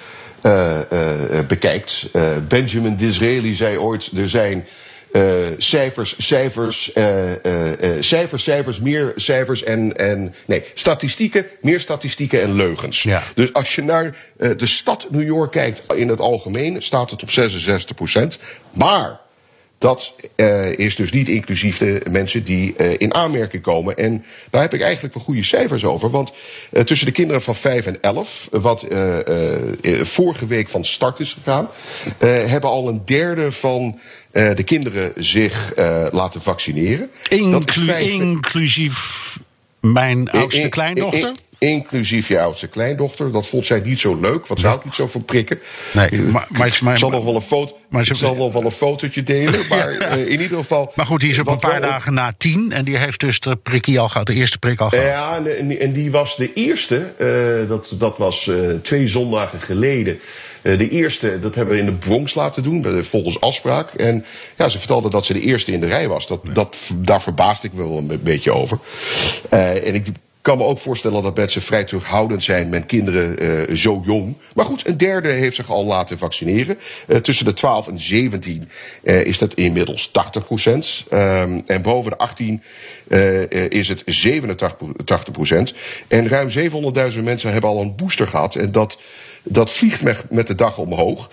bekijkt. 1.48 2.10
Benjamin 2.48 2.96
Disraeli 2.96 3.56
zei 3.56 3.78
ooit: 3.78 4.12
er 4.18 4.30
zijn 4.30 4.68
eh, 5.12 5.24
cijfers, 5.58 6.16
cijfers, 6.18 6.94
eh, 6.94 7.32
eh, 7.34 7.96
cijfers, 8.00 8.44
cijfers, 8.44 8.80
meer 8.80 9.14
cijfers 9.16 9.64
en, 9.64 9.98
en. 9.98 10.34
Nee, 10.46 10.64
statistieken, 10.74 11.46
meer 11.62 11.80
statistieken 11.80 12.42
en 12.42 12.56
leugens. 12.56 13.04
Ja. 13.04 13.24
Dus 13.34 13.54
als 13.54 13.76
je 13.76 13.84
naar 13.84 14.16
de 14.38 14.66
stad 14.66 15.08
New 15.10 15.28
York 15.28 15.52
kijkt 15.52 15.94
in 15.94 16.10
het 16.10 16.20
algemeen, 16.20 16.82
staat 16.82 17.12
het 17.12 17.24
op 17.24 17.32
66 17.32 17.96
procent. 17.96 18.40
Maar. 18.72 19.26
Dat 19.80 20.14
is 20.76 20.96
dus 20.96 21.12
niet 21.12 21.28
inclusief 21.28 21.78
de 21.78 22.02
mensen 22.10 22.44
die 22.44 22.76
in 22.98 23.14
aanmerking 23.14 23.64
komen. 23.64 23.98
En 23.98 24.26
daar 24.50 24.62
heb 24.62 24.74
ik 24.74 24.82
eigenlijk 24.82 25.14
wel 25.14 25.24
goede 25.24 25.44
cijfers 25.44 25.86
over. 25.86 26.10
Want 26.10 26.32
tussen 26.84 27.08
de 27.08 27.14
kinderen 27.14 27.42
van 27.42 27.56
5 27.56 27.86
en 27.86 28.02
11, 28.02 28.48
wat 28.52 28.86
vorige 30.02 30.46
week 30.46 30.70
van 30.70 30.86
start 30.86 31.20
is 31.20 31.34
gegaan, 31.34 31.70
hebben 32.26 32.70
al 32.70 32.88
een 32.88 33.02
derde 33.06 33.52
van 33.52 34.00
eh, 34.38 34.56
de 34.56 34.64
kinderen 34.64 35.14
zich 35.16 35.74
eh, 35.74 36.06
laten 36.12 36.42
vaccineren. 36.42 37.10
Inclu- 37.30 37.94
inclusief 37.94 39.40
mijn 39.80 40.30
oudste 40.32 40.58
in- 40.58 40.64
in- 40.64 40.70
kleindochter? 40.70 41.32
In- 41.58 41.68
inclusief 41.70 42.28
je 42.28 42.40
oudste 42.40 42.68
kleindochter. 42.68 43.32
Dat 43.32 43.48
vond 43.48 43.66
zij 43.66 43.82
niet 43.86 44.00
zo 44.00 44.16
leuk, 44.20 44.48
want 44.48 44.60
ze 44.60 44.68
houdt 44.68 44.86
niet 44.86 44.94
zo 44.94 45.08
van 45.08 45.26
prikken. 45.26 45.60
Nee, 45.94 46.10
Eh, 46.10 46.20
maar- 46.20 46.32
maar- 46.50 46.78
maar- 46.82 46.94
ik 46.94 47.00
zal 47.00 47.10
nog 47.10 47.24
wel 47.24 47.36
een, 47.36 47.42
foto, 47.42 47.78
maar 47.90 48.02
ik 48.02 48.08
ze- 48.08 48.16
zal 48.16 48.36
nog 48.36 48.54
wel 48.54 48.64
een 48.66 48.72
fotootje 48.72 49.24
delen. 49.24 49.60
Maar 49.70 49.90
eh, 49.90 50.22
in 50.22 50.42
ieder 50.42 50.58
geval. 50.58 50.92
Maar 50.96 51.06
goed, 51.06 51.20
die 51.22 51.30
is 51.30 51.40
op 51.40 51.46
een 51.48 51.52
wat 51.52 51.62
paar 51.62 51.82
dagen 51.82 52.14
na 52.14 52.34
tien 52.38 52.72
en 52.72 52.84
die 52.86 52.98
heeft 52.98 53.20
dus 53.20 53.40
de 53.40 53.56
prikkie 53.56 54.00
al 54.00 54.10
gehad, 54.10 54.28
de 54.28 54.34
eerste 54.34 54.58
prik 54.58 54.80
al 54.80 54.90
gehad. 54.90 55.06
Ja, 55.06 55.42
en, 55.80 55.92
die 55.94 56.12
was 56.12 56.36
de 56.36 56.54
eerste. 56.54 57.14
eh, 57.18 57.70
dat, 57.70 57.94
dat 58.00 58.18
was 58.18 58.52
twee 58.82 59.08
zondagen 59.08 59.60
geleden. 59.60 60.20
De 60.62 60.90
eerste, 60.90 61.40
dat 61.40 61.56
hebben 61.56 61.74
we 61.76 61.80
in 61.80 61.86
de 61.86 61.92
Bronx 61.94 62.34
laten 62.34 62.64
doen, 62.64 63.04
volgens 63.04 63.40
afspraak. 63.42 63.94
En 63.94 64.26
ja, 64.58 64.70
ze 64.70 64.78
vertelde 64.78 65.10
dat 65.10 65.26
ze 65.26 65.34
de 65.34 65.42
eerste 65.42 65.72
in 65.72 65.80
de 65.80 65.88
rij 65.88 66.08
was. 66.08 66.28
Dat, 66.28 66.42
dat, 66.54 66.76
daar 66.96 67.22
verbaasde 67.22 67.68
ik 67.68 67.74
me 67.74 67.84
wel 67.88 67.98
een 67.98 68.08
be- 68.08 68.18
beetje 68.18 68.52
over. 68.52 68.80
En 69.50 69.94
ik 69.94 70.08
kan 70.48 70.58
me 70.58 70.64
ook 70.64 70.80
voorstellen 70.80 71.24
dat 71.24 71.36
mensen 71.36 71.62
vrij 71.62 71.84
terughoudend 71.84 72.44
zijn 72.44 72.70
met 72.70 72.86
kinderen 72.86 73.40
eh, 73.40 73.76
zo 73.76 74.02
jong. 74.06 74.36
Maar 74.54 74.66
goed, 74.66 74.88
een 74.88 74.98
derde 74.98 75.30
heeft 75.30 75.56
zich 75.56 75.70
al 75.70 75.86
laten 75.86 76.18
vaccineren. 76.18 76.78
Eh, 77.08 77.18
tussen 77.18 77.46
de 77.46 77.54
12 77.54 77.88
en 77.88 78.00
17 78.00 78.70
eh, 79.04 79.26
is 79.26 79.38
dat 79.38 79.54
inmiddels 79.54 80.12
80 80.12 80.46
procent. 80.46 81.04
Ehm, 81.10 81.60
en 81.66 81.82
boven 81.82 82.12
de 82.12 82.18
18 82.18 82.64
eh, 83.08 83.44
eh, 83.44 83.70
is 83.70 83.88
het 83.88 84.04
87 84.06 85.32
procent. 85.32 85.74
En 86.08 86.28
ruim 86.28 86.50
700.000 86.50 87.24
mensen 87.24 87.52
hebben 87.52 87.70
al 87.70 87.82
een 87.82 87.96
booster 87.96 88.28
gehad. 88.28 88.56
En 88.56 88.72
dat, 88.72 88.98
dat 89.44 89.72
vliegt 89.72 90.04
met, 90.04 90.26
met 90.30 90.48
de 90.48 90.56
dag 90.56 90.78
omhoog. 90.78 91.30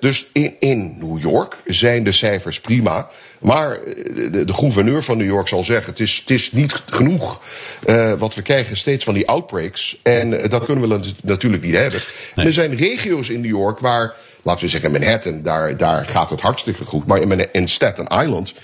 Dus 0.00 0.26
in, 0.32 0.54
in 0.58 0.96
New 0.98 1.20
York 1.20 1.56
zijn 1.64 2.04
de 2.04 2.12
cijfers 2.12 2.60
prima. 2.60 3.08
Maar 3.38 3.72
eh, 3.72 4.32
de, 4.32 4.44
de 4.44 4.54
gouverneur 4.54 5.02
van 5.02 5.16
New 5.16 5.26
York 5.26 5.48
zal 5.48 5.64
zeggen: 5.64 5.90
het 5.92 6.00
is, 6.00 6.16
het 6.16 6.30
is 6.30 6.52
niet 6.52 6.82
genoeg. 6.90 7.42
Eh 7.84 8.12
want 8.12 8.34
we 8.34 8.42
krijgen 8.42 8.76
steeds 8.76 9.04
van 9.04 9.14
die 9.14 9.28
outbreaks. 9.28 9.98
En 10.02 10.42
eh, 10.42 10.50
dat 10.50 10.64
kunnen 10.64 10.88
we 10.88 10.94
nat- 10.94 11.14
natuurlijk 11.22 11.62
niet 11.62 11.76
hebben. 11.76 12.00
Er 12.34 12.52
zijn 12.52 12.76
regio's 12.76 13.28
in 13.28 13.40
New 13.40 13.50
York 13.50 13.78
waar, 13.78 14.14
laten 14.42 14.64
we 14.64 14.70
zeggen 14.70 14.90
Manhattan, 14.90 15.42
daar, 15.42 15.76
daar 15.76 16.04
gaat 16.04 16.30
het 16.30 16.40
hartstikke 16.40 16.84
goed. 16.84 17.06
Maar 17.06 17.20
in, 17.20 17.52
in 17.52 17.68
Staten 17.68 18.06
Island 18.22 18.54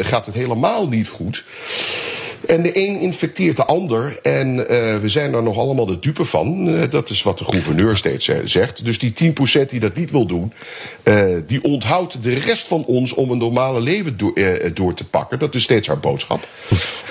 gaat 0.00 0.26
het 0.26 0.34
helemaal 0.34 0.88
niet 0.88 1.08
goed. 1.08 1.44
En 2.48 2.62
de 2.62 2.76
een 2.78 3.00
infecteert 3.00 3.56
de 3.56 3.64
ander. 3.64 4.18
En 4.22 4.68
eh, 4.68 4.96
we 4.98 5.08
zijn 5.08 5.34
er 5.34 5.42
nog 5.42 5.56
allemaal 5.56 5.86
de 5.86 5.98
dupe 5.98 6.24
van. 6.24 6.68
Eh, 6.68 6.90
dat 6.90 7.10
is 7.10 7.22
wat 7.22 7.38
de 7.38 7.44
gouverneur 7.44 7.96
steeds 7.96 8.28
eh, 8.28 8.36
zegt. 8.44 8.84
Dus 8.84 8.98
die 8.98 9.12
10% 9.12 9.68
die 9.70 9.80
dat 9.80 9.94
niet 9.96 10.10
wil 10.10 10.26
doen, 10.26 10.52
die 11.46 11.62
onthoudt 11.64 12.22
de 12.22 12.34
rest 12.34 12.66
van 12.66 12.84
ons 12.84 13.12
om 13.14 13.30
een 13.30 13.38
normale 13.38 13.80
leven 13.80 14.16
door, 14.16 14.32
door 14.74 14.94
te 14.94 15.04
pakken. 15.04 15.38
Dat 15.38 15.54
is 15.54 15.62
steeds 15.62 15.86
haar 15.88 15.98
boodschap. 15.98 16.48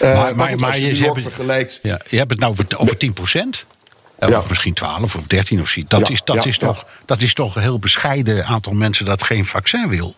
Maar, 0.02 0.34
goed, 0.50 0.64
als 0.64 0.78
je 0.78 0.96
hebt- 0.96 1.22
vergelijkt. 1.22 1.80
Ja, 1.84 2.02
je 2.10 2.18
hebt 2.18 2.30
het 2.32 2.40
nou 2.40 2.52
over, 2.52 2.66
over 2.78 2.98
10 2.98 3.14
procent. 3.14 3.66
Eh, 4.16 4.30
Ja. 4.30 4.38
Of 4.38 4.50
misschien 4.50 4.74
12 4.74 5.16
of 5.16 5.24
13 5.28 5.60
of 5.62 5.70
zoiets. 5.70 5.90
Dat, 5.92 6.08
Ja, 6.08 6.14
is, 6.14 6.22
dat, 6.24 6.36
ja, 6.36 6.44
is 6.50 6.58
toch, 6.58 6.86
dat 7.06 7.22
is 7.22 7.34
toch 7.34 7.56
een 7.56 7.62
heel 7.62 7.80
bescheiden 7.80 8.46
aantal 8.46 8.74
mensen 8.74 9.06
dat 9.06 9.24
geen 9.24 9.46
vaccin 9.46 9.90
wil. 9.90 10.16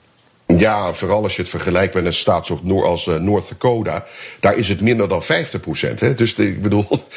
Ja, 0.57 0.93
vooral 0.93 1.23
als 1.23 1.35
je 1.35 1.41
het 1.41 1.51
vergelijkt 1.51 1.93
met 1.93 2.05
een 2.05 2.13
staat 2.13 2.51
als 2.83 3.07
eh, 3.07 3.15
North 3.15 3.49
Dakota. 3.49 4.05
Daar 4.39 4.57
is 4.57 4.69
het 4.69 4.81
minder 4.81 5.09
dan 5.09 5.23
50 5.23 5.59
procent. 5.59 6.17
Dus 6.17 6.35
ik 6.35 6.61
bedoel, 6.61 6.87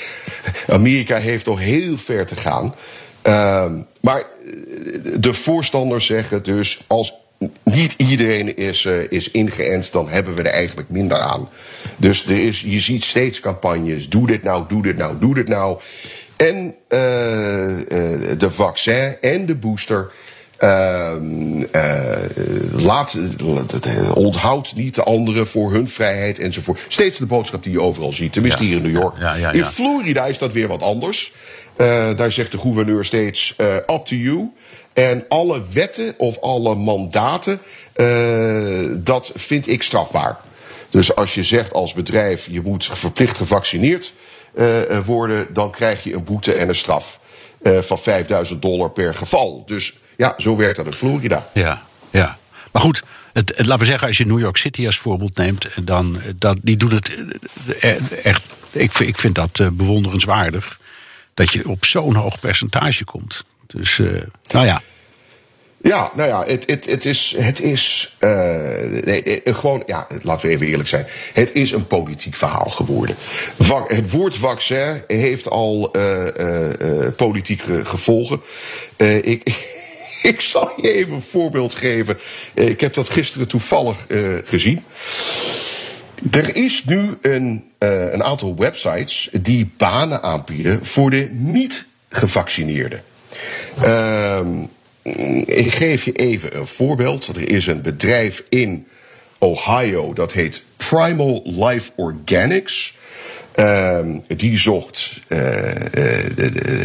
Amerika 0.68 1.16
heeft 1.16 1.46
nog 1.46 1.58
heel 1.58 1.98
ver 1.98 2.26
te 2.26 2.36
gaan. 2.36 2.74
Ehm, 3.22 3.72
maar 4.00 4.18
eh, 4.18 4.24
de 5.16 5.34
voorstanders 5.34 6.06
zeggen 6.06 6.42
dus... 6.42 6.78
als 6.86 7.14
niet 7.62 7.94
iedereen 7.96 8.56
is, 8.56 8.84
eh, 8.84 9.10
is 9.10 9.30
ingeënt, 9.30 9.92
dan 9.92 10.08
hebben 10.08 10.34
we 10.34 10.42
er 10.42 10.52
eigenlijk 10.52 10.88
minder 10.88 11.18
aan. 11.18 11.48
Dus 11.96 12.24
er 12.26 12.44
is, 12.44 12.60
je 12.60 12.80
ziet 12.80 13.04
steeds 13.04 13.40
campagnes. 13.40 14.08
Doe 14.08 14.26
dit 14.26 14.42
nou, 14.42 14.64
doe 14.68 14.82
dit 14.82 14.96
nou, 14.96 15.18
doe 15.18 15.34
dit 15.34 15.48
nou. 15.48 15.80
En 16.36 16.74
de 18.38 18.48
vaccin 18.50 19.16
en 19.20 19.46
de 19.46 19.54
booster... 19.54 20.10
Ehm, 20.62 21.62
eh, 21.62 22.16
laat, 22.72 23.16
eh, 23.82 24.16
onthoud 24.16 24.74
niet 24.74 24.94
de 24.94 25.02
anderen 25.02 25.46
voor 25.46 25.72
hun 25.72 25.88
vrijheid 25.88 26.38
enzovoort. 26.38 26.80
Steeds 26.88 27.18
de 27.18 27.26
boodschap 27.26 27.62
die 27.62 27.72
je 27.72 27.80
overal 27.80 28.12
ziet, 28.12 28.32
tenminste 28.32 28.62
Ja, 28.62 28.68
hier 28.68 28.76
in 28.76 28.82
New 28.92 29.00
York. 29.00 29.18
ja, 29.18 29.34
ja, 29.34 29.52
ja. 29.52 29.52
In 29.52 29.64
Florida 29.64 30.26
is 30.26 30.38
dat 30.38 30.52
weer 30.52 30.68
wat 30.68 30.82
anders. 30.82 31.32
Eh, 31.76 32.16
daar 32.16 32.32
zegt 32.32 32.52
de 32.52 32.58
gouverneur 32.58 33.04
steeds 33.04 33.54
up 33.86 34.02
to 34.04 34.16
you. 34.16 34.50
En 34.92 35.24
alle 35.28 35.62
wetten 35.72 36.14
of 36.16 36.40
alle 36.40 36.74
mandaten, 36.74 37.60
dat 39.04 39.32
vind 39.34 39.68
ik 39.68 39.82
strafbaar. 39.82 40.36
Dus 40.90 41.14
als 41.14 41.34
je 41.34 41.42
zegt 41.42 41.72
als 41.72 41.92
bedrijf, 41.92 42.48
je 42.50 42.60
moet 42.60 42.90
verplicht 42.92 43.36
gevaccineerd 43.36 44.12
worden, 45.04 45.46
dan 45.52 45.70
krijg 45.70 46.04
je 46.04 46.14
een 46.14 46.24
boete 46.24 46.52
en 46.52 46.68
een 46.68 46.74
straf 46.74 47.20
van 47.62 47.98
5000 47.98 48.62
dollar 48.62 48.90
per 48.90 49.14
geval. 49.14 49.62
Dus 49.66 50.00
ja, 50.16 50.34
zo 50.38 50.56
werkt 50.56 50.76
dat 50.76 50.86
in 50.86 50.92
Florida. 50.92 51.48
Ja, 51.54 51.82
ja. 52.10 52.38
Maar 52.72 52.82
goed, 52.82 53.02
het, 53.32 53.52
het- 53.56 53.66
laten 53.66 53.78
we 53.84 53.90
zeggen, 53.90 54.08
als 54.08 54.16
je 54.18 54.26
New 54.26 54.38
York 54.40 54.56
City 54.56 54.86
als 54.86 54.98
voorbeeld 54.98 55.36
neemt, 55.36 55.68
dan, 55.82 56.18
dat, 56.36 56.56
die 56.62 56.76
doen 56.76 56.90
het 56.92 57.10
eh, 57.80 57.90
eh, 57.90 58.00
echt. 58.24 58.42
Ik, 58.72 58.92
vind- 58.92 59.08
ik 59.08 59.18
vind 59.18 59.34
dat 59.34 59.58
eh, 59.60 59.68
bewonderenswaardig. 59.72 60.80
Dat 61.34 61.52
je 61.52 61.68
op 61.68 61.84
zo'n 61.84 62.14
hoog 62.14 62.40
percentage 62.40 63.04
komt. 63.04 63.44
Dus, 63.66 64.00
nou 64.50 64.66
ja. 64.66 64.80
Ja, 65.82 66.10
nou 66.14 66.28
ja, 66.28 66.44
het, 66.44 66.66
het, 66.66 66.86
het 66.86 67.04
is, 67.04 67.34
het 67.38 67.60
is 67.60 68.16
nee, 69.04 69.40
gewoon, 69.44 69.82
ja, 69.86 70.06
laten 70.22 70.48
we 70.48 70.54
even 70.54 70.66
eerlijk 70.66 70.88
zijn. 70.88 71.06
Het 71.32 71.52
is 71.52 71.72
een 71.72 71.86
politiek 71.86 72.34
verhaal 72.36 72.64
geworden. 72.70 73.16
Va- 73.58 73.84
het 73.86 74.10
woord 74.10 74.36
vaccin 74.36 75.02
heeft 75.06 75.48
al 75.50 75.90
politieke 77.16 77.84
gevolgen. 77.84 78.40
Ik, 79.22 79.42
ik 80.32 80.40
zal 80.40 80.72
je 80.76 80.92
even 80.92 81.14
een 81.14 81.22
voorbeeld 81.22 81.74
geven. 81.74 82.18
Eh, 82.54 82.68
ik 82.68 82.80
heb 82.80 82.94
dat 82.94 83.08
gisteren 83.08 83.48
toevallig 83.48 84.06
eh, 84.06 84.34
gezien. 84.44 84.84
Er 86.30 86.56
is 86.56 86.84
nu 86.84 87.18
een, 87.22 87.64
eh, 87.78 88.12
een 88.12 88.22
aantal 88.22 88.56
websites 88.56 89.28
die 89.32 89.70
banen 89.76 90.22
aanbieden 90.22 90.84
voor 90.84 91.10
de 91.10 91.28
niet-gevaccineerden. 91.30 93.02
Ehm, 93.80 94.62
ik 95.46 95.72
geef 95.74 96.04
je 96.04 96.12
even 96.12 96.56
een 96.56 96.66
voorbeeld. 96.66 97.26
Er 97.26 97.48
is 97.48 97.66
een 97.66 97.82
bedrijf 97.82 98.42
in 98.48 98.86
Ohio. 99.38 100.12
Dat 100.12 100.32
heet 100.32 100.62
Primal 100.76 101.42
Life 101.44 101.90
Organics. 101.96 102.96
Ehm, 103.52 104.18
die 104.36 104.58
zocht 104.58 105.20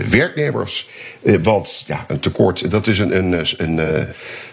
werknemers. 0.09 0.89
Uh, 1.27 1.37
want 1.43 1.83
ja, 1.87 2.05
een 2.07 2.19
tekort, 2.19 2.71
dat 2.71 2.87
is 2.87 2.99
een, 2.99 3.17
een, 3.17 3.45
een, 3.57 3.77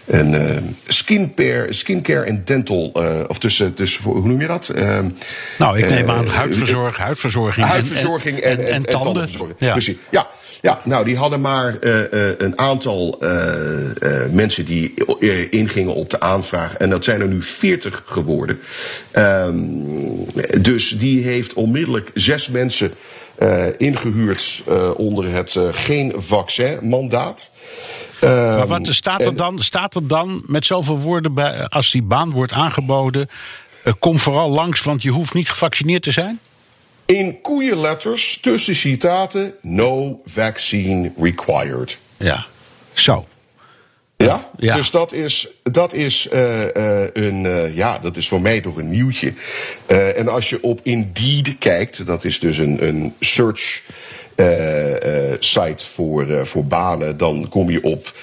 een 0.05 0.75
skincare, 0.87 1.73
skincare 1.73 2.25
en 2.25 2.41
dental. 2.45 2.91
of 3.27 3.39
tussen, 3.39 3.73
tussen, 3.73 4.03
hoe 4.03 4.27
noem 4.27 4.41
je 4.41 4.47
dat? 4.47 4.69
Ehm, 4.69 5.09
nou, 5.57 5.77
ik 5.77 5.89
neem 5.89 6.09
aan 6.09 6.27
huidverzorging, 6.27 7.03
huidverzorging, 7.03 7.65
huidverzorging 7.65 8.39
en, 8.39 8.57
en, 8.57 8.65
en, 8.65 8.73
en, 8.73 8.85
tanden. 8.85 9.29
Ja. 9.57 9.71
Precies. 9.71 9.95
Ja, 10.09 10.27
ja, 10.61 10.79
nou, 10.83 11.05
die 11.05 11.17
hadden 11.17 11.41
maar 11.41 11.77
een 12.37 12.59
aantal 12.59 13.21
mensen 14.31 14.65
die 14.65 14.93
ingingen 15.49 15.95
op 15.95 16.09
de 16.09 16.19
aanvraag. 16.19 16.73
En 16.73 16.89
dat 16.89 17.03
zijn 17.03 17.21
er 17.21 17.27
nu 17.27 17.41
40 17.41 18.03
geworden. 18.05 18.59
Um, 19.13 20.25
dus 20.61 20.89
die 20.89 21.23
heeft 21.23 21.53
onmiddellijk 21.53 22.11
zes 22.13 22.49
mensen 22.49 22.91
ingehuurd 23.77 24.63
onder 24.95 25.31
het 25.31 25.59
geen 25.71 26.13
vaccin 26.15 26.79
mandaat. 26.81 27.51
maar 28.21 28.67
wat 28.67 28.87
staat 28.89 29.21
er, 29.21 29.35
dan, 29.35 29.59
staat 29.59 29.95
er 29.95 30.07
dan 30.07 30.43
met 30.45 30.65
zoveel 30.65 30.99
woorden 30.99 31.33
bij, 31.33 31.67
als 31.67 31.91
die 31.91 32.03
baan 32.03 32.31
wordt 32.31 32.51
aangeboden? 32.51 33.29
kom 33.99 34.19
vooral 34.19 34.49
langs, 34.49 34.83
want 34.83 35.01
je 35.01 35.09
hoeft 35.09 35.33
niet 35.33 35.49
gevaccineerd 35.49 36.03
te 36.03 36.11
zijn? 36.11 36.39
In 37.05 37.41
koeienletters 37.41 38.37
tussen 38.41 38.75
citaten: 38.75 39.53
no 39.61 40.21
vaccine 40.25 41.11
required. 41.17 41.99
Ja, 42.17 42.45
zo. 42.93 43.27
Ja, 44.25 44.49
ja, 44.57 44.75
dus 44.75 44.91
dat 44.91 45.13
is, 45.13 45.47
dat 45.63 45.93
is 45.93 46.27
uh, 46.33 46.61
uh, 46.61 47.03
een, 47.13 47.43
uh, 47.43 47.75
ja, 47.75 47.99
dat 47.99 48.17
is 48.17 48.27
voor 48.27 48.41
mij 48.41 48.61
toch 48.61 48.77
een 48.77 48.89
nieuwtje. 48.89 49.33
en 50.15 50.27
als 50.27 50.49
je 50.49 50.61
op 50.61 50.79
Indeed 50.83 51.55
kijkt, 51.59 52.05
dat 52.05 52.23
is 52.23 52.39
dus 52.39 52.57
een, 52.57 52.87
een 52.87 53.13
search 53.19 53.83
site 55.39 55.85
voor, 55.85 56.47
voor 56.47 56.65
banen, 56.65 57.17
dan 57.17 57.49
kom 57.49 57.69
je 57.69 57.83
op 57.83 58.13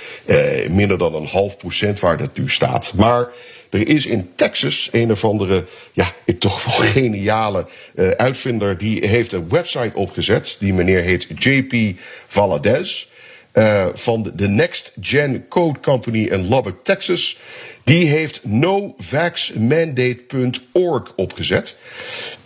minder 0.69 0.99
dan 0.99 1.15
een 1.15 1.27
half 1.27 1.57
procent 1.57 2.01
waar 2.01 2.17
dat 2.17 2.31
nu 2.35 2.49
staat. 2.49 2.93
Maar 2.97 3.29
er 3.73 3.89
is 3.89 4.07
in 4.07 4.31
Texas 4.35 4.89
een 4.93 5.11
of 5.11 5.25
andere, 5.25 5.65
ja, 5.93 6.13
toch 6.39 6.65
wel 6.65 6.89
geniale 7.03 7.67
uh, 7.95 8.09
uitvinder. 8.09 8.79
Die 8.79 9.07
heeft 9.07 9.33
een 9.33 9.49
website 9.49 9.91
opgezet. 9.95 10.57
Die 10.59 10.75
meneer 10.75 11.03
heet 11.03 11.27
JP 11.35 11.99
Valadez. 12.27 13.07
Uh, 13.53 13.87
van 13.93 14.33
de 14.35 14.49
Next 14.49 14.93
Gen 15.01 15.49
Code 15.49 15.81
Company 15.81 16.25
in 16.25 16.49
Lubbock, 16.49 16.85
Texas. 16.85 17.39
Die 17.85 18.07
heeft 18.07 18.45
novaxmandate.org 18.45 21.13
opgezet. 21.17 21.77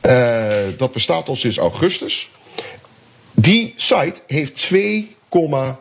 Uh, 0.07 0.55
dat 0.77 0.93
bestaat 0.93 1.29
al 1.29 1.37
sinds 1.37 1.57
augustus. 1.57 2.31
Die 3.35 3.73
site 3.77 4.21
heeft 4.27 4.55
2, 4.55 5.17
uh, 5.33 5.73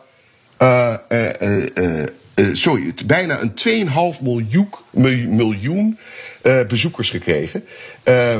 uh, 1.08 2.04
sorry, 2.52 2.94
bijna 3.06 3.40
een 3.40 3.54
2,5 4.18 4.22
miljoen, 4.22 4.68
miljoen 5.36 5.98
bezoekers 6.68 7.10
gekregen. 7.10 7.64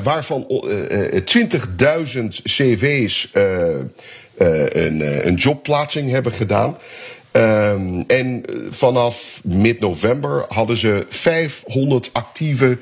Waarvan 0.02 0.46
20.000 0.48 0.52
cv's 2.42 3.30
een, 4.36 5.26
een 5.26 5.34
jobplaatsing 5.34 6.10
hebben 6.10 6.32
gedaan. 6.32 6.76
Um, 7.32 8.04
en 8.06 8.42
vanaf 8.70 9.40
mid-november 9.44 10.44
hadden 10.48 10.76
ze 10.76 11.06
500 11.08 12.10
actieve 12.12 12.78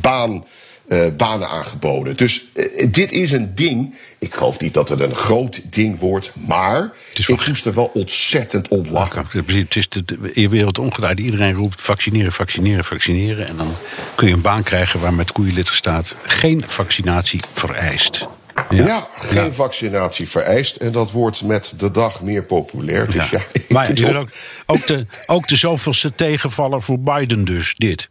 baan 0.00 0.44
uh, 0.90 1.06
banen 1.16 1.48
aangeboden. 1.48 2.16
Dus 2.16 2.44
dit 2.88 3.12
is 3.12 3.32
een 3.32 3.54
ding. 3.54 3.94
Ik 4.18 4.34
geloof 4.34 4.60
niet 4.60 4.74
dat 4.74 4.88
het 4.88 5.00
een 5.00 5.14
groot 5.14 5.60
ding 5.64 5.98
wordt, 5.98 6.32
maar 6.46 6.92
ik 7.14 7.46
moest 7.46 7.66
er 7.66 7.74
wel 7.74 7.90
ontzettend 7.94 8.68
om 8.68 8.86
lachen. 8.90 9.26
Het 9.46 9.76
is 9.76 9.88
de, 9.88 10.04
de 10.04 10.48
wereld 10.48 10.78
omgedraaid. 10.78 11.18
Iedereen 11.18 11.54
roept 11.54 11.80
vaccineren, 11.80 12.32
vaccineren, 12.32 12.84
vaccineren. 12.84 13.46
En 13.46 13.56
dan 13.56 13.74
kun 14.14 14.28
je 14.28 14.34
een 14.34 14.40
baan 14.40 14.62
krijgen 14.62 15.00
waar 15.00 15.14
met 15.14 15.32
koeienlitter 15.32 15.74
staat... 15.74 16.14
geen 16.24 16.62
vaccinatie 16.66 17.40
vereist. 17.52 18.26
Ja, 18.70 18.86
ja 18.86 19.08
geen 19.14 19.44
ja. 19.44 19.52
vaccinatie 19.52 20.28
vereist. 20.28 20.76
En 20.76 20.92
dat 20.92 21.10
wordt 21.10 21.42
met 21.42 21.74
de 21.76 21.90
dag 21.90 22.20
meer 22.20 22.42
populair. 22.42 23.10
Dus 23.10 23.30
ja. 23.30 23.38
ja 23.52 23.60
maar 23.68 23.94
je 23.94 24.18
ook, 24.18 24.28
ook, 24.66 24.86
de, 24.86 25.06
ook 25.26 25.48
de 25.48 25.56
zoveelste 25.56 26.14
tegenvaller 26.14 26.82
voor 26.82 26.98
Biden 26.98 27.44
dus, 27.44 27.74
dit. 27.76 28.08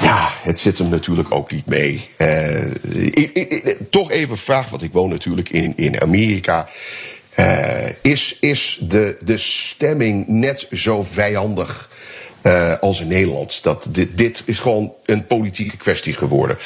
Ja, 0.00 0.28
het 0.42 0.60
zit 0.60 0.78
hem 0.78 0.88
natuurlijk 0.88 1.34
ook 1.34 1.50
niet 1.50 1.66
mee. 1.66 2.08
Uh, 2.18 2.70
ik, 3.14 3.30
ik, 3.32 3.76
toch 3.90 4.10
even 4.10 4.38
vraag, 4.38 4.68
want 4.68 4.82
ik 4.82 4.92
woon 4.92 5.08
natuurlijk 5.08 5.50
in, 5.50 5.72
in 5.76 6.00
Amerika. 6.00 6.68
Uh, 7.38 7.88
is 8.02 8.36
is 8.40 8.78
de, 8.80 9.16
de 9.24 9.38
stemming 9.38 10.28
net 10.28 10.66
zo 10.72 11.06
vijandig 11.10 11.90
uh, 12.42 12.74
als 12.80 13.00
in 13.00 13.08
Nederland? 13.08 13.62
Dat 13.62 13.86
dit, 13.88 14.18
dit 14.18 14.42
is 14.44 14.58
gewoon 14.58 14.92
een 15.04 15.26
politieke 15.26 15.76
kwestie 15.76 16.14
geworden. 16.14 16.58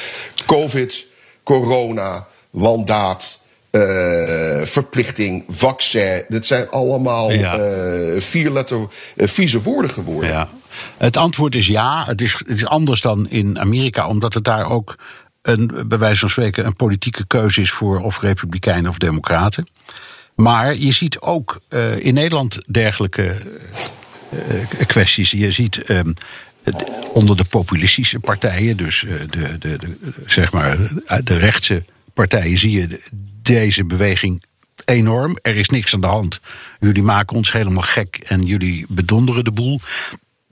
Covid, 0.46 1.06
corona, 1.42 2.26
mandaat. 2.50 3.38
Uh, 3.72 4.62
verplichting, 4.62 5.44
vaccin. 5.48 6.24
Dat 6.28 6.46
zijn 6.46 6.70
allemaal 6.70 7.32
ja. 7.32 7.58
uh, 7.58 8.20
vier 8.20 8.50
letter 8.50 8.78
uh, 9.16 9.28
vieze 9.28 9.62
woorden 9.62 9.90
geworden. 9.90 10.30
Ja. 10.30 10.48
Het 10.96 11.16
antwoord 11.16 11.54
is 11.54 11.66
ja. 11.66 12.04
Het 12.06 12.20
is, 12.20 12.32
het 12.32 12.48
is 12.48 12.66
anders 12.66 13.00
dan 13.00 13.28
in 13.28 13.58
Amerika, 13.58 14.08
omdat 14.08 14.34
het 14.34 14.44
daar 14.44 14.70
ook 14.70 14.94
een, 15.42 15.70
bij 15.86 15.98
wijze 15.98 16.20
van 16.20 16.30
spreken 16.30 16.66
een 16.66 16.76
politieke 16.76 17.26
keuze 17.26 17.60
is 17.60 17.70
voor 17.70 18.00
of 18.00 18.20
republikeinen 18.20 18.90
of 18.90 18.98
democraten. 18.98 19.68
Maar 20.34 20.76
je 20.76 20.92
ziet 20.92 21.20
ook 21.20 21.60
in 21.98 22.14
Nederland 22.14 22.58
dergelijke 22.66 23.36
kwesties. 24.86 25.30
Je 25.30 25.52
ziet 25.52 25.80
uh, 25.86 26.00
onder 27.12 27.36
de 27.36 27.44
populistische 27.44 28.18
partijen, 28.18 28.76
dus 28.76 29.04
de, 29.30 29.58
de, 29.58 29.76
de, 29.76 29.96
zeg 30.26 30.52
maar, 30.52 30.78
de 31.24 31.36
rechtse 31.36 31.82
partijen, 32.20 32.58
zie 32.58 32.70
je 32.70 33.00
deze 33.42 33.84
beweging 33.84 34.44
enorm. 34.84 35.38
Er 35.42 35.56
is 35.56 35.68
niks 35.68 35.94
aan 35.94 36.00
de 36.00 36.06
hand. 36.06 36.40
Jullie 36.80 37.02
maken 37.02 37.36
ons 37.36 37.52
helemaal 37.52 37.82
gek 37.82 38.16
en 38.16 38.42
jullie 38.42 38.86
bedonderen 38.88 39.44
de 39.44 39.50
boel 39.50 39.80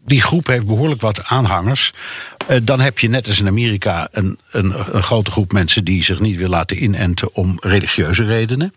die 0.08 0.22
groep 0.22 0.46
heeft 0.46 0.66
behoorlijk 0.66 1.00
wat 1.00 1.24
aanhangers. 1.24 1.92
Uh, 2.50 2.56
dan 2.62 2.80
heb 2.80 2.98
je 2.98 3.08
net 3.08 3.26
als 3.26 3.40
in 3.40 3.46
Amerika 3.46 4.08
een, 4.10 4.38
een, 4.50 4.94
een, 4.94 5.02
grote 5.02 5.30
groep 5.30 5.52
mensen 5.52 5.84
die 5.84 6.04
zich 6.04 6.20
niet 6.20 6.36
wil 6.36 6.48
laten 6.48 6.82
inenten 6.82 7.34
om 7.34 7.56
religieuze 7.60 8.24
redenen. 8.24 8.74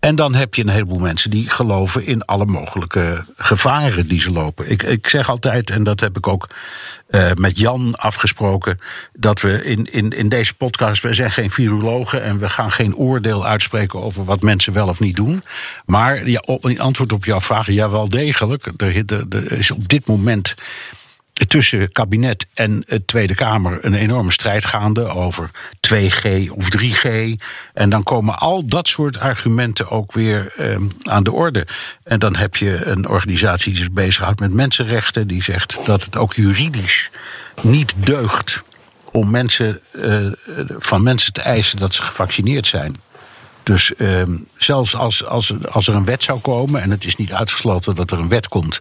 En 0.00 0.16
dan 0.16 0.34
heb 0.34 0.54
je 0.54 0.62
een 0.62 0.68
heleboel 0.68 0.98
mensen 0.98 1.30
die 1.30 1.48
geloven 1.48 2.06
in 2.06 2.24
alle 2.24 2.44
mogelijke 2.44 3.24
gevaren 3.36 4.08
die 4.08 4.20
ze 4.20 4.30
lopen. 4.30 4.70
Ik, 4.70 4.82
ik 4.82 5.08
zeg 5.08 5.28
altijd, 5.28 5.70
en 5.70 5.82
dat 5.82 6.00
heb 6.00 6.16
ik 6.16 6.26
ook 6.26 6.48
uh, 7.10 7.30
met 7.34 7.58
Jan 7.58 7.94
afgesproken, 7.94 8.78
dat 9.12 9.40
we 9.40 9.64
in, 9.64 9.84
in, 9.84 10.10
in 10.10 10.28
deze 10.28 10.54
podcast, 10.54 11.02
we 11.02 11.14
zijn 11.14 11.30
geen 11.30 11.50
virologen 11.50 12.22
en 12.22 12.38
we 12.38 12.48
gaan 12.48 12.70
geen 12.70 12.96
oordeel 12.96 13.46
uitspreken 13.46 14.02
over 14.02 14.24
wat 14.24 14.42
mensen 14.42 14.72
wel 14.72 14.88
of 14.88 15.00
niet 15.00 15.16
doen. 15.16 15.42
Maar 15.86 16.28
ja, 16.28 16.42
op, 16.46 16.68
in 16.68 16.80
antwoord 16.80 17.12
op 17.12 17.24
jouw 17.24 17.40
vraag, 17.40 17.70
ja 17.70 17.90
wel 17.90 18.08
degelijk. 18.08 18.66
Er, 18.76 18.96
er, 19.06 19.26
er 19.30 19.52
is 19.52 19.70
op 19.70 19.88
dit 19.88 20.06
moment 20.06 20.54
tussen 21.46 21.92
kabinet 21.92 22.46
en 22.54 22.84
het 22.86 23.06
Tweede 23.06 23.34
Kamer 23.34 23.84
een 23.84 23.94
enorme 23.94 24.32
strijd 24.32 24.64
gaande 24.64 25.04
over 25.04 25.50
2G 25.88 26.50
of 26.50 26.68
3G. 26.78 27.08
En 27.74 27.90
dan 27.90 28.02
komen 28.02 28.38
al 28.38 28.66
dat 28.66 28.88
soort 28.88 29.18
argumenten 29.18 29.90
ook 29.90 30.12
weer 30.12 30.52
eh, 30.56 30.76
aan 31.02 31.22
de 31.22 31.32
orde. 31.32 31.66
En 32.04 32.18
dan 32.18 32.36
heb 32.36 32.56
je 32.56 32.84
een 32.84 33.08
organisatie 33.08 33.72
die 33.72 33.82
zich 33.82 33.92
bezighoudt 33.92 34.40
met 34.40 34.52
mensenrechten, 34.52 35.26
die 35.26 35.42
zegt 35.42 35.86
dat 35.86 36.04
het 36.04 36.16
ook 36.16 36.34
juridisch 36.34 37.10
niet 37.62 37.94
deugt 37.96 38.64
om 39.10 39.30
mensen, 39.30 39.80
uh, 39.92 40.32
van 40.78 41.02
mensen 41.02 41.32
te 41.32 41.40
eisen 41.40 41.78
dat 41.78 41.94
ze 41.94 42.02
gevaccineerd 42.02 42.66
zijn. 42.66 42.94
Dus 43.66 43.92
uh, 43.96 44.22
zelfs 44.58 44.96
als, 44.96 45.24
als, 45.24 45.52
als 45.70 45.88
er 45.88 45.94
een 45.94 46.04
wet 46.04 46.22
zou 46.22 46.40
komen, 46.40 46.82
en 46.82 46.90
het 46.90 47.04
is 47.04 47.16
niet 47.16 47.32
uitgesloten 47.32 47.94
dat 47.94 48.10
er 48.10 48.18
een 48.18 48.28
wet 48.28 48.48
komt, 48.48 48.78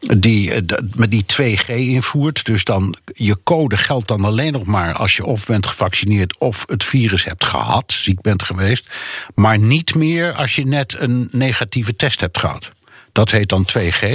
die 0.00 0.50
uh, 0.50 0.56
met 0.94 1.10
die 1.10 1.24
2G 1.32 1.66
invoert. 1.66 2.44
Dus 2.44 2.64
dan 2.64 2.96
je 3.14 3.38
code 3.42 3.76
geldt 3.76 4.08
dan 4.08 4.24
alleen 4.24 4.52
nog 4.52 4.64
maar 4.64 4.94
als 4.94 5.16
je 5.16 5.24
of 5.24 5.46
bent 5.46 5.66
gevaccineerd 5.66 6.38
of 6.38 6.64
het 6.66 6.84
virus 6.84 7.24
hebt 7.24 7.44
gehad, 7.44 7.92
ziek 7.92 8.20
bent 8.20 8.42
geweest. 8.42 8.88
Maar 9.34 9.58
niet 9.58 9.94
meer 9.94 10.34
als 10.34 10.56
je 10.56 10.66
net 10.66 10.96
een 10.98 11.28
negatieve 11.32 11.96
test 11.96 12.20
hebt 12.20 12.38
gehad. 12.38 12.70
Dat 13.12 13.30
heet 13.30 13.48
dan 13.48 13.66
2G. 13.78 14.06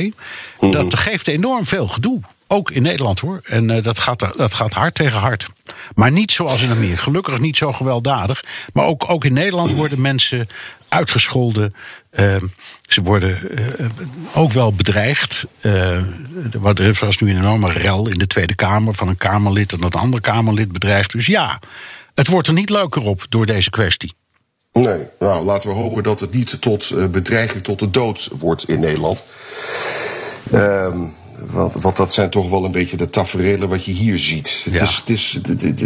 Dat 0.60 1.00
geeft 1.00 1.28
enorm 1.28 1.66
veel 1.66 1.88
gedoe. 1.88 2.22
Ook 2.54 2.72
in 2.72 2.82
Nederland 2.82 3.20
hoor. 3.20 3.40
En 3.44 3.70
uh, 3.70 3.84
dat, 3.84 4.00
gaat, 4.00 4.20
dat 4.38 4.54
gaat 4.54 4.74
hard 4.74 4.96
tegen 4.96 5.20
hard. 5.20 5.48
Maar 5.96 6.12
niet 6.12 6.32
zoals 6.32 6.62
in 6.62 6.72
Amerika. 6.72 7.02
Gelukkig 7.02 7.40
niet 7.40 7.58
zo 7.58 7.74
gewelddadig. 7.74 8.44
Maar 8.74 8.86
ook, 8.86 9.10
ook 9.10 9.26
in 9.26 9.34
Nederland 9.34 9.74
worden 9.74 10.02
mensen 10.02 10.48
uitgescholden. 10.88 11.76
Uh, 12.20 12.36
ze 12.88 13.02
worden 13.02 13.38
uh, 13.80 13.86
ook 14.34 14.52
wel 14.52 14.74
bedreigd. 14.74 15.46
Uh, 15.62 15.96
er 16.64 16.98
was 17.00 17.18
nu 17.18 17.30
een 17.30 17.38
enorme 17.38 17.72
rel 17.72 18.10
in 18.10 18.18
de 18.18 18.28
Tweede 18.28 18.56
Kamer 18.56 18.94
van 18.94 19.08
een 19.08 19.18
Kamerlid 19.18 19.74
en 19.74 19.80
dat 19.80 19.96
andere 19.96 20.22
Kamerlid 20.22 20.72
bedreigd. 20.72 21.12
Dus 21.12 21.26
ja, 21.26 21.60
het 22.14 22.28
wordt 22.28 22.48
er 22.48 22.54
niet 22.54 22.70
leuker 22.70 23.02
op 23.02 23.26
door 23.30 23.46
deze 23.46 23.70
kwestie. 23.70 24.14
Nee, 24.74 25.02
nou 25.20 25.46
laten 25.46 25.70
we 25.70 25.76
hopen 25.76 26.04
dat 26.04 26.20
het 26.20 26.34
niet 26.34 26.62
tot 26.62 27.12
bedreiging 27.12 27.64
tot 27.64 27.80
de 27.80 27.90
dood 27.90 28.30
wordt 28.40 28.70
in 28.70 28.80
Nederland. 28.80 29.24
Ehm, 30.52 31.02
want, 31.46 31.74
want, 31.74 31.98
dat 31.98 32.14
zijn 32.14 32.30
toch 32.30 32.50
wel 32.50 32.66
een 32.66 32.72
beetje 32.72 32.98
de 32.98 33.10
tafereelen 33.10 33.70
wat 33.70 33.86
je 33.86 33.92
hier 33.92 34.20
ziet. 34.20 34.62
Het, 34.64 34.74
ja. 34.74 34.84
is, 34.84 34.98
het, 34.98 35.10
is, 35.10 35.40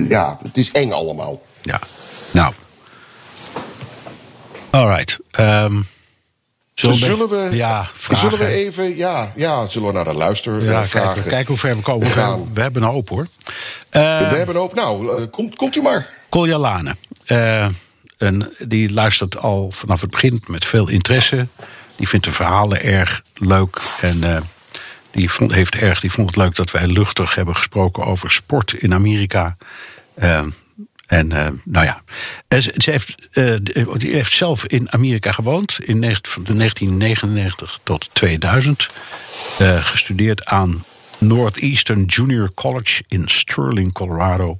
ja, 0.09 0.39
het 0.43 0.57
is 0.57 0.71
eng 0.71 0.91
allemaal. 0.91 1.41
Ja, 1.61 1.79
nou. 2.31 2.53
Alright. 4.69 5.17
Um, 5.39 5.87
zullen, 6.73 6.97
zullen, 6.97 7.29
we, 7.29 7.55
ja, 7.55 7.89
zullen 8.11 8.37
we 8.37 8.45
even, 8.45 8.95
ja, 8.95 9.31
ja, 9.35 9.65
zullen 9.65 9.87
we 9.87 9.93
naar 9.93 10.03
de 10.03 10.13
luister 10.13 10.63
ja, 10.63 10.85
vragen? 10.85 11.13
Kijken, 11.13 11.29
kijken 11.29 11.47
hoe 11.47 11.57
ver 11.57 11.75
we 11.75 11.81
komen. 11.81 12.07
Gaan. 12.07 12.53
We 12.53 12.61
hebben 12.61 12.83
een 12.83 12.89
hoop 12.89 13.09
hoor. 13.09 13.27
Uh, 13.91 14.29
we 14.29 14.35
hebben 14.35 14.55
een 14.55 14.61
hoop. 14.61 14.73
Nou, 14.73 15.19
uh, 15.19 15.25
komt, 15.31 15.55
komt 15.55 15.75
u 15.75 15.81
maar. 15.81 16.09
Kolja 16.29 16.57
Lane. 16.57 16.95
Uh, 17.27 17.67
en 18.17 18.53
die 18.59 18.93
luistert 18.93 19.37
al 19.37 19.71
vanaf 19.71 20.01
het 20.01 20.09
begin 20.09 20.43
met 20.47 20.65
veel 20.65 20.87
interesse. 20.87 21.47
Die 21.95 22.07
vindt 22.07 22.25
de 22.25 22.31
verhalen 22.31 22.83
erg 22.83 23.21
leuk. 23.33 23.81
En 24.01 24.23
die 25.17 25.31
vond, 25.31 25.53
heeft 25.53 25.75
erg, 25.75 25.99
die 25.99 26.11
vond 26.11 26.27
het 26.27 26.35
leuk 26.35 26.55
dat 26.55 26.71
wij 26.71 26.87
luchtig 26.87 27.35
hebben 27.35 27.55
gesproken 27.55 28.05
over 28.05 28.31
sport 28.31 28.73
in 28.73 28.93
Amerika. 28.93 29.57
En 31.07 31.29
uh, 31.31 31.47
nou 31.63 31.85
ja, 31.85 32.01
ze, 32.59 32.91
heeft, 32.91 33.15
uh, 33.33 33.55
die 33.97 34.13
heeft 34.13 34.31
zelf 34.31 34.65
in 34.65 34.91
Amerika 34.91 35.31
gewoond. 35.31 35.79
In 35.79 36.01
van 36.21 36.43
1999 36.43 37.79
tot 37.83 38.09
2000. 38.13 38.87
Uh, 39.61 39.75
eh, 39.75 39.83
gestudeerd 39.83 40.45
aan 40.45 40.83
Northeastern 41.17 42.03
Junior 42.05 42.53
College 42.53 43.03
in 43.07 43.23
Sterling, 43.27 43.93
Colorado. 43.93 44.59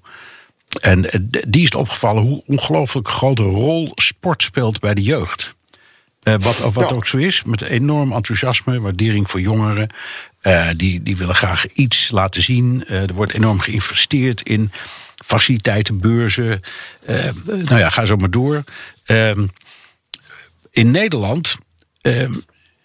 En 0.82 1.30
die 1.48 1.64
is 1.64 1.76
opgevallen 1.76 2.24
hoe 2.24 2.44
ongelooflijk 2.46 3.08
grote 3.08 3.44
rol 3.44 3.92
sport 3.96 4.44
speelt 4.44 4.80
bij 4.80 4.94
de 4.94 5.04
jeugd. 5.04 5.56
wat 6.22 6.60
wat 6.74 6.94
ook 6.94 7.08
zo 7.08 7.18
is, 7.18 7.44
met 7.44 7.62
enorm 7.62 8.14
enthousiasme, 8.14 8.80
waardering 8.80 9.30
voor 9.30 9.42
jongeren. 9.42 9.90
Die, 10.76 11.04
die 11.04 11.18
willen 11.18 11.36
graag 11.36 11.68
iets 11.74 12.10
laten 12.12 12.44
zien. 12.44 12.88
er 12.88 13.14
wordt 13.14 13.34
enorm 13.34 13.60
geïnvesteerd 13.60 14.42
in 14.42 14.72
faciliteiten, 15.26 16.00
beurzen. 16.00 16.62
Uh, 17.10 17.30
nou 17.46 17.78
ja, 17.78 17.90
ga 17.90 18.06
zo 18.06 18.16
maar 18.16 18.32
door. 18.32 18.64
Uh, 19.06 19.32
in 20.72 20.92
Nederland 20.92 21.58
uh, 22.02 22.30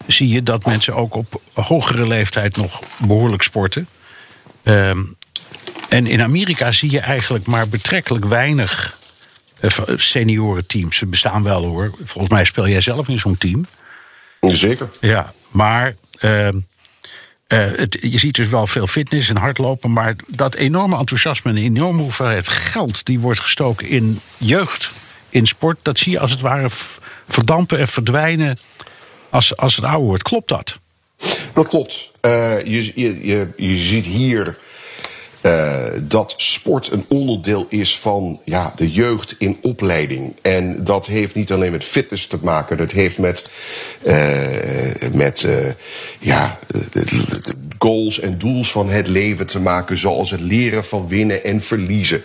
zie 0.07 0.27
je 0.27 0.43
dat 0.43 0.65
mensen 0.65 0.95
ook 0.95 1.15
op 1.15 1.41
hogere 1.53 2.07
leeftijd 2.07 2.57
nog 2.57 2.81
behoorlijk 2.97 3.41
sporten. 3.41 3.87
Ehm, 4.63 5.03
en 5.89 6.07
in 6.07 6.21
Amerika 6.21 6.71
zie 6.71 6.91
je 6.91 6.99
eigenlijk 6.99 7.45
maar 7.45 7.67
betrekkelijk 7.67 8.25
weinig 8.25 8.99
eh, 9.59 9.71
seniorenteams. 9.95 10.97
Ze 10.97 11.05
bestaan 11.05 11.43
wel 11.43 11.65
hoor. 11.65 11.91
Volgens 12.03 12.33
mij 12.33 12.45
speel 12.45 12.67
jij 12.67 12.81
zelf 12.81 13.07
in 13.07 13.19
zo'n 13.19 13.37
team. 13.37 13.65
Zeker. 14.39 14.89
Ja, 15.01 15.33
maar 15.51 15.95
ehm, 16.17 16.59
het, 17.55 17.97
je 18.01 18.17
ziet 18.19 18.35
dus 18.35 18.47
wel 18.47 18.67
veel 18.67 18.87
fitness 18.87 19.29
en 19.29 19.37
hardlopen, 19.37 19.91
maar 19.91 20.15
dat 20.27 20.55
enorme 20.55 20.97
enthousiasme 20.97 21.51
en 21.51 21.57
enorme 21.57 22.01
hoeveelheid 22.01 22.47
geld 22.47 23.05
die 23.05 23.19
wordt 23.19 23.39
gestoken 23.39 23.87
in 23.87 24.19
jeugd, 24.37 24.91
in 25.29 25.47
sport, 25.47 25.77
dat 25.81 25.97
zie 25.97 26.11
je 26.11 26.19
als 26.19 26.31
het 26.31 26.41
ware 26.41 26.69
verdampen 27.27 27.79
en 27.79 27.87
verdwijnen 27.87 28.57
als, 29.29 29.57
als 29.57 29.75
het 29.75 29.85
ouder 29.85 30.07
wordt. 30.07 30.23
Klopt 30.23 30.49
dat? 30.49 30.79
Dat 31.53 31.67
klopt. 31.67 32.11
Uh, 32.21 32.61
je, 32.61 32.91
je, 32.95 33.27
je, 33.27 33.47
je 33.57 33.77
ziet 33.77 34.05
hier 34.05 34.57
uh, 35.45 35.83
dat 36.01 36.33
sport 36.37 36.91
een 36.91 37.05
onderdeel 37.07 37.65
is 37.69 37.99
van 37.99 38.39
ja, 38.45 38.73
de 38.75 38.91
jeugd 38.91 39.35
in 39.37 39.57
opleiding. 39.61 40.35
En 40.41 40.83
dat 40.83 41.05
heeft 41.05 41.35
niet 41.35 41.51
alleen 41.51 41.71
met 41.71 41.83
fitness 41.83 42.27
te 42.27 42.37
maken, 42.41 42.77
dat 42.77 42.91
heeft 42.91 43.17
met, 43.17 43.51
uh, 44.03 45.11
met 45.13 45.43
uh, 45.43 45.55
ja, 46.19 46.59
goals 47.77 48.19
en 48.19 48.37
doels 48.37 48.71
van 48.71 48.89
het 48.89 49.07
leven 49.07 49.47
te 49.47 49.59
maken, 49.59 49.97
zoals 49.97 50.31
het 50.31 50.41
leren 50.41 50.85
van 50.85 51.07
winnen 51.07 51.43
en 51.43 51.61
verliezen, 51.61 52.23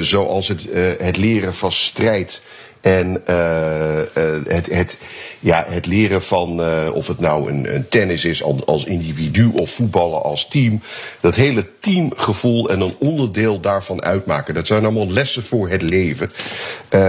zoals 0.00 0.48
het, 0.48 0.68
het 0.98 1.16
leren 1.16 1.54
van 1.54 1.72
strijd. 1.72 2.42
En 2.86 3.22
uh, 3.30 4.00
het, 4.48 4.66
het, 4.70 4.96
ja, 5.40 5.64
het 5.68 5.86
leren 5.86 6.22
van 6.22 6.60
uh, 6.60 6.94
of 6.94 7.06
het 7.06 7.20
nou 7.20 7.50
een, 7.50 7.86
tennis 7.88 8.24
is 8.24 8.42
als 8.66 8.84
individu 8.84 9.50
of 9.54 9.70
voetballen 9.70 10.22
als 10.22 10.48
team. 10.48 10.80
Dat 11.20 11.34
hele 11.34 11.66
teamgevoel 11.80 12.70
en 12.70 12.80
een 12.80 12.94
onderdeel 12.98 13.60
daarvan 13.60 14.02
uitmaken. 14.02 14.54
Dat 14.54 14.66
zijn 14.66 14.82
allemaal 14.82 15.10
lessen 15.10 15.42
voor 15.42 15.68
het 15.68 15.82
leven. 15.82 16.30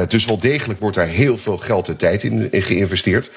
Dus 0.07 0.25
wel 0.25 0.39
degelijk 0.39 0.79
wordt 0.79 0.95
daar 0.95 1.07
heel 1.07 1.37
veel 1.37 1.57
geld 1.57 1.87
en 1.87 1.97
tijd 1.97 2.23
in, 2.23 2.49
geïnvesteerd. 2.51 3.29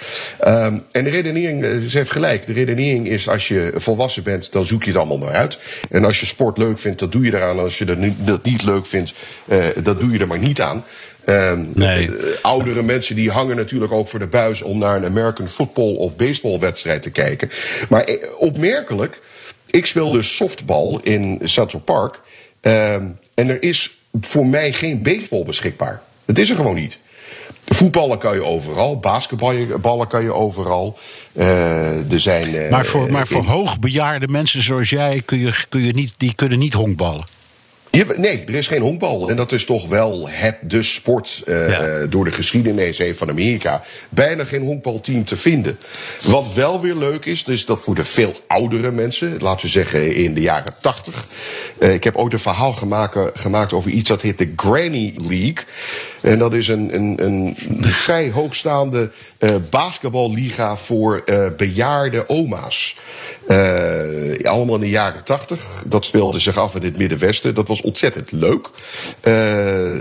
Um, 0.47 0.85
en 0.93 1.05
de 1.05 1.11
redenering, 1.11 1.65
ze 1.89 1.97
heeft 1.99 2.11
gelijk. 2.11 2.47
De 2.47 2.53
redenering 2.53 3.09
is 3.09 3.29
als 3.29 3.49
je 3.49 3.73
volwassen 3.75 4.23
bent, 4.23 4.53
dan 4.53 4.67
zoek 4.67 4.83
je 4.83 4.89
het 4.89 4.99
allemaal 4.99 5.19
maar 5.19 5.35
uit. 5.35 5.59
En 5.91 6.05
als 6.05 6.21
je 6.21 6.27
sport 6.27 6.59
leuk 6.59 6.79
vindt, 6.79 6.99
dan 6.99 7.11
doe 7.11 7.25
je 7.25 7.35
eraan. 7.35 7.59
Als 7.59 7.79
je 7.79 7.85
dat 7.85 7.99
niet, 7.99 8.27
dat 8.27 8.45
niet 8.45 8.63
leuk 8.63 8.87
vindt, 8.87 9.15
dat 9.83 10.01
doe 10.01 10.11
je 10.11 10.19
er 10.19 10.27
maar 10.27 10.39
niet 10.39 10.61
aan. 10.61 10.85
Um, 11.27 11.71
nee. 11.75 12.07
Uh, 12.07 12.15
oudere 12.43 12.83
mensen 12.83 13.15
die 13.15 13.31
hangen 13.31 13.57
natuurlijk 13.57 13.93
ook 13.93 14.09
voor 14.09 14.19
de 14.19 14.27
buis 14.27 14.63
om 14.63 14.79
naar 14.79 14.97
een 14.97 15.05
American 15.05 15.49
football 15.49 15.95
of 15.95 16.17
baseballwedstrijd 16.17 17.03
te 17.03 17.11
kijken. 17.11 17.51
Maar 17.89 18.03
eh, 18.03 18.17
opmerkelijk, 18.39 19.21
ik 19.67 19.87
speel 19.87 20.11
dus 20.11 20.37
softbal 20.37 21.01
in 21.03 21.41
Central 21.45 21.81
Park. 21.81 22.21
Um, 22.61 23.19
en 23.35 23.49
er 23.49 23.63
is 23.63 23.99
voor 24.21 24.47
mij 24.47 24.73
geen 24.73 25.03
baseball 25.03 25.45
beschikbaar. 25.45 26.03
Het 26.25 26.39
is 26.39 26.51
er 26.51 26.57
gewoon 26.57 26.75
niet. 26.75 26.99
Voetballen 27.65 28.19
kan 28.19 28.35
je 28.35 28.45
overal, 28.45 28.99
basketballen 28.99 30.09
kan 30.09 30.23
je 30.23 30.35
overal. 30.35 30.99
Uh, 31.33 32.13
er 32.13 32.21
zijn, 32.21 32.55
uh, 32.55 32.71
maar 32.71 32.87
voor, 32.87 33.11
maar 33.11 33.27
voor 33.27 33.45
hoogbejaarde 33.45 34.29
mensen 34.29 34.63
zoals 34.63 34.91
jij 34.91 35.23
kun 35.25 35.39
je, 35.39 35.65
kun 35.69 35.83
je 35.83 35.93
niet, 35.93 36.15
die 36.17 36.35
kunnen 36.35 36.59
niet 36.59 36.73
honkballen. 36.73 37.25
Nee, 38.17 38.45
er 38.47 38.55
is 38.55 38.67
geen 38.67 38.81
honkbal. 38.81 39.31
En 39.31 39.37
dat 39.37 39.53
is 39.53 39.65
toch 39.65 39.89
wel 39.89 40.29
het, 40.29 40.57
de 40.63 40.83
sport 40.83 41.43
uh, 41.47 41.69
ja. 41.69 42.07
door 42.07 42.25
de 42.25 42.33
geschiedenis 42.33 42.99
heen 42.99 43.17
van 43.17 43.29
Amerika. 43.29 43.83
Bijna 44.09 44.45
geen 44.45 44.63
honkbalteam 44.63 45.25
te 45.25 45.37
vinden. 45.37 45.79
Wat 46.23 46.53
wel 46.53 46.81
weer 46.81 46.95
leuk 46.95 47.25
is, 47.25 47.45
is 47.45 47.65
dat 47.67 47.81
voor 47.81 47.95
de 47.95 48.05
veel 48.05 48.35
oudere 48.47 48.91
mensen, 48.91 49.37
laten 49.39 49.65
we 49.65 49.73
zeggen 49.73 50.15
in 50.15 50.35
de 50.35 50.41
jaren 50.41 50.75
tachtig. 50.81 51.25
Uh, 51.79 51.95
ik 51.95 52.05
heb 52.05 52.17
ooit 52.17 52.33
een 52.33 52.39
verhaal 52.39 52.73
gemaakt, 52.73 53.39
gemaakt 53.39 53.73
over 53.73 53.91
iets 53.91 54.09
dat 54.09 54.23
heet 54.23 54.39
de 54.39 54.53
Granny 54.57 55.15
League. 55.17 55.65
En 56.21 56.39
dat 56.39 56.55
is 56.55 56.69
een, 56.69 56.95
een, 56.95 57.25
een 57.25 57.57
vrij 57.81 58.31
hoogstaande 58.31 59.11
uh, 59.39 59.51
basketballiga 59.71 60.77
voor 60.77 61.23
uh, 61.27 61.47
bejaarde 61.57 62.29
oma's. 62.29 62.97
Uh, 63.49 64.45
allemaal 64.45 64.75
in 64.75 64.81
de 64.81 64.89
jaren 64.89 65.25
tachtig. 65.25 65.83
Dat 65.87 66.05
speelde 66.05 66.39
zich 66.39 66.57
af 66.57 66.75
in 66.75 66.83
het 66.83 66.99
Middenwesten. 66.99 67.55
Dat 67.55 67.69
was 67.69 67.81
ontzettend 67.81 68.33
leuk. 68.33 68.71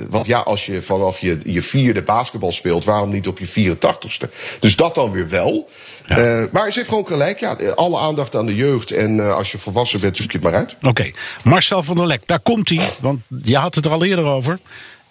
want 0.10 0.26
ja, 0.26 0.40
als 0.40 0.66
je 0.66 0.82
vanaf 0.82 1.20
je, 1.20 1.40
je 1.44 1.62
vierde 1.62 2.02
basketbal 2.02 2.52
speelt, 2.52 2.86
waarom 2.86 3.10
niet 3.12 3.28
op 3.28 3.40
je 3.40 3.76
84ste? 3.76 4.30
Dus 4.60 4.76
dat 4.76 4.96
dan 4.96 5.12
weer 5.12 5.30
wel. 5.30 5.70
Ja. 6.08 6.48
maar 6.52 6.72
ze 6.72 6.78
heeft 6.78 6.90
gewoon 6.90 7.08
gelijk. 7.08 7.40
Ja, 7.40 7.54
alle 7.76 7.98
aandacht 7.98 8.36
aan 8.36 8.46
de 8.46 8.56
jeugd. 8.56 8.92
En 8.92 9.36
als 9.36 9.52
je 9.52 9.58
volwassen 9.58 10.00
bent, 10.00 10.18
zoek 10.18 10.32
je 10.32 10.38
het 10.38 10.46
maar 10.46 10.56
uit. 10.56 10.76
Oké, 10.82 11.12
Marcel 11.44 11.84
van 11.84 11.96
der 11.96 12.08
Lek, 12.08 12.22
daar 12.26 12.40
komt 12.40 12.70
hij. 12.70 12.90
Want 13.02 13.22
je 13.44 13.58
had 13.58 13.76
het 13.76 13.86
er 13.86 13.92
al 13.92 14.04
eerder 14.06 14.26
over. 14.26 14.60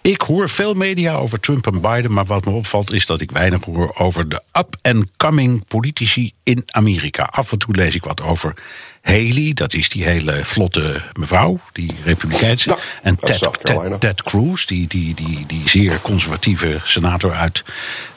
Ik 0.09 0.21
hoor 0.21 0.49
veel 0.49 0.73
media 0.73 1.15
over 1.15 1.39
Trump 1.39 1.67
en 1.67 1.81
Biden, 1.81 2.13
maar 2.13 2.25
wat 2.25 2.45
me 2.45 2.51
opvalt 2.51 2.93
is 2.93 3.05
dat 3.05 3.21
ik 3.21 3.31
weinig 3.31 3.65
hoor 3.65 3.95
over 3.95 4.29
de 4.29 4.41
up-and-coming 4.53 5.65
politici 5.67 6.33
in 6.43 6.63
Amerika. 6.65 7.23
Af 7.23 7.51
en 7.51 7.57
toe 7.57 7.75
lees 7.75 7.95
ik 7.95 8.03
wat 8.03 8.21
over 8.21 8.53
Haley, 9.01 9.51
dat 9.53 9.73
is 9.73 9.89
die 9.89 10.03
hele 10.03 10.45
vlotte 10.45 11.03
mevrouw, 11.19 11.59
die 11.71 11.91
republikeinse. 12.03 12.77
en 13.03 13.15
Ted, 13.15 13.49
Ted, 13.61 13.99
Ted, 13.99 14.23
Cruz, 14.23 14.65
die, 14.65 14.87
die, 14.87 15.15
die, 15.15 15.45
die 15.45 15.69
zeer 15.69 16.01
conservatieve 16.01 16.77
senator 16.83 17.33
uit 17.33 17.63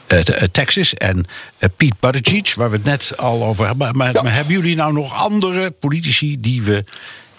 uh, 0.09 0.19
Texas. 0.53 0.95
En 0.95 1.17
uh, 1.17 1.69
Pete 1.77 1.95
Buttigieg, 2.01 2.55
waar 2.55 2.71
we 2.71 2.77
het 2.77 2.85
net 2.85 3.17
al 3.17 3.45
over 3.45 3.67
hebben. 3.67 3.97
Maar, 3.97 4.13
maar 4.13 4.35
hebben 4.35 4.55
jullie 4.55 4.77
nou 4.77 4.93
nog 4.93 5.15
andere 5.15 5.71
politici 5.71 6.41
die 6.41 6.63
we 6.63 6.85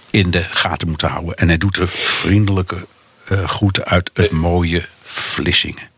in 0.10 0.32
de 0.32 0.44
gaten 0.44 0.88
moeten 0.88 1.10
houden? 1.10 1.36
En 1.36 1.48
hij 1.48 1.58
doet 1.58 1.78
er 1.78 1.88
vriendelijke 1.88 2.86
uh, 3.34 3.48
groeten 3.48 3.86
uit 3.86 4.10
het 4.14 4.32
mooie 4.32 4.86
Vlissingen. 5.02 5.92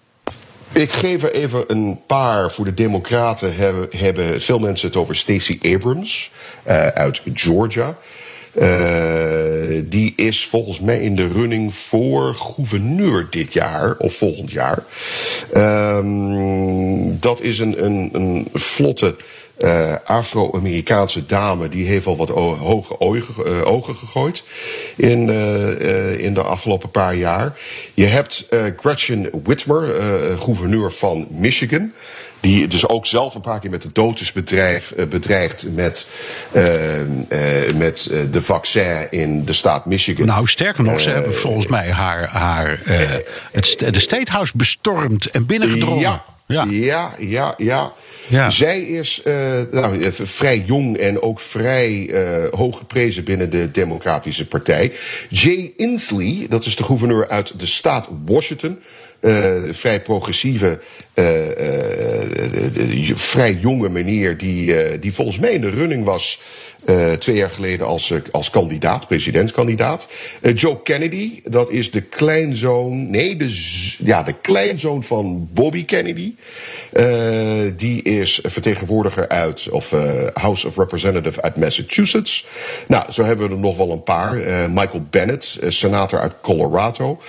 Ik 0.71 0.91
geef 0.91 1.23
er 1.23 1.31
even 1.31 1.63
een 1.67 1.99
paar. 2.07 2.51
Voor 2.51 2.65
de 2.65 2.73
Democraten 2.73 3.55
hebben, 3.55 3.87
hebben 3.97 4.41
veel 4.41 4.59
mensen 4.59 4.87
het 4.87 4.97
over 4.97 5.15
Stacey 5.15 5.73
Abrams 5.73 6.31
uh, 6.67 6.87
uit 6.87 7.21
Georgia. 7.33 7.97
die 9.83 10.13
is 10.15 10.45
volgens 10.45 10.79
mij 10.79 11.01
in 11.01 11.15
de 11.15 11.27
running 11.27 11.75
voor 11.75 12.35
gouverneur 12.35 13.27
dit 13.29 13.53
jaar 13.53 13.95
of 13.97 14.13
volgend 14.13 14.51
jaar. 14.51 14.83
Ehm, 15.53 17.19
dat 17.19 17.41
is 17.41 17.59
een, 17.59 17.85
een, 17.85 18.09
een 18.13 18.47
vlotte 18.53 19.15
uh, 19.59 19.95
Afro-Amerikaanse 20.03 21.25
dame 21.25 21.67
die 21.67 21.85
heeft 21.85 22.05
al 22.05 22.17
wat 22.17 22.29
hoge 22.29 22.99
ogen, 22.99 23.33
uh, 23.47 23.67
ogen 23.67 23.95
gegooid 23.95 24.43
in, 24.95 25.29
uh, 25.29 26.19
in 26.19 26.33
de 26.33 26.41
afgelopen 26.41 26.91
paar 26.91 27.15
jaar. 27.15 27.57
Je 27.93 28.05
hebt 28.05 28.47
Gretchen 28.77 29.29
Whitmer, 29.43 29.95
gouverneur 30.39 30.91
van 30.91 31.27
Michigan. 31.29 31.91
Die 32.39 32.67
dus 32.67 32.87
ook 32.87 33.05
zelf 33.05 33.35
een 33.35 33.41
paar 33.41 33.59
keer 33.59 33.69
met 33.69 33.81
de 33.81 33.89
dood 33.93 34.19
is 34.19 34.31
bedreigd, 34.31 35.09
bedreigd 35.09 35.65
met, 35.73 36.07
met 37.75 38.11
de 38.31 38.41
vaccin 38.41 39.07
in 39.11 39.45
de 39.45 39.53
staat 39.53 39.85
Michigan. 39.85 40.25
Nou, 40.25 40.47
sterker 40.47 40.83
nog, 40.83 40.99
ze 40.99 41.09
hebben 41.09 41.35
volgens 41.35 41.67
mij 41.67 41.91
haar, 41.91 42.29
haar 42.29 42.79
het, 43.51 43.77
de 43.91 43.99
State 43.99 44.31
House 44.31 44.53
bestormd 44.55 45.29
en 45.29 45.45
binnengedrongen. 45.45 45.99
Ja, 45.99 46.23
ja, 46.47 46.67
ja, 46.69 47.13
ja. 47.17 47.53
ja. 47.57 47.93
Ja. 48.27 48.49
Zij 48.49 48.81
is 48.81 49.21
uh, 49.25 49.61
nou, 49.71 50.11
vrij 50.11 50.63
jong 50.65 50.97
en 50.97 51.21
ook 51.21 51.39
vrij 51.39 51.91
uh, 52.09 52.49
hoog 52.51 52.77
geprezen 52.77 53.23
binnen 53.23 53.49
de 53.49 53.71
Democratische 53.71 54.47
Partij. 54.47 54.91
Jay 55.29 55.73
Inslee, 55.77 56.47
dat 56.49 56.65
is 56.65 56.75
de 56.75 56.83
gouverneur 56.83 57.27
uit 57.29 57.59
de 57.59 57.65
staat 57.65 58.09
Washington. 58.25 58.79
Uh, 59.21 59.55
vrij 59.71 60.01
progressieve, 60.01 60.79
vrij 63.15 63.57
jonge 63.61 63.89
meneer 63.89 64.37
die, 64.37 64.99
die 64.99 65.13
volgens 65.13 65.39
mij 65.39 65.51
in 65.51 65.61
de 65.61 65.69
running 65.69 66.03
was 66.03 66.41
uh, 66.85 67.11
twee 67.11 67.35
jaar 67.35 67.49
geleden 67.49 67.87
als, 67.87 68.09
uh, 68.09 68.19
als 68.31 68.49
kandidaat, 68.49 69.07
presidentskandidaat. 69.07 70.07
Uh, 70.41 70.55
Joe 70.55 70.81
Kennedy, 70.81 71.41
dat 71.43 71.69
is 71.69 71.91
de 71.91 72.01
kleinzoon, 72.01 73.09
nee, 73.09 73.35
de, 73.35 73.47
ja, 73.97 74.23
de 74.23 74.35
kleinzoon 74.41 75.03
van 75.03 75.49
Bobby 75.53 75.85
Kennedy. 75.85 76.33
die 77.75 78.01
is 78.01 78.39
vertegenwoordiger 78.43 79.27
uit, 79.27 79.69
of 79.69 79.93
House 80.33 80.67
of 80.67 80.77
Representatives 80.77 81.41
uit 81.41 81.57
Massachusetts. 81.57 82.45
Nou, 82.87 83.11
zo 83.11 83.23
hebben 83.23 83.47
we 83.47 83.53
er 83.53 83.59
nog 83.59 83.77
wel 83.77 83.91
een 83.91 84.03
paar. 84.03 84.35
Michael 84.69 85.05
Bennett, 85.09 85.59
senator 85.67 86.19
uit 86.19 86.33
Colorado. 86.41 87.21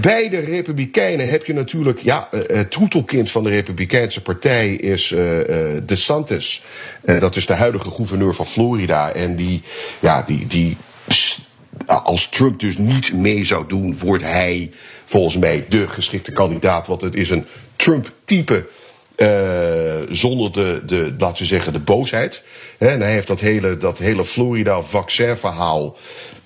Bij 0.00 0.28
de 0.28 0.38
Republikeinen 0.38 1.28
heb 1.28 1.44
je 1.44 1.52
natuurlijk, 1.52 1.98
ja, 1.98 2.28
het 2.30 2.70
troetelkind 2.70 3.30
van 3.30 3.42
de 3.42 3.50
Republikeinse 3.50 4.22
partij 4.22 4.72
is 4.74 5.14
DeSantis. 5.86 6.62
Dat 7.00 7.36
is 7.36 7.46
de 7.46 7.54
huidige 7.54 7.90
gouverneur 7.90 8.34
van 8.34 8.46
Florida. 8.46 9.12
En 9.12 9.36
die, 9.36 9.62
ja, 10.00 10.22
die, 10.22 10.46
die, 10.46 10.76
als 11.86 12.28
Trump 12.28 12.60
dus 12.60 12.76
niet 12.76 13.12
mee 13.12 13.44
zou 13.44 13.66
doen, 13.66 13.98
wordt 13.98 14.22
hij 14.22 14.70
volgens 15.04 15.36
mij 15.36 15.66
de 15.68 15.88
geschikte 15.88 16.32
kandidaat. 16.32 16.86
Want 16.86 17.00
het 17.00 17.14
is 17.14 17.30
een 17.30 17.46
Trump-type. 17.76 18.66
Uh, 19.16 19.28
zonder 20.08 20.52
de, 20.52 20.82
de, 20.86 21.14
laten 21.18 21.42
we 21.42 21.48
zeggen, 21.48 21.72
de 21.72 21.78
boosheid. 21.78 22.42
en 22.78 23.00
hij 23.00 23.10
heeft 23.10 23.26
dat 23.26 23.40
hele, 23.40 23.76
dat 23.76 23.98
hele 23.98 24.24
Florida-vaccin-verhaal 24.24 25.96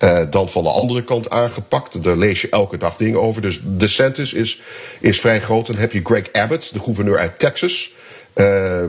uh, 0.03 0.19
dan 0.29 0.49
van 0.49 0.63
de 0.63 0.69
andere 0.69 1.03
kant 1.03 1.29
aangepakt. 1.29 2.03
Daar 2.03 2.17
lees 2.17 2.41
je 2.41 2.49
elke 2.49 2.77
dag 2.77 2.95
dingen 2.97 3.21
over. 3.21 3.41
Dus 3.41 3.59
de 3.63 3.87
census 3.87 4.33
is, 4.33 4.61
is 4.99 5.19
vrij 5.19 5.41
groot. 5.41 5.67
Dan 5.67 5.75
heb 5.75 5.91
je 5.91 6.01
Greg 6.03 6.31
Abbott, 6.31 6.73
de 6.73 6.79
gouverneur 6.79 7.17
uit 7.17 7.39
Texas. 7.39 7.93
Uh, 8.35 8.83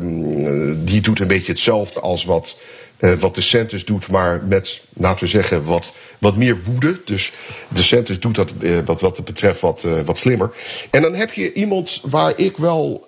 die 0.85 1.01
doet 1.01 1.21
een 1.21 1.27
beetje 1.27 1.53
hetzelfde 1.53 2.01
als 2.01 2.25
wat 2.25 2.59
uh, 2.99 3.13
wat 3.13 3.35
de 3.35 3.41
Centus 3.41 3.85
doet, 3.85 4.09
maar 4.09 4.43
met, 4.45 4.81
laten 4.93 5.25
we 5.25 5.31
zeggen, 5.31 5.65
wat, 5.65 5.95
wat 6.19 6.37
meer 6.37 6.59
woede. 6.65 7.01
Dus 7.05 7.33
de 7.69 7.83
Centus 7.83 8.21
doet 8.21 8.35
dat 8.35 8.53
uh, 8.61 8.79
wat, 8.85 9.01
wat 9.01 9.17
het 9.17 9.27
betreft 9.27 9.61
wat, 9.61 9.85
uh, 9.87 10.01
wat 10.05 10.19
slimmer. 10.19 10.51
En 10.91 11.03
dan 11.03 11.15
heb 11.15 11.33
je 11.33 11.53
iemand 11.53 12.01
waar 12.05 12.33
ik 12.37 12.57
wel, 12.57 13.07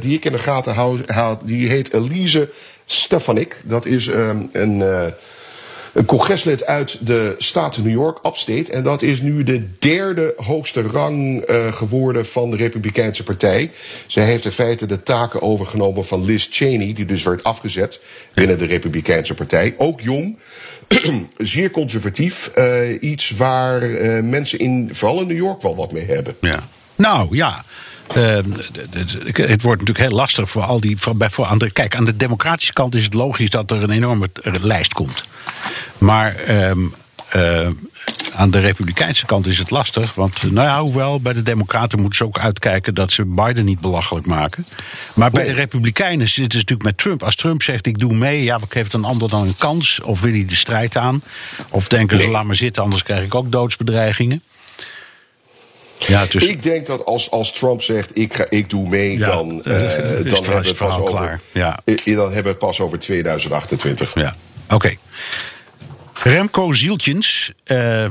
die 0.00 0.14
ik 0.14 0.24
in 0.24 0.32
de 0.32 0.38
gaten 0.38 0.74
hou, 0.74 1.36
die 1.44 1.68
heet 1.68 1.92
Elise 1.92 2.48
Stefanik. 2.84 3.60
Dat 3.64 3.86
is 3.86 4.06
um, 4.06 4.48
een 4.52 4.82
een 5.94 6.04
congreslid 6.04 6.66
uit 6.66 7.06
de 7.06 7.34
staat 7.38 7.82
New 7.82 7.92
York, 7.92 8.18
upstate. 8.26 8.72
En 8.72 8.82
dat 8.82 9.02
is 9.02 9.20
nu 9.20 9.42
de 9.42 9.68
derde 9.78 10.34
hoogste 10.36 10.82
rang 10.82 11.50
uh, 11.50 11.72
geworden 11.72 12.26
van 12.26 12.50
de 12.50 12.56
Republikeinse 12.56 13.22
Partij. 13.22 13.70
Zij 14.06 14.24
heeft 14.24 14.44
in 14.44 14.50
feite 14.50 14.86
de 14.86 15.02
taken 15.02 15.42
overgenomen 15.42 16.06
van 16.06 16.24
Liz 16.24 16.46
Cheney, 16.50 16.92
die 16.92 17.04
dus 17.04 17.22
werd 17.22 17.44
afgezet 17.44 18.00
binnen 18.34 18.58
de 18.58 18.66
Republikeinse 18.66 19.34
Partij. 19.34 19.74
Ook 19.78 20.00
jong. 20.00 20.38
zeer 21.38 21.70
conservatief. 21.70 22.50
Uh, 22.58 23.02
iets 23.02 23.30
waar 23.30 23.84
uh, 23.84 24.22
mensen 24.22 24.58
in, 24.58 24.90
vooral 24.92 25.20
in 25.20 25.26
New 25.26 25.36
York, 25.36 25.62
wel 25.62 25.76
wat 25.76 25.92
mee 25.92 26.06
hebben. 26.06 26.36
Ja. 26.40 26.68
Nou 26.96 27.36
ja. 27.36 27.64
Uh, 28.16 28.38
het 29.32 29.62
wordt 29.62 29.80
natuurlijk 29.80 29.98
heel 29.98 30.18
lastig 30.18 30.50
voor 30.50 30.62
al 30.62 30.80
die. 30.80 30.98
Voor, 30.98 31.16
kijk, 31.72 31.96
aan 31.96 32.04
de 32.04 32.16
democratische 32.16 32.72
kant 32.72 32.94
is 32.94 33.04
het 33.04 33.14
logisch 33.14 33.50
dat 33.50 33.70
er 33.70 33.82
een 33.82 33.90
enorme 33.90 34.28
lijst 34.60 34.92
komt. 34.92 35.24
Maar 35.98 36.34
ehm, 36.34 36.78
eh, 37.28 37.68
aan 38.34 38.50
de 38.50 38.60
republikeinse 38.60 39.26
kant 39.26 39.46
is 39.46 39.58
het 39.58 39.70
lastig. 39.70 40.14
Want 40.14 40.42
nou 40.42 40.66
ja, 40.66 40.80
hoewel 40.80 41.20
bij 41.20 41.32
de 41.32 41.42
democraten 41.42 42.00
moeten 42.00 42.18
ze 42.18 42.24
ook 42.24 42.38
uitkijken... 42.38 42.94
dat 42.94 43.12
ze 43.12 43.24
Biden 43.24 43.64
niet 43.64 43.80
belachelijk 43.80 44.26
maken. 44.26 44.64
Maar 45.14 45.30
bij 45.30 45.44
de 45.44 45.52
republikeinen 45.52 46.28
zit 46.28 46.44
het 46.44 46.52
natuurlijk 46.52 46.82
met 46.82 46.98
Trump. 46.98 47.22
Als 47.22 47.36
Trump 47.36 47.62
zegt 47.62 47.86
ik 47.86 47.98
doe 47.98 48.14
mee, 48.14 48.42
ja, 48.42 48.58
geeft 48.68 48.92
een 48.92 49.04
ander 49.04 49.28
dan 49.28 49.46
een 49.46 49.56
kans? 49.58 50.00
Of 50.00 50.20
wil 50.20 50.32
hij 50.32 50.44
de 50.44 50.54
strijd 50.54 50.96
aan? 50.96 51.22
Of 51.70 51.88
denken 51.88 52.20
ze 52.20 52.28
laat 52.28 52.44
maar 52.44 52.56
zitten, 52.56 52.82
anders 52.82 53.02
krijg 53.02 53.24
ik 53.24 53.34
ook 53.34 53.52
doodsbedreigingen? 53.52 54.42
Ja, 55.98 56.26
dus... 56.26 56.42
Ik 56.42 56.62
denk 56.62 56.86
dat 56.86 57.04
als, 57.04 57.30
als 57.30 57.52
Trump 57.52 57.82
zegt 57.82 58.10
ik, 58.16 58.34
ga, 58.34 58.46
ik 58.48 58.70
doe 58.70 58.88
mee, 58.88 59.18
dan, 59.18 59.50
uh, 59.50 59.62
dan, 59.64 59.74
hebben 59.74 60.62
we 60.62 60.68
het 60.68 60.76
pas 60.76 60.98
over, 60.98 61.40
ja. 61.52 61.80
dan 61.84 62.04
hebben 62.06 62.42
we 62.42 62.48
het 62.48 62.58
pas 62.58 62.80
over 62.80 62.98
2028. 62.98 64.14
Ja, 64.14 64.36
oké. 64.70 64.96
Remco 66.24 66.72
Zieltjens, 66.72 67.52
uh, 67.66 68.10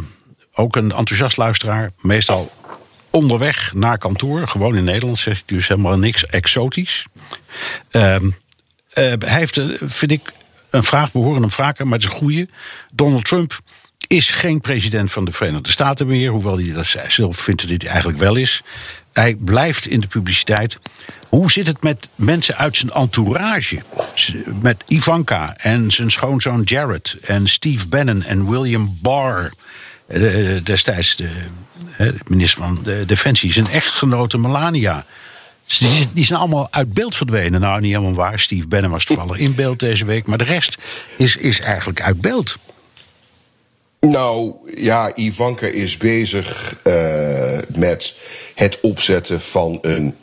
ook 0.53 0.75
een 0.75 0.91
enthousiast 0.91 1.37
luisteraar, 1.37 1.91
meestal 2.01 2.51
onderweg 3.09 3.73
naar 3.73 3.97
kantoor, 3.97 4.47
gewoon 4.47 4.75
in 4.75 4.83
Nederland, 4.83 5.17
zegt 5.17 5.43
hij 5.45 5.57
dus 5.57 5.67
helemaal 5.67 5.97
niks 5.97 6.25
exotisch. 6.25 7.05
Uh, 7.91 8.15
uh, 8.15 8.31
hij 8.93 9.17
heeft, 9.19 9.61
vind 9.81 10.11
ik, 10.11 10.33
een 10.69 10.83
vraag, 10.83 11.11
we 11.11 11.19
horen 11.19 11.41
hem 11.41 11.51
vaker, 11.51 11.87
maar 11.87 11.99
het 11.99 12.07
is 12.07 12.13
een. 12.13 12.49
Donald 12.91 13.25
Trump 13.25 13.59
is 14.13 14.29
geen 14.29 14.61
president 14.61 15.11
van 15.11 15.25
de 15.25 15.31
Verenigde 15.31 15.71
Staten 15.71 16.07
meer, 16.07 16.31
hoewel 16.31 16.57
hij 16.57 16.73
dat 16.73 16.95
zelf 17.07 17.37
vindt 17.37 17.67
dat 17.67 17.81
hij 17.81 17.89
eigenlijk 17.89 18.19
wel 18.19 18.35
is. 18.35 18.61
Hij 19.13 19.35
blijft 19.35 19.87
in 19.87 19.99
de 19.99 20.07
publiciteit. 20.07 20.77
Hoe 21.29 21.51
zit 21.51 21.67
het 21.67 21.81
met 21.81 22.09
mensen 22.15 22.57
uit 22.57 22.77
zijn 22.77 22.91
entourage? 22.91 23.81
Met 24.61 24.83
Ivanka 24.87 25.55
en 25.57 25.91
zijn 25.91 26.11
schoonzoon 26.11 26.61
Jared 26.65 27.17
en 27.21 27.47
Steve 27.47 27.87
Bannon 27.87 28.23
en 28.23 28.49
William 28.49 28.97
Barr. 29.01 29.51
Eh, 30.07 30.21
destijds 30.63 31.15
de, 31.15 31.29
minister 32.27 32.63
van 32.63 32.79
de 32.83 33.03
Defensie, 33.05 33.53
zijn 33.53 33.67
echtgenote 33.67 34.37
Melania. 34.37 35.05
Die, 35.79 36.09
die 36.13 36.25
zijn 36.25 36.39
allemaal 36.39 36.67
uit 36.71 36.93
beeld 36.93 37.15
verdwenen. 37.15 37.61
Nou, 37.61 37.81
niet 37.81 37.91
helemaal 37.91 38.13
waar. 38.13 38.39
Steve 38.39 38.67
Bannon 38.67 38.91
was 38.91 39.05
toevallig 39.05 39.37
in 39.37 39.55
beeld 39.55 39.79
deze 39.79 40.05
week. 40.05 40.25
Maar 40.27 40.37
de 40.37 40.43
rest 40.43 40.83
is, 41.17 41.35
is 41.35 41.59
eigenlijk 41.59 42.01
uit 42.01 42.21
beeld. 42.21 42.55
Nou 44.09 44.53
ja, 44.75 45.11
Ivanka 45.15 45.67
is 45.67 45.97
bezig 45.97 46.75
uh, 46.83 47.57
met 47.75 48.15
het 48.55 48.79
opzetten 48.81 49.41
van 49.41 49.79
een, 49.81 50.15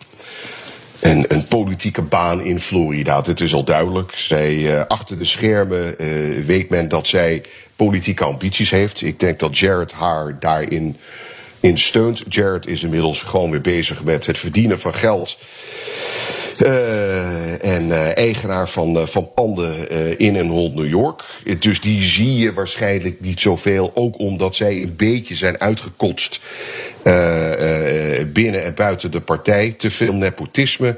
een, 1.01 1.25
een, 1.29 1.47
politieke 1.47 2.03
baan 2.03 2.41
in 2.41 2.61
Florida. 2.61 3.23
Het 3.23 3.41
is 3.41 3.55
al 3.55 3.65
duidelijk. 3.65 4.13
Zij, 4.15 4.55
uh, 4.55 4.81
achter 4.87 5.19
de 5.19 5.25
schermen 5.25 5.95
uh, 5.99 6.45
weet 6.45 6.71
men 6.71 6.89
dat 6.89 7.07
zij 7.07 7.43
politieke 7.77 8.25
ambities 8.25 8.71
heeft. 8.71 9.03
Ik 9.03 9.21
denk 9.21 9.39
dat 9.39 9.59
Jared 9.59 9.93
haar 9.93 10.37
daarin 10.41 10.97
in 11.61 11.79
steunt. 11.79 12.23
Jared 12.29 12.67
is 12.67 12.83
inmiddels 12.83 13.23
gewoon 13.23 13.51
weer 13.51 13.61
bezig 13.61 14.03
met 14.03 14.27
het 14.27 14.39
verdienen 14.39 14.81
van 14.81 14.95
geld. 14.95 15.39
Uh, 16.59 17.65
en 17.65 17.87
uh, 17.87 18.17
eigenaar 18.17 18.69
van, 18.69 18.97
uh, 18.97 19.07
van 19.07 19.31
panden 19.35 19.89
in 20.19 20.37
en 20.37 20.49
rond 20.49 20.75
New 20.75 20.89
York. 20.89 21.25
Dus 21.59 21.81
die 21.81 22.03
zie 22.03 22.37
je 22.37 22.53
waarschijnlijk 22.53 23.21
niet 23.21 23.41
zoveel. 23.41 23.91
Ook 23.95 24.19
omdat 24.19 24.55
zij 24.55 24.83
een 24.83 24.97
beetje 24.97 25.35
zijn 25.35 25.61
uitgekotst 25.61 26.41
binnen 28.33 28.65
en 28.65 28.75
buiten 28.75 29.11
de 29.11 29.21
partij. 29.21 29.75
Te 29.79 29.91
veel 29.91 30.13
nepotisme. 30.13 30.97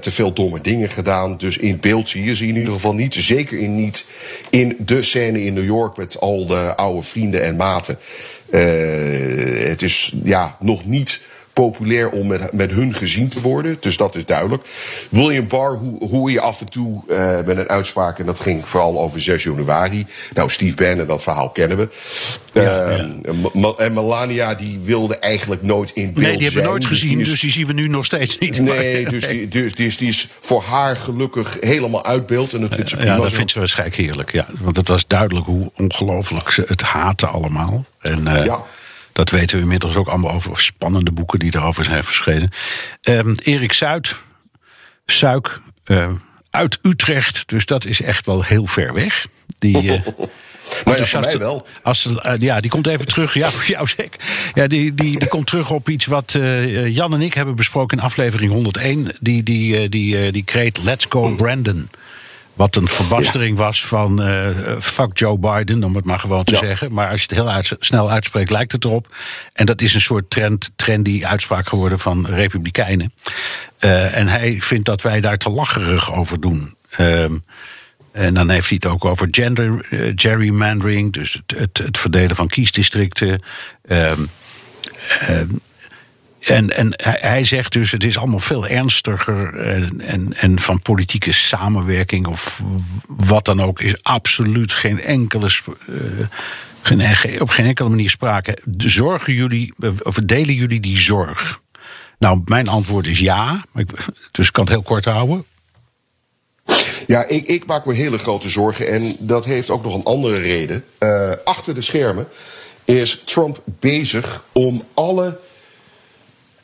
te 0.00 0.10
veel 0.10 0.32
domme 0.32 0.60
dingen 0.60 0.90
gedaan. 0.90 1.36
Dus 1.36 1.56
in 1.56 1.80
beeld 1.80 2.08
zie 2.08 2.24
je 2.24 2.36
ze 2.36 2.46
in 2.46 2.56
ieder 2.56 2.72
geval 2.72 2.94
niet. 2.94 3.14
Zeker 3.14 3.58
in 3.58 3.74
niet 3.74 4.04
in 4.50 4.76
de 4.78 5.02
scène 5.02 5.42
in 5.42 5.54
New 5.54 5.64
York 5.64 5.96
met 5.96 6.20
al 6.20 6.46
de 6.46 6.76
oude 6.76 7.02
vrienden 7.02 7.42
en 7.42 7.56
maten. 7.56 7.98
het 9.68 9.82
is 9.82 10.12
ja, 10.24 10.56
nog 10.60 10.86
niet 10.86 11.20
populair 11.52 12.10
om 12.10 12.26
met, 12.26 12.52
met 12.52 12.70
hun 12.70 12.94
gezien 12.94 13.28
te 13.28 13.40
worden. 13.40 13.76
Dus 13.80 13.96
dat 13.96 14.14
is 14.14 14.24
duidelijk. 14.24 14.64
William 15.08 15.48
Barr, 15.48 15.76
hoe, 15.76 16.08
hoe 16.08 16.30
je 16.30 16.40
af 16.40 16.60
en 16.60 16.70
toe 16.70 17.02
uh, 17.08 17.36
met 17.46 17.58
een 17.58 17.68
uitspraak... 17.68 18.18
en 18.18 18.24
dat 18.24 18.40
ging 18.40 18.66
vooral 18.66 19.00
over 19.00 19.20
6 19.20 19.42
januari. 19.42 20.06
Nou, 20.34 20.50
Steve 20.50 20.76
Bannon, 20.76 21.06
dat 21.06 21.22
verhaal 21.22 21.50
kennen 21.50 21.76
we. 21.76 21.88
Ja, 22.52 22.90
uh, 22.90 23.70
En 23.78 23.92
Melania, 23.92 24.54
die 24.54 24.80
wilde 24.82 25.18
eigenlijk 25.18 25.62
nooit 25.62 25.90
in 25.94 26.04
beeld 26.04 26.16
Nee, 26.16 26.36
die 26.36 26.46
hebben 26.46 26.62
we 26.62 26.68
nooit 26.68 26.86
gezien, 26.86 27.18
dus 27.18 27.24
die, 27.24 27.24
is, 27.24 27.30
dus 27.30 27.40
die 27.40 27.50
zien 27.50 27.66
we 27.66 27.72
nu 27.72 27.88
nog 27.88 28.04
steeds 28.04 28.38
niet. 28.38 28.60
Nee, 28.72 29.08
dus, 29.08 29.26
die, 29.26 29.48
dus 29.48 29.74
die, 29.74 29.86
is, 29.86 29.96
die 29.96 30.08
is 30.08 30.28
voor 30.40 30.62
haar 30.62 30.96
gelukkig 30.96 31.56
helemaal 31.60 32.04
uit 32.04 32.26
beeld. 32.26 32.52
En 32.52 32.60
dat 32.60 32.74
vindt 32.74 32.90
ze 32.90 33.04
ja, 33.04 33.16
dat 33.16 33.32
vindt 33.32 33.50
ze 33.50 33.58
waarschijnlijk 33.58 33.96
heerlijk, 33.96 34.32
ja. 34.32 34.46
Want 34.60 34.76
het 34.76 34.88
was 34.88 35.06
duidelijk 35.06 35.46
hoe 35.46 35.70
ongelooflijk 35.76 36.50
ze 36.50 36.64
het 36.66 36.82
haten 36.82 37.28
allemaal. 37.28 37.84
En, 38.00 38.20
uh, 38.26 38.44
ja. 38.44 38.64
Dat 39.12 39.30
weten 39.30 39.56
we 39.56 39.62
inmiddels 39.62 39.96
ook 39.96 40.08
allemaal 40.08 40.32
over 40.32 40.60
spannende 40.60 41.12
boeken 41.12 41.38
die 41.38 41.50
daarover 41.50 41.84
zijn 41.84 42.04
verschenen. 42.04 42.50
Um, 43.02 43.34
Erik 43.38 43.72
Zuid, 43.72 44.16
Suik, 45.06 45.60
uh, 45.84 46.10
uit 46.50 46.78
Utrecht. 46.82 47.48
Dus 47.48 47.66
dat 47.66 47.84
is 47.84 48.00
echt 48.00 48.26
wel 48.26 48.44
heel 48.44 48.66
ver 48.66 48.94
weg. 48.94 49.26
Die, 49.58 49.82
uh, 49.82 50.00
Maar 50.84 50.98
ja, 50.98 51.04
voor 51.06 51.20
mij 51.20 51.38
wel. 51.38 51.66
Als, 51.82 52.06
uh, 52.06 52.32
ja, 52.38 52.60
die 52.60 52.70
komt 52.70 52.86
even 52.86 53.06
terug. 53.06 53.34
Ja, 53.34 53.50
voor 53.56 53.64
jou 53.66 53.86
zeker. 53.86 54.20
Ja, 54.54 54.66
die, 54.66 54.94
die, 54.94 55.18
die 55.18 55.28
komt 55.28 55.46
terug 55.46 55.70
op 55.70 55.88
iets 55.88 56.06
wat 56.06 56.34
uh, 56.36 56.88
Jan 56.88 57.14
en 57.14 57.20
ik 57.20 57.34
hebben 57.34 57.54
besproken 57.54 57.98
in 57.98 58.04
aflevering 58.04 58.52
101. 58.52 59.12
Die, 59.20 59.42
die, 59.42 59.82
uh, 59.82 59.88
die, 59.88 60.32
die 60.32 60.44
kreet 60.44 60.82
Let's 60.82 61.06
Go 61.08 61.34
Brandon. 61.34 61.88
Wat 62.54 62.76
een 62.76 62.88
verbastering 62.88 63.58
ja. 63.58 63.64
was 63.64 63.86
van 63.86 64.28
uh, 64.28 64.48
fuck 64.80 65.18
Joe 65.18 65.38
Biden, 65.38 65.84
om 65.84 65.94
het 65.94 66.04
maar 66.04 66.18
gewoon 66.18 66.44
te 66.44 66.52
ja. 66.52 66.58
zeggen. 66.58 66.92
Maar 66.92 67.10
als 67.10 67.20
je 67.20 67.26
het 67.28 67.36
heel 67.36 67.50
uit, 67.50 67.76
snel 67.78 68.10
uitspreekt, 68.10 68.50
lijkt 68.50 68.72
het 68.72 68.84
erop. 68.84 69.14
En 69.52 69.66
dat 69.66 69.80
is 69.80 69.94
een 69.94 70.00
soort 70.00 70.30
trend, 70.30 70.70
trendy 70.76 71.24
uitspraak 71.24 71.68
geworden 71.68 71.98
van 71.98 72.26
republikeinen. 72.26 73.12
Uh, 73.80 74.16
en 74.16 74.28
hij 74.28 74.60
vindt 74.60 74.86
dat 74.86 75.02
wij 75.02 75.20
daar 75.20 75.36
te 75.36 75.50
lacherig 75.50 76.14
over 76.14 76.40
doen. 76.40 76.74
Uh, 76.98 77.24
en 78.12 78.34
dan 78.34 78.50
heeft 78.50 78.68
hij 78.68 78.78
het 78.82 78.92
ook 78.92 79.04
over 79.04 79.28
gender 79.30 79.86
uh, 79.90 80.12
gerrymandering, 80.16 81.12
dus 81.12 81.32
het, 81.32 81.58
het, 81.58 81.78
het, 81.78 81.98
verdelen 81.98 82.36
van 82.36 82.48
kiesdistricten. 82.48 83.42
Um, 83.88 84.30
en, 86.42 86.76
en 86.76 86.92
hij 86.96 87.44
zegt 87.44 87.72
dus, 87.72 87.90
het 87.90 88.04
is 88.04 88.18
allemaal 88.18 88.38
veel 88.38 88.66
ernstiger. 88.66 89.58
En, 89.58 90.00
en, 90.00 90.34
en, 90.34 90.60
van 90.60 90.82
politieke 90.82 91.32
samenwerking 91.32 92.26
of 92.26 92.60
wat 93.06 93.44
dan 93.44 93.62
ook, 93.62 93.80
is 93.80 94.02
absoluut 94.02 94.72
geen 94.72 95.00
enkele. 95.00 95.50
Uh, 95.88 95.96
geen, 96.82 97.40
op 97.40 97.48
geen 97.48 97.66
enkele 97.66 97.88
manier 97.88 98.10
sprake. 98.10 98.58
Zorgen 98.76 99.32
jullie, 99.32 99.74
of 100.02 100.14
delen 100.14 100.54
jullie 100.54 100.80
die 100.80 100.98
zorg? 100.98 101.60
Nou, 102.18 102.42
mijn 102.44 102.68
antwoord 102.68 103.06
is 103.06 103.18
ja. 103.18 103.64
Dus 104.30 104.46
ik 104.46 104.52
kan 104.52 104.64
het 104.64 104.72
heel 104.72 104.82
kort 104.82 105.04
houden. 105.04 105.44
Ja, 107.06 107.24
ik, 107.24 107.46
ik 107.46 107.66
maak 107.66 107.86
me 107.86 107.94
hele 107.94 108.18
grote 108.18 108.48
zorgen. 108.48 108.88
En 108.88 109.16
dat 109.18 109.44
heeft 109.44 109.70
ook 109.70 109.84
nog 109.84 109.94
een 109.94 110.04
andere 110.04 110.40
reden. 110.40 110.84
Uh, 110.98 111.30
achter 111.44 111.74
de 111.74 111.80
schermen 111.80 112.26
is 112.84 113.22
Trump 113.24 113.62
bezig 113.64 114.44
om 114.52 114.82
alle 114.94 115.38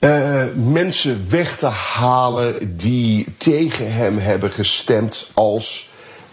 uh, 0.01 0.45
mensen 0.55 1.27
weg 1.31 1.57
te 1.57 1.67
halen 1.67 2.77
die 2.77 3.27
tegen 3.37 3.93
hem 3.93 4.19
hebben 4.19 4.53
gestemd 4.53 5.31
als 5.35 5.89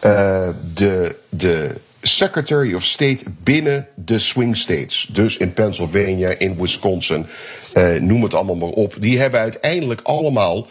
uh, 0.05 0.49
de, 0.73 1.15
de 1.29 1.75
Secretary 2.01 2.73
of 2.73 2.83
State 2.83 3.25
binnen 3.43 3.87
de 3.95 4.19
swing 4.19 4.57
states. 4.57 5.07
Dus 5.11 5.37
in 5.37 5.53
Pennsylvania, 5.53 6.29
in 6.37 6.57
Wisconsin, 6.59 7.25
uh, 7.73 7.93
noem 7.93 8.23
het 8.23 8.33
allemaal 8.33 8.55
maar 8.55 8.69
op. 8.69 8.95
Die 8.99 9.19
hebben 9.19 9.39
uiteindelijk 9.39 10.01
allemaal 10.01 10.67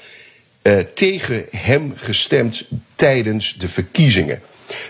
tegen 0.95 1.45
hem 1.51 1.93
gestemd 1.97 2.67
tijdens 2.97 3.55
de 3.59 3.69
verkiezingen. 3.69 4.41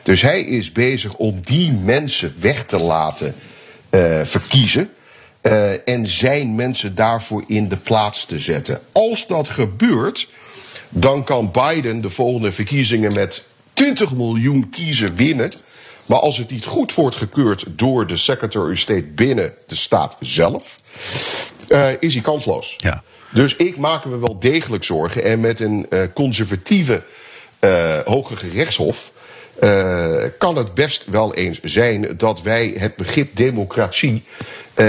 Dus 0.02 0.22
hij 0.22 0.40
is 0.40 0.72
bezig 0.72 1.14
om 1.14 1.40
die 1.40 1.72
mensen 1.72 2.34
weg 2.40 2.64
te 2.64 2.78
laten 2.78 3.34
verkiezen. 4.24 4.90
Uh, 5.46 5.88
en 5.88 6.06
zijn 6.06 6.54
mensen 6.54 6.94
daarvoor 6.94 7.44
in 7.46 7.68
de 7.68 7.76
plaats 7.76 8.24
te 8.24 8.38
zetten. 8.38 8.80
Als 8.92 9.26
dat 9.26 9.48
gebeurt, 9.48 10.28
dan 10.88 11.24
kan 11.24 11.50
Biden 11.50 12.00
de 12.00 12.10
volgende 12.10 12.52
verkiezingen 12.52 13.12
met 13.12 13.44
20 13.72 14.14
miljoen 14.14 14.70
kiezen 14.70 15.16
winnen. 15.16 15.52
Maar 16.06 16.18
als 16.18 16.38
het 16.38 16.50
niet 16.50 16.64
goed 16.64 16.94
wordt 16.94 17.16
gekeurd 17.16 17.64
door 17.68 18.06
de 18.06 18.16
Secretary 18.16 18.72
of 18.72 18.78
State 18.78 19.06
binnen 19.14 19.52
de 19.66 19.74
staat 19.74 20.16
zelf, 20.20 20.76
uh, 21.68 21.88
is 21.98 22.14
hij 22.14 22.22
kansloos. 22.22 22.74
Ja. 22.76 23.02
Dus 23.30 23.56
ik 23.56 23.76
maak 23.76 24.04
me 24.04 24.18
wel 24.18 24.38
degelijk 24.38 24.84
zorgen. 24.84 25.24
En 25.24 25.40
met 25.40 25.60
een 25.60 25.86
uh, 25.90 26.02
conservatieve 26.14 27.02
hoge 28.04 28.36
gerechtshof. 28.36 29.12
Uh, 29.62 30.24
kan 30.38 30.56
het 30.56 30.74
best 30.74 31.04
wel 31.06 31.34
eens 31.34 31.60
zijn 31.62 32.16
dat 32.16 32.42
wij 32.42 32.74
het 32.78 32.96
begrip 32.96 33.36
democratie 33.36 34.22
uh, 34.76 34.86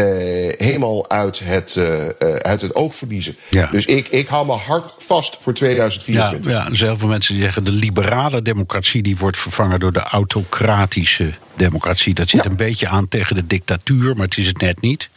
helemaal 0.58 1.10
uit 1.10 1.42
het, 1.44 1.76
uh, 1.78 2.08
uit 2.38 2.62
het 2.62 2.76
oog 2.76 2.96
verliezen. 2.96 3.38
Ja. 3.50 3.68
Dus 3.72 3.86
ik, 3.86 4.08
ik 4.08 4.28
hou 4.28 4.46
me 4.46 4.54
hard 4.54 4.94
vast 4.98 5.38
voor 5.40 5.54
2024. 5.54 6.52
Ja, 6.52 6.58
ja, 6.58 6.70
er 6.70 6.76
zijn 6.76 6.90
heel 6.90 7.00
veel 7.00 7.08
mensen 7.08 7.34
die 7.34 7.44
zeggen... 7.44 7.64
de 7.64 7.72
liberale 7.72 8.42
democratie 8.42 9.04
die 9.04 9.18
wordt 9.18 9.38
vervangen 9.38 9.80
door 9.80 9.94
de 9.94 10.04
autocratische 10.04 11.34
democratie. 11.56 12.14
Dat 12.14 12.30
zit 12.30 12.44
ja. 12.44 12.50
een 12.50 12.56
beetje 12.56 12.88
aan 12.88 13.08
tegen 13.08 13.36
de 13.36 13.48
dictatuur, 13.48 14.16
maar 14.16 14.26
het 14.26 14.38
is 14.38 14.48
het 14.48 14.62
net 14.62 14.82
niet. 14.82 15.10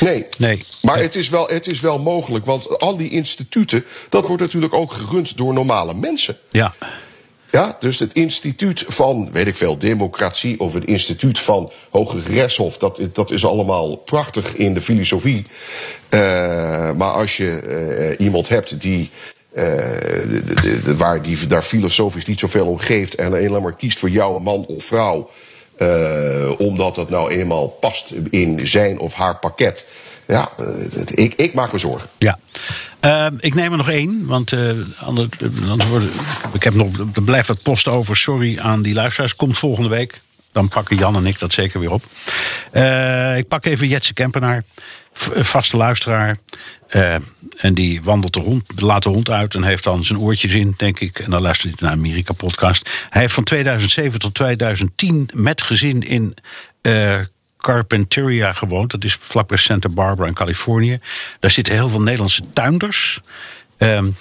Nee, 0.00 0.24
nee. 0.38 0.64
maar 0.82 0.98
het 0.98 1.14
is, 1.14 1.28
wel, 1.28 1.48
het 1.48 1.66
is 1.66 1.80
wel 1.80 1.98
mogelijk. 1.98 2.46
Want 2.46 2.78
al 2.78 2.96
die 2.96 3.10
instituten, 3.10 3.84
dat 4.08 4.26
wordt 4.26 4.42
natuurlijk 4.42 4.74
ook 4.74 4.92
gerund 4.92 5.36
door 5.36 5.52
normale 5.52 5.94
mensen. 5.94 6.36
Ja. 6.50 6.74
Ja, 7.50 7.76
dus 7.80 7.98
het 7.98 8.12
instituut 8.12 8.84
van, 8.88 9.30
weet 9.32 9.46
ik 9.46 9.56
veel, 9.56 9.78
democratie 9.78 10.60
of 10.60 10.74
het 10.74 10.84
instituut 10.84 11.38
van 11.38 11.72
Hoge 11.90 12.20
Rechtshof, 12.20 12.78
dat, 12.78 13.00
dat 13.12 13.30
is 13.30 13.44
allemaal 13.44 13.96
prachtig 13.96 14.54
in 14.54 14.74
de 14.74 14.80
filosofie. 14.80 15.42
Uh, 16.10 16.20
maar 16.92 17.12
als 17.12 17.36
je 17.36 17.62
uh, 18.18 18.26
iemand 18.26 18.48
hebt 18.48 18.80
die. 18.80 19.10
Uh, 19.54 19.64
de, 19.64 20.42
de, 20.44 20.82
de, 20.84 20.96
waar 20.96 21.22
die 21.22 21.46
daar 21.46 21.62
filosofisch 21.62 22.24
niet 22.24 22.38
zoveel 22.38 22.66
om 22.66 22.78
geeft 22.78 23.14
en 23.14 23.32
alleen 23.32 23.62
maar 23.62 23.76
kiest 23.76 23.98
voor 23.98 24.10
jou, 24.10 24.40
man 24.40 24.66
of 24.66 24.84
vrouw, 24.84 25.30
omdat 26.58 26.94
dat 26.94 27.10
nou 27.10 27.30
eenmaal 27.30 27.68
past 27.68 28.12
in 28.30 28.66
zijn 28.66 28.98
of 28.98 29.14
haar 29.14 29.38
pakket 29.38 29.86
ja, 30.28 30.48
ik, 31.14 31.34
ik 31.34 31.54
maak 31.54 31.72
me 31.72 31.78
zorgen. 31.78 32.08
Ja. 32.18 32.38
Uh, 33.00 33.26
ik 33.38 33.54
neem 33.54 33.70
er 33.70 33.76
nog 33.76 33.90
één, 33.90 34.26
want 34.26 34.52
uh, 34.52 34.70
anders, 34.98 35.28
anders 35.68 35.88
worden, 35.88 36.10
ik 36.52 36.62
heb 36.62 36.74
nog, 36.74 36.98
er 37.14 37.22
blijft 37.22 37.48
wat 37.48 37.62
post 37.62 37.88
over. 37.88 38.16
Sorry 38.16 38.58
aan 38.58 38.82
die 38.82 38.94
luisteraars. 38.94 39.36
Komt 39.36 39.58
volgende 39.58 39.88
week. 39.88 40.20
Dan 40.52 40.68
pakken 40.68 40.96
Jan 40.96 41.16
en 41.16 41.26
ik 41.26 41.38
dat 41.38 41.52
zeker 41.52 41.80
weer 41.80 41.90
op. 41.90 42.02
Uh, 42.72 43.36
ik 43.36 43.48
pak 43.48 43.64
even 43.64 43.88
Jetse 43.88 44.14
Kempenaar, 44.14 44.64
vaste 45.12 45.76
luisteraar. 45.76 46.38
En 47.56 47.74
die 47.74 48.02
wandelt 48.02 48.32
de 48.32 48.40
hond, 48.40 48.80
laat 48.80 49.02
de 49.02 49.08
hond 49.08 49.30
uit 49.30 49.54
en 49.54 49.62
heeft 49.62 49.84
dan 49.84 50.04
zijn 50.04 50.18
oortjes 50.18 50.52
in, 50.52 50.74
denk 50.76 51.00
ik. 51.00 51.18
En 51.18 51.30
dan 51.30 51.42
luistert 51.42 51.80
hij 51.80 51.88
naar 51.88 51.98
Amerika-podcast. 51.98 52.90
Hij 53.10 53.20
heeft 53.20 53.34
van 53.34 53.44
2007 53.44 54.18
tot 54.18 54.34
2010 54.34 55.30
met 55.32 55.62
gezin 55.62 56.02
in 56.02 56.34
Carpinteria 57.68 58.52
gewoond. 58.52 58.90
Dat 58.90 59.04
is 59.04 59.16
vlakbij 59.20 59.56
Santa 59.56 59.88
Barbara 59.88 60.28
in 60.28 60.34
Californië. 60.34 61.00
Daar 61.40 61.50
zitten 61.50 61.74
heel 61.74 61.88
veel 61.88 62.00
Nederlandse 62.00 62.42
tuinders. 62.52 63.20
Um, 63.78 64.16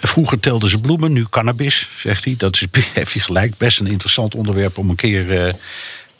vroeger 0.00 0.40
telden 0.40 0.70
ze 0.70 0.80
bloemen, 0.80 1.12
nu 1.12 1.24
cannabis, 1.24 1.88
zegt 1.96 2.24
hij. 2.24 2.34
Dat 2.38 2.54
is, 2.54 2.66
heeft 2.94 3.12
hij 3.12 3.22
gelijk, 3.22 3.56
best 3.56 3.80
een 3.80 3.86
interessant 3.86 4.34
onderwerp 4.34 4.78
om 4.78 4.90
een 4.90 4.96
keer 4.96 5.52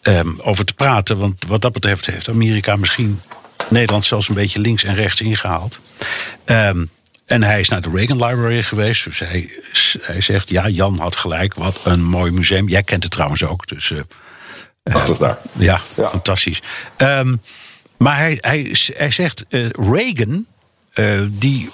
uh, 0.02 0.18
um, 0.18 0.40
over 0.40 0.64
te 0.64 0.74
praten. 0.74 1.18
Want 1.18 1.44
wat 1.46 1.62
dat 1.62 1.72
betreft 1.72 2.06
heeft 2.06 2.28
Amerika 2.28 2.76
misschien 2.76 3.20
Nederland 3.70 4.04
zelfs 4.04 4.28
een 4.28 4.34
beetje 4.34 4.60
links 4.60 4.84
en 4.84 4.94
rechts 4.94 5.20
ingehaald. 5.20 5.78
Um, 6.46 6.90
en 7.24 7.42
hij 7.42 7.60
is 7.60 7.68
naar 7.68 7.82
de 7.82 7.90
Reagan 7.94 8.24
Library 8.24 8.62
geweest. 8.62 9.04
Dus 9.04 9.18
hij, 9.18 10.20
zegt, 10.20 10.50
ja, 10.50 10.68
Jan 10.68 10.98
had 10.98 11.16
gelijk, 11.16 11.54
wat 11.54 11.80
een 11.84 12.04
mooi 12.04 12.32
museum. 12.32 12.68
Jij 12.68 12.82
kent 12.82 13.02
het 13.02 13.12
trouwens 13.12 13.44
ook, 13.44 13.66
dus... 13.66 13.92
Prachtig 13.92 14.29
daar. 15.20 15.38
Ja, 15.52 15.80
ja. 15.96 16.08
fantastisch. 16.08 16.62
Um, 16.98 17.40
maar 17.96 18.16
hij, 18.16 18.36
hij, 18.40 18.76
hij 18.94 19.10
zegt, 19.10 19.44
uh, 19.48 19.68
Reagan, 19.70 20.46
uh, 20.94 21.20
die 21.28 21.70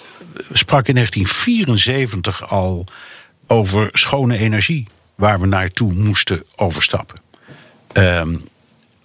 sprak 0.53 0.88
in 0.88 0.94
1974 0.94 2.49
al 2.49 2.84
over 3.47 3.88
schone 3.92 4.38
energie, 4.38 4.86
waar 5.14 5.40
we 5.40 5.47
naartoe 5.47 5.92
moesten 5.92 6.44
overstappen. 6.57 7.20
Um, 7.92 8.44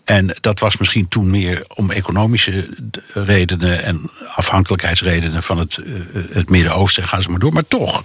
en 0.04 0.36
dat 0.42 0.60
was 0.60 0.78
misschien 0.78 1.08
toen 1.08 1.30
meer 1.30 1.66
om 1.76 1.92
economische 1.92 2.70
redenen 3.14 3.84
en 3.84 4.10
afhankelijkheidsredenen 4.36 5.44
van 5.44 5.58
het, 5.58 5.78
uh, 5.84 5.96
het 6.32 6.50
Midden-Oosten. 6.50 7.08
Gaan 7.08 7.22
ze 7.22 7.30
maar 7.30 7.40
door, 7.40 7.54
maar 7.54 7.68
toch. 7.68 8.04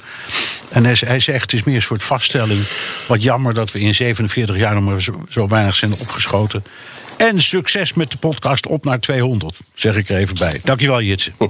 En 0.68 0.84
hij, 0.84 0.96
hij, 1.06 1.20
zegt: 1.20 1.42
het 1.42 1.52
is 1.52 1.62
meer 1.62 1.74
een 1.74 1.82
soort 1.82 2.02
vaststelling. 2.02 2.68
Wat 3.08 3.22
jammer 3.22 3.54
dat 3.54 3.72
we 3.72 3.80
in 3.80 3.94
47 3.94 4.56
jaar 4.56 4.74
nog 4.74 4.84
maar 4.84 5.02
zo, 5.02 5.24
zo 5.28 5.46
weinig 5.46 5.76
zijn 5.76 5.92
opgeschoten. 5.92 6.64
En 7.16 7.42
succes 7.42 7.94
met 7.94 8.10
de 8.10 8.16
podcast 8.18 8.66
op 8.66 8.84
naar 8.84 9.00
200, 9.00 9.58
zeg 9.74 9.96
ik 9.96 10.08
er 10.08 10.16
even 10.16 10.38
bij. 10.38 10.60
Dankjewel, 10.64 11.02
Jitse. 11.02 11.32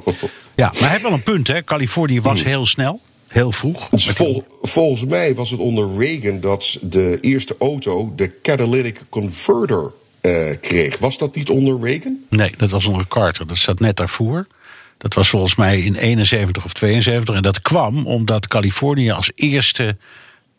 Ja, 0.54 0.70
maar 0.72 0.80
hij 0.80 0.90
heeft 0.90 1.02
wel 1.02 1.12
een 1.12 1.22
punt, 1.22 1.48
hè. 1.48 1.64
Californië 1.64 2.20
was 2.20 2.44
heel 2.44 2.66
snel, 2.66 3.00
heel 3.26 3.52
vroeg. 3.52 3.88
Vol- 3.90 4.46
volgens 4.62 5.04
mij 5.04 5.34
was 5.34 5.50
het 5.50 5.60
onder 5.60 5.98
Reagan 5.98 6.40
dat 6.40 6.78
de 6.80 7.18
eerste 7.20 7.56
auto 7.58 8.12
de 8.16 8.40
catalytic 8.42 9.00
converter 9.08 9.92
eh, 10.26 10.56
kreeg. 10.60 10.98
Was 10.98 11.18
dat 11.18 11.34
niet 11.34 11.50
onder 11.50 11.80
Reagan? 11.80 12.18
Nee, 12.30 12.52
dat 12.56 12.70
was 12.70 12.86
onder 12.86 13.06
Carter. 13.08 13.46
Dat 13.46 13.56
zat 13.56 13.80
net 13.80 13.96
daarvoor. 13.96 14.46
Dat 14.98 15.14
was 15.14 15.28
volgens 15.28 15.54
mij 15.54 15.80
in 15.80 15.94
71 15.94 16.64
of 16.64 16.72
72. 16.72 17.34
En 17.34 17.42
dat 17.42 17.62
kwam 17.62 18.06
omdat 18.06 18.48
Californië 18.48 19.10
als 19.10 19.30
eerste 19.34 19.96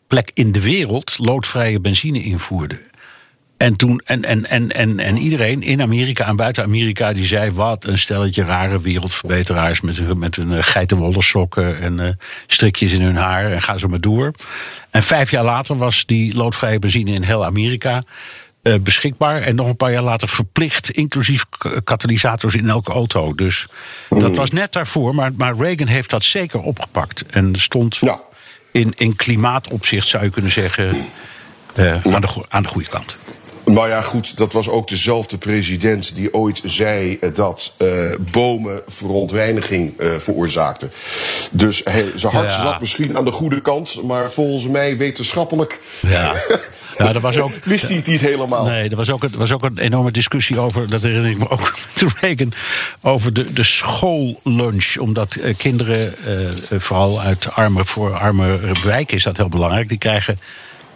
plek 0.06 0.30
in 0.34 0.52
de 0.52 0.60
wereld 0.60 1.14
loodvrije 1.18 1.80
benzine 1.80 2.22
invoerde. 2.22 2.78
En, 3.56 3.76
toen, 3.76 4.02
en, 4.04 4.22
en, 4.24 4.44
en, 4.44 4.70
en, 4.70 4.98
en 4.98 5.16
iedereen 5.16 5.62
in 5.62 5.82
Amerika 5.82 6.26
en 6.26 6.36
buiten 6.36 6.64
Amerika 6.64 7.12
die 7.12 7.24
zei: 7.26 7.50
wat 7.50 7.84
een 7.84 7.98
stelletje 7.98 8.42
rare 8.44 8.80
wereldverbeteraars 8.80 9.80
met, 9.80 9.96
hun- 9.98 10.18
met 10.18 10.36
hun 10.36 10.52
eh, 10.52 10.58
geitenwolle 10.62 11.22
sokken 11.22 11.80
en 11.80 12.00
eh, 12.00 12.12
strikjes 12.46 12.92
in 12.92 13.00
hun 13.00 13.16
haar 13.16 13.52
en 13.52 13.62
ga 13.62 13.76
zo 13.78 13.88
maar 13.88 14.00
door. 14.00 14.32
En 14.90 15.02
vijf 15.02 15.30
jaar 15.30 15.44
later 15.44 15.76
was 15.76 16.06
die 16.06 16.34
loodvrije 16.36 16.78
benzine 16.78 17.10
in 17.12 17.22
heel 17.22 17.44
Amerika 17.44 18.02
eh, 18.62 18.74
beschikbaar. 18.80 19.42
En 19.42 19.54
nog 19.54 19.68
een 19.68 19.76
paar 19.76 19.92
jaar 19.92 20.02
later 20.02 20.28
verplicht, 20.28 20.90
inclusief 20.90 21.44
katalysators 21.84 22.54
in 22.54 22.68
elke 22.68 22.92
auto. 22.92 23.34
Dus 23.34 23.66
dat 24.08 24.36
was 24.36 24.50
net 24.50 24.72
daarvoor. 24.72 25.14
Maar, 25.14 25.32
maar 25.36 25.56
Reagan 25.56 25.86
heeft 25.86 26.10
dat 26.10 26.24
zeker 26.24 26.60
opgepakt. 26.60 27.24
En 27.26 27.54
stond 27.60 27.96
Ja. 27.96 28.20
in, 28.72 28.92
in 28.96 29.16
klimaatopzicht, 29.16 30.08
zou 30.08 30.24
je 30.24 30.30
kunnen 30.30 30.52
zeggen, 30.52 31.04
aan, 31.78 32.20
de, 32.20 32.28
aan 32.48 32.62
de 32.62 32.68
goede 32.68 32.88
kant. 32.88 33.18
Nou 33.64 33.88
ja, 33.88 34.02
goed, 34.02 34.36
dat 34.36 34.52
was 34.52 34.68
ook 34.68 34.88
dezelfde 34.88 35.38
president 35.38 36.14
die 36.14 36.34
ooit 36.34 36.60
zei 36.64 37.18
eh, 37.20 37.30
dat 37.34 37.74
eh, 37.76 37.88
bomen 38.32 38.80
verontreiniging 38.86 39.98
eh, 39.98 40.08
veroorzaakten. 40.18 40.90
Dus 41.50 41.80
hij, 41.84 42.06
zijn 42.16 42.32
hart 42.32 42.50
Ja. 42.50 42.60
zat 42.62 42.80
misschien 42.80 43.16
aan 43.16 43.24
de 43.24 43.32
goede 43.32 43.60
kant, 43.60 44.02
maar 44.02 44.30
volgens 44.30 44.68
mij 44.72 44.96
wetenschappelijk 44.96 45.78
Ja, 46.00 46.34
ja 46.98 47.12
dat 47.12 47.22
was 47.22 47.38
ook. 47.38 47.50
wist 47.64 47.86
hij 47.88 47.96
het 47.96 48.06
niet 48.06 48.20
helemaal. 48.20 48.64
Nee, 48.64 48.88
er 48.88 48.96
was 48.96 49.10
ook, 49.10 49.22
een- 49.22 49.32
er 49.32 49.38
was 49.38 49.52
ook 49.52 49.62
een 49.62 49.78
enorme 49.78 50.10
discussie 50.10 50.58
over, 50.58 50.90
dat 50.90 51.02
herinner 51.02 51.30
ik 51.30 51.38
me 51.38 51.50
ook, 51.50 51.74
met 52.00 52.12
Reagan, 52.20 52.52
over 53.00 53.32
de, 53.32 53.52
de 53.52 53.64
schoollunch. 53.64 54.96
Omdat 54.98 55.36
kinderen, 55.56 56.14
vooral 56.78 57.20
uit 57.20 57.52
arme, 57.52 57.84
voor 57.84 58.14
arme 58.18 58.58
wijken 58.84 59.16
is 59.16 59.22
dat 59.22 59.36
heel 59.36 59.48
belangrijk, 59.48 59.88
die 59.88 59.98
krijgen 59.98 60.40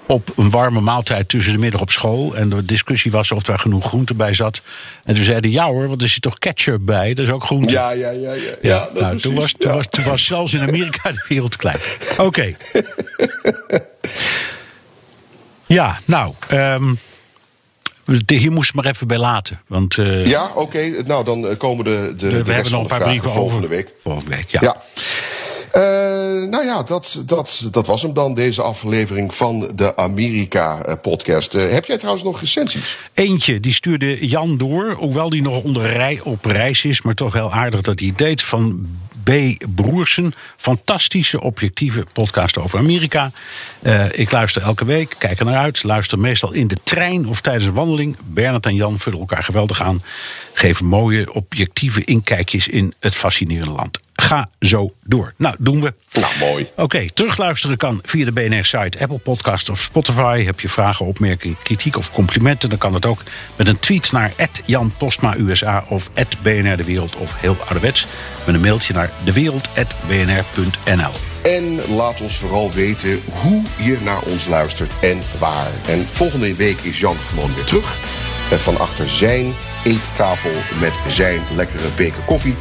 op 0.07 0.32
een 0.36 0.50
warme 0.50 0.80
maaltijd 0.80 1.28
tussen 1.28 1.53
de 1.53 1.59
middag 1.59 1.80
op 1.80 1.90
school. 1.90 2.34
En 2.36 2.48
de 2.48 2.64
discussie 2.64 3.11
was 3.11 3.32
of 3.32 3.42
daar 3.42 3.59
genoeg 3.59 3.86
groente 3.86 4.14
bij 4.14 4.34
zat. 4.34 4.61
En 5.05 5.14
toen 5.14 5.24
zeiden 5.24 5.50
ja 5.50 5.64
hoor, 5.66 5.88
want 5.88 6.03
er 6.03 6.09
zit 6.09 6.22
toch 6.22 6.38
ketchup 6.38 6.80
bij, 6.82 7.14
dat 7.14 7.26
is 7.26 7.32
ook 7.32 7.44
groente. 7.44 7.70
Ja, 7.70 7.90
ja, 7.90 8.11
ja, 8.11 8.32
ja. 8.32 8.55
ja, 8.62 8.88
nou, 8.94 9.07
precies, 9.07 9.22
toen, 9.22 9.34
was, 9.34 9.53
toen, 9.53 9.70
ja. 9.70 9.76
was, 9.76 9.86
toen 9.86 10.05
was 10.05 10.24
zelfs 10.24 10.55
in 10.55 10.61
Amerika 10.61 11.12
de 11.12 11.24
wereld 11.28 11.57
klein. 11.57 11.78
Oké. 12.18 12.55
ja, 15.66 15.98
nou. 16.05 16.34
ehm, 16.48 16.94
de- 18.05 18.34
hier 18.34 18.53
moest 18.53 18.74
maar 18.74 18.86
even 18.86 19.07
bij 19.07 19.18
laten. 19.18 19.61
Want 19.66 19.98
eh, 19.98 20.26
Ja, 20.26 20.50
oké. 20.55 21.03
Nou, 21.07 21.24
dan 21.24 21.46
eh, 21.48 21.57
komen 21.57 21.84
de, 21.84 22.12
de, 22.16 22.28
de 22.28 22.28
we 22.28 22.36
rest 22.36 22.46
hebben 22.53 22.72
nog 22.72 22.80
een 22.82 22.88
de 22.88 22.94
paar 22.94 23.03
brieven 23.09 23.30
volgende 23.30 23.57
over. 23.66 23.68
week. 23.76 23.92
Volgende 24.03 24.36
week, 24.36 24.48
ja. 24.48 24.76
Eh, 25.72 25.82
nou 26.50 26.64
ja, 26.64 26.82
dat, 26.82 27.22
dat, 27.26 27.68
dat 27.70 27.86
was 27.86 28.02
hem 28.02 28.14
dan, 28.14 28.34
deze 28.34 28.62
aflevering 28.62 29.34
van 29.34 29.70
de 29.74 29.96
Amerika-podcast. 29.96 31.52
heb 31.52 31.84
jij 31.84 31.96
trouwens 31.96 32.24
nog 32.24 32.40
recensies? 32.40 32.96
Eentje, 33.14 33.60
die 33.60 33.72
stuurde 33.72 34.26
Jan 34.26 34.58
door. 34.58 34.92
Hoewel 34.92 35.30
die 35.30 35.42
nog 35.42 35.62
onder 35.62 35.92
rij, 35.92 36.20
op 36.22 36.44
reis 36.44 36.84
is, 36.84 37.02
maar 37.02 37.14
toch 37.14 37.32
heel 37.32 37.52
aardig 37.52 37.80
dat 37.80 38.00
hij 38.00 38.12
deed. 38.16 38.42
Van 38.42 38.86
B. 39.22 39.30
Broersen. 39.74 40.34
Fantastische, 40.56 41.40
objectieve 41.40 42.04
podcast 42.12 42.58
over 42.58 42.78
Amerika. 42.78 43.30
Eh, 43.82 44.04
ik 44.12 44.30
luister 44.30 44.62
elke 44.62 44.84
week, 44.84 45.14
kijk 45.18 45.38
er 45.38 45.44
naar 45.44 45.56
uit. 45.56 45.82
Luister 45.82 46.18
meestal 46.18 46.52
in 46.52 46.66
de 46.66 46.76
trein 46.82 47.28
of 47.28 47.40
tijdens 47.40 47.66
een 47.66 47.72
wandeling. 47.72 48.16
Bernard 48.24 48.66
en 48.66 48.74
Jan 48.74 48.98
vullen 48.98 49.18
elkaar 49.18 49.44
geweldig 49.44 49.82
aan. 49.82 50.02
Geven 50.52 50.86
mooie, 50.86 51.32
objectieve 51.32 52.04
inkijkjes 52.04 52.68
in 52.68 52.94
het 53.00 53.14
fascinerende 53.14 53.74
land. 53.74 54.00
Ga 54.22 54.48
zo 54.60 54.94
door. 55.04 55.34
Nou, 55.36 55.54
doen 55.58 55.80
we. 55.80 55.94
Nou, 56.12 56.32
mooi. 56.40 56.70
Oké, 56.76 57.10
terugluisteren 57.14 57.76
kan 57.76 58.00
via 58.04 58.24
de 58.24 58.32
BNR-site, 58.32 59.00
Apple 59.00 59.18
Podcast 59.18 59.70
of 59.70 59.80
Spotify. 59.80 60.44
Heb 60.44 60.60
je 60.60 60.68
vragen, 60.68 61.06
opmerkingen, 61.06 61.56
kritiek 61.62 61.96
of 61.96 62.12
complimenten... 62.12 62.68
dan 62.68 62.78
kan 62.78 62.92
dat 62.92 63.06
ook 63.06 63.22
met 63.56 63.68
een 63.68 63.78
tweet 63.78 64.12
naar 64.12 64.32
Jan 64.64 64.92
Postma 64.98 65.36
USA 65.36 65.84
of 65.88 66.10
BNR 66.42 66.76
De 66.76 66.84
Wereld 66.84 67.16
of 67.16 67.34
heel 67.38 67.56
ouderwets... 67.58 68.06
met 68.46 68.54
een 68.54 68.60
mailtje 68.60 68.92
naar 68.94 69.10
dewereld.bnr.nl. 69.24 71.12
En 71.42 71.94
laat 71.94 72.20
ons 72.20 72.36
vooral 72.36 72.72
weten 72.72 73.20
hoe 73.42 73.62
je 73.78 73.98
naar 74.04 74.22
ons 74.22 74.46
luistert 74.46 74.92
en 75.00 75.20
waar. 75.38 75.70
En 75.88 76.06
volgende 76.10 76.54
week 76.54 76.80
is 76.80 77.00
Jan 77.00 77.16
gewoon 77.16 77.54
weer 77.54 77.64
terug. 77.64 78.21
Van 78.59 78.78
achter 78.78 79.09
zijn 79.09 79.55
eettafel 79.84 80.80
met 80.80 81.00
zijn 81.09 81.40
lekkere 81.57 81.88
beker 81.96 82.22
koffie. 82.22 82.55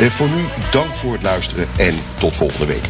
Eh, 0.00 0.06
Voor 0.06 0.28
nu 0.28 0.44
dank 0.70 0.94
voor 0.94 1.12
het 1.12 1.22
luisteren 1.22 1.68
en 1.76 1.94
tot 2.18 2.32
volgende 2.32 2.66
week. 2.66 2.84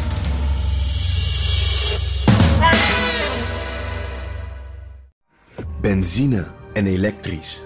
Benzine 5.81 6.45
en 6.73 6.87
elektrisch. 6.87 7.63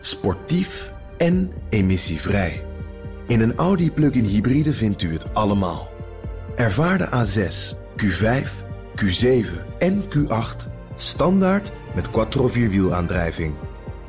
Sportief 0.00 0.92
en 1.18 1.52
emissievrij. 1.70 2.64
In 3.26 3.40
een 3.40 3.56
Audi 3.56 3.90
plug-in 3.90 4.24
hybride 4.24 4.72
vindt 4.72 5.02
u 5.02 5.12
het 5.12 5.34
allemaal. 5.34 5.88
Ervaar 6.56 6.98
de 6.98 7.06
A6, 7.06 7.76
Q5, 7.96 8.48
Q7 8.96 9.46
en 9.78 10.02
Q8 10.02 10.70
standaard 10.96 11.72
met 11.94 12.10
quattro 12.10 12.48
vierwielaandrijving. 12.48 13.54